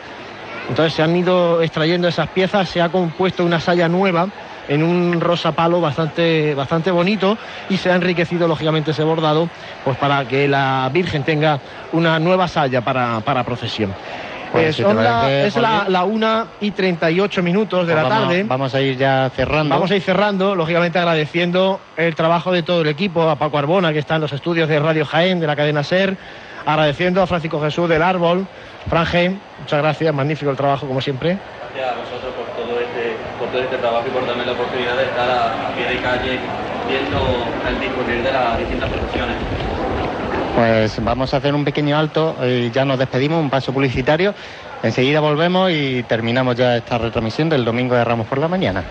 Entonces 0.70 0.94
se 0.94 1.04
han 1.04 1.16
ido 1.16 1.62
extrayendo 1.62 2.08
esas 2.08 2.28
piezas, 2.30 2.68
se 2.70 2.82
ha 2.82 2.90
compuesto 2.90 3.44
una 3.46 3.60
saya 3.60 3.88
nueva 3.88 4.28
en 4.68 4.82
un 4.82 5.22
rosa 5.22 5.52
palo 5.52 5.80
bastante, 5.80 6.56
bastante 6.56 6.90
bonito 6.90 7.38
y 7.70 7.78
se 7.78 7.92
ha 7.92 7.96
enriquecido 7.96 8.48
lógicamente 8.48 8.92
ese 8.92 9.04
bordado 9.04 9.48
pues 9.84 9.96
para 9.98 10.28
que 10.28 10.48
la 10.48 10.90
Virgen 10.92 11.24
tenga 11.24 11.60
una 11.94 12.18
nueva 12.20 12.48
saya 12.48 12.82
para, 12.82 13.20
para 13.22 13.44
procesión. 13.44 13.94
Pues, 14.52 14.70
Eh, 14.70 14.74
si 14.74 14.84
te 14.84 14.94
la- 14.94 15.22
parece, 15.22 15.48
es 15.48 15.56
la, 15.58 15.86
la 15.90 16.04
1 16.06 16.48
y 16.62 16.72
38 16.72 17.44
minutos 17.44 17.86
de 17.86 17.94
Pues 17.94 18.04
la 18.04 18.10
vamos- 18.10 18.28
tarde. 18.30 18.44
Vamos 18.44 18.74
a 18.74 18.82
ir 18.82 18.98
ya 18.98 19.30
cerrando. 19.36 19.76
Vamos 19.76 19.92
a 19.92 19.96
ir 19.98 20.02
cerrando, 20.02 20.56
lógicamente 20.56 20.98
agradeciendo 20.98 21.80
el 21.98 22.16
trabajo 22.16 22.52
de 22.52 22.64
todo 22.64 22.82
el 22.82 22.88
equipo, 22.88 23.30
a 23.30 23.36
Paco 23.36 23.58
Arbona, 23.58 23.92
que 23.92 24.00
está 24.00 24.16
en 24.16 24.22
los 24.22 24.32
estudios 24.34 24.70
de 24.70 24.80
Radio 24.80 25.06
Jaén, 25.06 25.40
de 25.42 25.48
la 25.48 25.56
cadena 25.56 25.84
SER, 25.84 26.16
agradeciendo 26.66 27.22
a 27.22 27.28
Francisco 27.28 27.62
Jesús 27.62 27.88
del 27.90 28.02
Árbol, 28.02 28.48
Fran 28.90 29.06
Jaén, 29.06 29.42
muchas 29.60 29.82
gracias, 29.82 30.14
magnífico 30.14 30.52
el 30.52 30.58
trabajo 30.58 30.88
como 30.88 31.02
siempre. 31.02 31.38
Gracias 31.76 31.94
a 31.94 32.00
vosotros 32.00 32.34
por 32.34 32.46
todo 32.56 32.80
este, 32.80 33.16
por 33.40 33.48
todo 33.50 33.62
este 33.62 33.78
trabajo 33.78 34.06
y 34.08 34.12
por 34.12 34.26
darme 34.26 34.46
la 34.46 34.52
oportunidad 34.54 34.96
de 34.98 35.04
estar 35.04 35.30
a, 35.30 35.70
a 35.70 35.76
pie 35.76 35.86
de 35.86 35.98
calle 35.98 36.40
viendo 36.88 37.20
el 37.68 37.80
discurrir 37.80 38.24
de 38.24 38.32
las 38.32 38.60
distintas 38.60 38.90
profesiones. 38.90 39.36
Pues 40.56 41.04
vamos 41.04 41.34
a 41.34 41.38
hacer 41.38 41.54
un 41.54 41.66
pequeño 41.66 41.98
alto 41.98 42.36
y 42.42 42.72
ya 42.72 42.86
nos 42.86 42.98
despedimos, 42.98 43.42
un 43.42 43.50
paso 43.50 43.74
publicitario. 43.74 44.34
Enseguida 44.84 45.20
volvemos 45.20 45.70
y 45.72 46.04
terminamos 46.04 46.56
ya 46.56 46.78
esta 46.78 46.98
retransmisión 46.98 47.50
del 47.50 47.66
domingo 47.66 47.96
de 47.96 48.04
Ramos 48.06 48.28
por 48.28 48.38
la 48.38 48.48
mañana. 48.48 48.84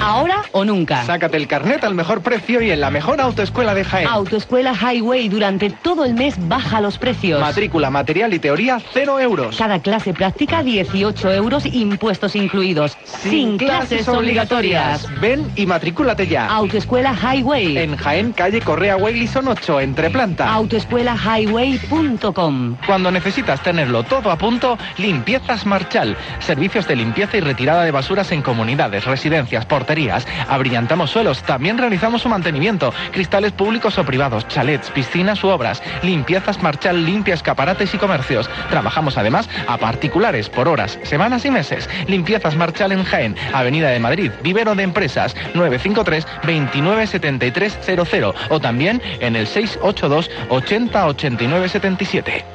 Ahora 0.00 0.42
o 0.52 0.64
nunca. 0.64 1.04
Sácate 1.04 1.36
el 1.36 1.48
carnet 1.48 1.82
al 1.82 1.94
mejor 1.94 2.22
precio 2.22 2.60
y 2.60 2.70
en 2.70 2.80
la 2.80 2.90
mejor 2.90 3.20
autoescuela 3.20 3.74
de 3.74 3.84
Jaén. 3.84 4.06
Autoescuela 4.06 4.74
Highway 4.74 5.28
durante 5.28 5.70
todo 5.70 6.04
el 6.04 6.14
mes 6.14 6.36
baja 6.46 6.80
los 6.80 6.98
precios. 6.98 7.40
Matrícula, 7.40 7.90
material 7.90 8.32
y 8.34 8.38
teoría, 8.38 8.80
cero 8.92 9.18
euros. 9.18 9.56
Cada 9.56 9.80
clase 9.80 10.12
práctica 10.12 10.62
18 10.62 11.32
euros, 11.32 11.64
impuestos 11.66 12.36
incluidos. 12.36 12.96
Sin, 13.04 13.56
clases 13.56 14.06
obligatorias. 14.08 15.08
Ven 15.20 15.50
y 15.56 15.66
matricúlate 15.66 16.26
ya. 16.26 16.48
Autoescuela 16.48 17.14
Highway. 17.14 17.78
En 17.78 17.96
Jaén, 17.96 18.32
calle 18.32 18.60
Correa 18.60 18.96
Waylison 18.96 19.48
8, 19.48 19.80
entre 19.80 20.10
planta. 20.10 20.52
Autoescuelahighway.com. 20.52 22.76
Cuando 22.86 23.10
necesitas 23.10 23.62
tenerlo 23.62 24.02
todo 24.04 24.30
a 24.30 24.36
punto, 24.36 24.76
Limpiezas 24.98 25.64
Marchal. 25.66 26.16
Servicios 26.40 26.86
de 26.86 26.96
limpieza 26.96 27.38
y 27.38 27.40
retirada 27.40 27.84
de 27.84 27.90
basuras 27.90 28.30
en 28.32 28.42
residencias, 28.90 29.66
porterías. 29.66 30.26
Abrillantamos 30.48 31.10
suelos. 31.10 31.42
También 31.42 31.78
realizamos 31.78 32.22
su 32.22 32.28
mantenimiento. 32.28 32.92
Cristales 33.12 33.52
públicos 33.52 33.98
o 33.98 34.04
privados, 34.04 34.46
chalets, 34.48 34.90
piscinas 34.90 35.42
u 35.44 35.48
obras. 35.48 35.82
Limpiezas 36.02 36.62
Marchal 36.62 37.04
limpia 37.04 37.34
escaparates 37.34 37.94
y 37.94 37.98
comercios. 37.98 38.48
Trabajamos 38.70 39.16
además 39.18 39.48
a 39.66 39.78
particulares 39.78 40.48
por 40.48 40.68
horas, 40.68 40.98
semanas 41.02 41.44
y 41.44 41.50
meses. 41.50 41.88
Limpiezas 42.06 42.56
Marchal 42.56 42.92
en 42.92 43.04
Jaén, 43.04 43.36
Avenida 43.52 43.88
de 43.88 44.00
Madrid, 44.00 44.30
Vivero 44.42 44.74
de 44.74 44.82
Empresas, 44.82 45.34
953 45.54 46.26
297300 46.42 48.34
o 48.50 48.60
también 48.60 49.00
en 49.20 49.36
el 49.36 49.46
682 49.46 50.30
80 50.48 51.06
89 51.06 51.68
77. 51.68 52.53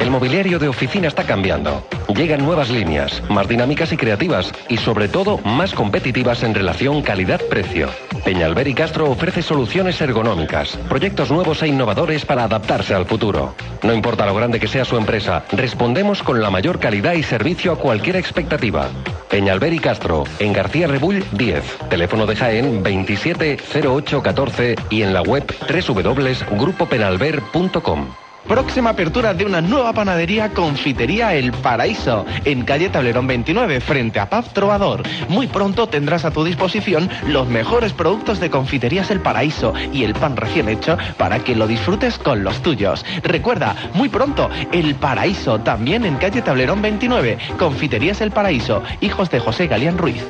El 0.00 0.10
mobiliario 0.10 0.58
de 0.58 0.68
oficina 0.68 1.08
está 1.08 1.24
cambiando. 1.24 1.86
Llegan 2.14 2.44
nuevas 2.44 2.70
líneas, 2.70 3.22
más 3.30 3.48
dinámicas 3.48 3.92
y 3.92 3.96
creativas, 3.96 4.52
y 4.68 4.76
sobre 4.76 5.08
todo 5.08 5.38
más 5.38 5.72
competitivas 5.72 6.42
en 6.42 6.54
relación 6.54 7.00
calidad-precio. 7.02 7.88
Peñalver 8.24 8.68
y 8.68 8.74
Castro 8.74 9.10
ofrece 9.10 9.42
soluciones 9.42 10.00
ergonómicas, 10.00 10.78
proyectos 10.88 11.30
nuevos 11.30 11.62
e 11.62 11.68
innovadores 11.68 12.24
para 12.24 12.44
adaptarse 12.44 12.94
al 12.94 13.06
futuro. 13.06 13.54
No 13.82 13.94
importa 13.94 14.26
lo 14.26 14.34
grande 14.34 14.60
que 14.60 14.68
sea 14.68 14.84
su 14.84 14.96
empresa, 14.96 15.44
respondemos 15.52 16.22
con 16.22 16.40
la 16.40 16.50
mayor 16.50 16.78
calidad 16.78 17.14
y 17.14 17.22
servicio 17.22 17.72
a 17.72 17.78
cualquier 17.78 18.16
expectativa. 18.16 18.88
Peñalver 19.30 19.72
y 19.72 19.78
Castro, 19.78 20.24
en 20.38 20.52
García 20.52 20.86
Rebull 20.86 21.24
10, 21.32 21.78
teléfono 21.88 22.26
de 22.26 22.36
Jaén 22.36 22.82
270814 22.82 24.76
y 24.90 25.00
en 25.02 25.14
la 25.14 25.22
web 25.22 25.44
www.grupopenalver.com. 25.68 28.08
Próxima 28.46 28.90
apertura 28.90 29.34
de 29.34 29.44
una 29.44 29.60
nueva 29.60 29.92
panadería 29.92 30.50
Confitería 30.50 31.34
El 31.34 31.52
Paraíso, 31.52 32.26
en 32.44 32.64
calle 32.64 32.88
Tablerón 32.88 33.26
29, 33.26 33.80
frente 33.80 34.18
a 34.18 34.28
Paz 34.28 34.52
Trovador. 34.52 35.02
Muy 35.28 35.46
pronto 35.46 35.88
tendrás 35.88 36.24
a 36.24 36.32
tu 36.32 36.44
disposición 36.44 37.08
los 37.28 37.48
mejores 37.48 37.92
productos 37.92 38.40
de 38.40 38.50
Confiterías 38.50 39.10
El 39.10 39.20
Paraíso 39.20 39.72
y 39.92 40.04
el 40.04 40.14
pan 40.14 40.36
recién 40.36 40.68
hecho 40.68 40.98
para 41.16 41.38
que 41.38 41.54
lo 41.54 41.66
disfrutes 41.66 42.18
con 42.18 42.42
los 42.42 42.60
tuyos. 42.62 43.04
Recuerda, 43.22 43.76
muy 43.94 44.08
pronto, 44.08 44.50
El 44.72 44.96
Paraíso, 44.96 45.60
también 45.60 46.04
en 46.04 46.16
calle 46.16 46.42
Tablerón 46.42 46.82
29, 46.82 47.38
Confiterías 47.58 48.20
El 48.20 48.32
Paraíso, 48.32 48.82
hijos 49.00 49.30
de 49.30 49.40
José 49.40 49.68
Galián 49.68 49.98
Ruiz. 49.98 50.24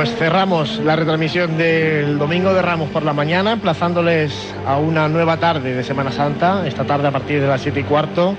Pues 0.00 0.16
cerramos 0.16 0.78
la 0.78 0.96
retransmisión 0.96 1.58
del 1.58 2.16
Domingo 2.16 2.54
de 2.54 2.62
Ramos 2.62 2.88
por 2.88 3.02
la 3.02 3.12
mañana, 3.12 3.52
emplazándoles 3.52 4.32
a 4.66 4.78
una 4.78 5.10
nueva 5.10 5.36
tarde 5.36 5.74
de 5.74 5.84
Semana 5.84 6.10
Santa, 6.10 6.66
esta 6.66 6.84
tarde 6.84 7.08
a 7.08 7.10
partir 7.10 7.38
de 7.42 7.46
las 7.46 7.60
7 7.60 7.80
y 7.80 7.82
cuarto. 7.82 8.34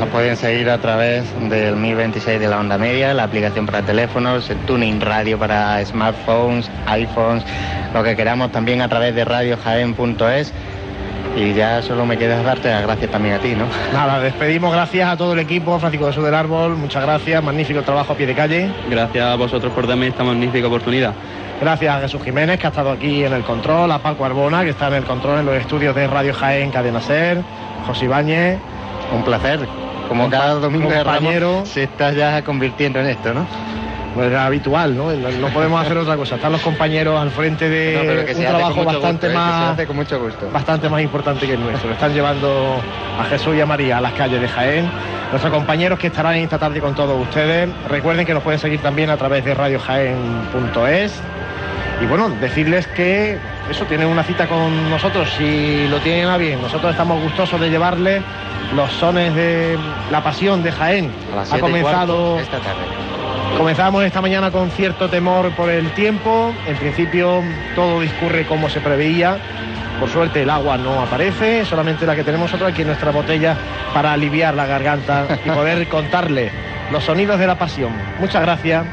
Nos 0.00 0.08
pueden 0.08 0.38
seguir 0.38 0.70
a 0.70 0.78
través 0.78 1.26
del 1.50 1.76
1026 1.76 2.40
de 2.40 2.48
la 2.48 2.58
onda 2.58 2.78
media, 2.78 3.12
la 3.12 3.24
aplicación 3.24 3.66
para 3.66 3.82
teléfonos, 3.82 4.48
el 4.48 4.56
tuning 4.60 4.98
radio 4.98 5.38
para 5.38 5.84
smartphones, 5.84 6.70
iPhones, 6.86 7.44
lo 7.92 8.02
que 8.02 8.16
queramos 8.16 8.50
también 8.50 8.80
a 8.80 8.88
través 8.88 9.14
de 9.14 9.26
radiojaen.es. 9.26 10.54
Y 11.36 11.52
ya 11.52 11.82
solo 11.82 12.06
me 12.06 12.16
queda 12.16 12.42
darte 12.42 12.70
las 12.70 12.82
gracias 12.82 13.10
también 13.10 13.34
a 13.34 13.38
ti, 13.38 13.54
¿no? 13.54 13.66
Nada, 13.92 14.20
despedimos, 14.20 14.72
gracias 14.72 15.06
a 15.06 15.16
todo 15.18 15.34
el 15.34 15.38
equipo, 15.38 15.78
Francisco 15.78 16.06
Jesús 16.06 16.24
del 16.24 16.34
Árbol, 16.34 16.76
muchas 16.76 17.02
gracias, 17.02 17.44
magnífico 17.44 17.82
trabajo 17.82 18.14
a 18.14 18.16
pie 18.16 18.26
de 18.26 18.34
calle. 18.34 18.70
Gracias 18.88 19.22
a 19.22 19.36
vosotros 19.36 19.70
por 19.74 19.86
darme 19.86 20.06
esta 20.06 20.24
magnífica 20.24 20.66
oportunidad. 20.66 21.12
Gracias 21.60 21.94
a 21.94 22.00
Jesús 22.00 22.22
Jiménez, 22.22 22.58
que 22.58 22.66
ha 22.66 22.70
estado 22.70 22.90
aquí 22.90 23.22
en 23.22 23.34
el 23.34 23.42
control, 23.42 23.92
a 23.92 23.98
Paco 23.98 24.24
Arbona, 24.24 24.64
que 24.64 24.70
está 24.70 24.88
en 24.88 24.94
el 24.94 25.04
control 25.04 25.40
en 25.40 25.46
los 25.46 25.56
estudios 25.56 25.94
de 25.94 26.06
Radio 26.06 26.32
Jaén, 26.32 26.70
Cadena 26.70 27.02
Ser, 27.02 27.42
José 27.86 28.06
Ibáñez, 28.06 28.58
Un 29.14 29.22
placer. 29.22 29.60
Como 30.08 30.30
cada 30.30 30.54
domingo 30.54 30.88
de 30.88 31.02
compañero. 31.02 31.52
Ramos 31.52 31.68
se 31.68 31.82
está 31.82 32.12
ya 32.12 32.42
convirtiendo 32.42 33.00
en 33.00 33.06
esto, 33.08 33.34
¿no? 33.34 33.46
Pues 34.16 34.34
habitual, 34.34 34.96
¿no? 34.96 35.12
No 35.12 35.48
podemos 35.48 35.84
hacer 35.84 35.98
otra 35.98 36.16
cosa. 36.16 36.36
Están 36.36 36.52
los 36.52 36.62
compañeros 36.62 37.20
al 37.20 37.30
frente 37.30 37.68
de 37.68 38.24
No, 38.32 38.38
un 38.38 38.44
trabajo 38.46 38.84
bastante 38.84 39.26
gusto, 39.26 39.26
¿eh? 39.26 39.34
Más 39.34 39.72
hace 39.72 39.86
con 39.86 39.96
mucho 39.96 40.18
gusto. 40.18 40.50
bastante 40.50 40.88
más 40.88 41.02
importante 41.02 41.46
que 41.46 41.52
el 41.52 41.60
nuestro. 41.60 41.92
Están 41.92 42.14
llevando 42.14 42.80
a 43.20 43.24
Jesús 43.24 43.54
y 43.54 43.60
a 43.60 43.66
María 43.66 43.98
a 43.98 44.00
las 44.00 44.14
calles 44.14 44.40
de 44.40 44.48
Jaén. 44.48 44.90
Nuestros 45.30 45.52
compañeros 45.52 45.98
que 45.98 46.06
estarán 46.06 46.36
esta 46.36 46.58
tarde 46.58 46.80
con 46.80 46.94
todos 46.94 47.20
ustedes. 47.20 47.68
Recuerden 47.88 48.24
que 48.24 48.32
nos 48.32 48.42
pueden 48.42 48.58
seguir 48.58 48.80
también 48.80 49.10
a 49.10 49.18
través 49.18 49.44
de 49.44 49.54
radiojaén.es. 49.54 51.20
Y 52.00 52.06
bueno, 52.06 52.30
decirles 52.40 52.86
que 52.88 53.38
eso, 53.70 53.84
tienen 53.84 54.08
una 54.08 54.22
cita 54.22 54.46
con 54.46 54.90
nosotros 54.90 55.28
si 55.36 55.88
lo 55.88 55.98
tienen 55.98 56.28
a 56.28 56.38
bien. 56.38 56.62
Nosotros 56.62 56.92
estamos 56.92 57.22
gustosos 57.22 57.60
de 57.60 57.68
llevarles 57.68 58.22
los 58.74 58.90
sones 58.92 59.34
de 59.34 59.78
la 60.10 60.22
pasión 60.22 60.62
de 60.62 60.72
Jaén. 60.72 61.10
A 61.32 61.36
las 61.36 61.52
ha 61.52 61.58
comenzado 61.58 62.38
esta 62.38 62.58
tarde. 62.58 63.15
Comenzamos 63.56 64.04
esta 64.04 64.20
mañana 64.20 64.50
con 64.50 64.70
cierto 64.70 65.08
temor 65.08 65.50
por 65.52 65.70
el 65.70 65.90
tiempo. 65.92 66.52
En 66.66 66.76
principio 66.76 67.42
todo 67.74 68.00
discurre 68.00 68.46
como 68.46 68.68
se 68.68 68.80
preveía. 68.80 69.38
Por 69.98 70.10
suerte 70.10 70.42
el 70.42 70.50
agua 70.50 70.76
no 70.76 71.00
aparece, 71.00 71.64
solamente 71.64 72.04
la 72.04 72.14
que 72.14 72.22
tenemos 72.22 72.50
nosotros 72.50 72.70
aquí 72.70 72.82
en 72.82 72.88
nuestra 72.88 73.12
botella 73.12 73.56
para 73.94 74.12
aliviar 74.12 74.54
la 74.54 74.66
garganta 74.66 75.26
y 75.42 75.48
poder 75.48 75.88
contarle 75.88 76.50
los 76.92 77.02
sonidos 77.02 77.38
de 77.38 77.46
la 77.46 77.58
pasión. 77.58 77.92
Muchas 78.20 78.42
gracias. 78.42 78.84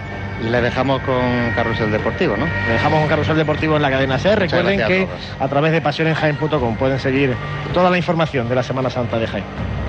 Le 0.41 0.61
dejamos 0.61 1.01
con 1.01 1.51
Carrusel 1.55 1.91
Deportivo, 1.91 2.38
¿no? 2.38 2.45
Le 2.45 2.74
dejamos 2.74 3.01
un 3.01 3.07
carrusel 3.07 3.38
deportivo 3.38 3.76
en 3.76 3.82
la 3.82 3.91
cadena 3.91 4.18
SER. 4.18 4.39
Recuerden 4.39 4.78
gracias 4.78 5.07
que 5.07 5.07
a 5.39 5.45
a 5.45 5.47
través 5.49 5.74
de 5.74 5.82
pasionenjaen.com 5.82 6.76
pueden 6.78 6.99
seguir 6.99 7.36
toda 7.74 7.89
la 7.89 7.97
información 7.97 8.47
de 8.49 8.55
la 8.55 8.64
Semana 8.64 8.89
Santa 8.89 9.20
de 9.20 9.28
Jaén. 9.28 9.83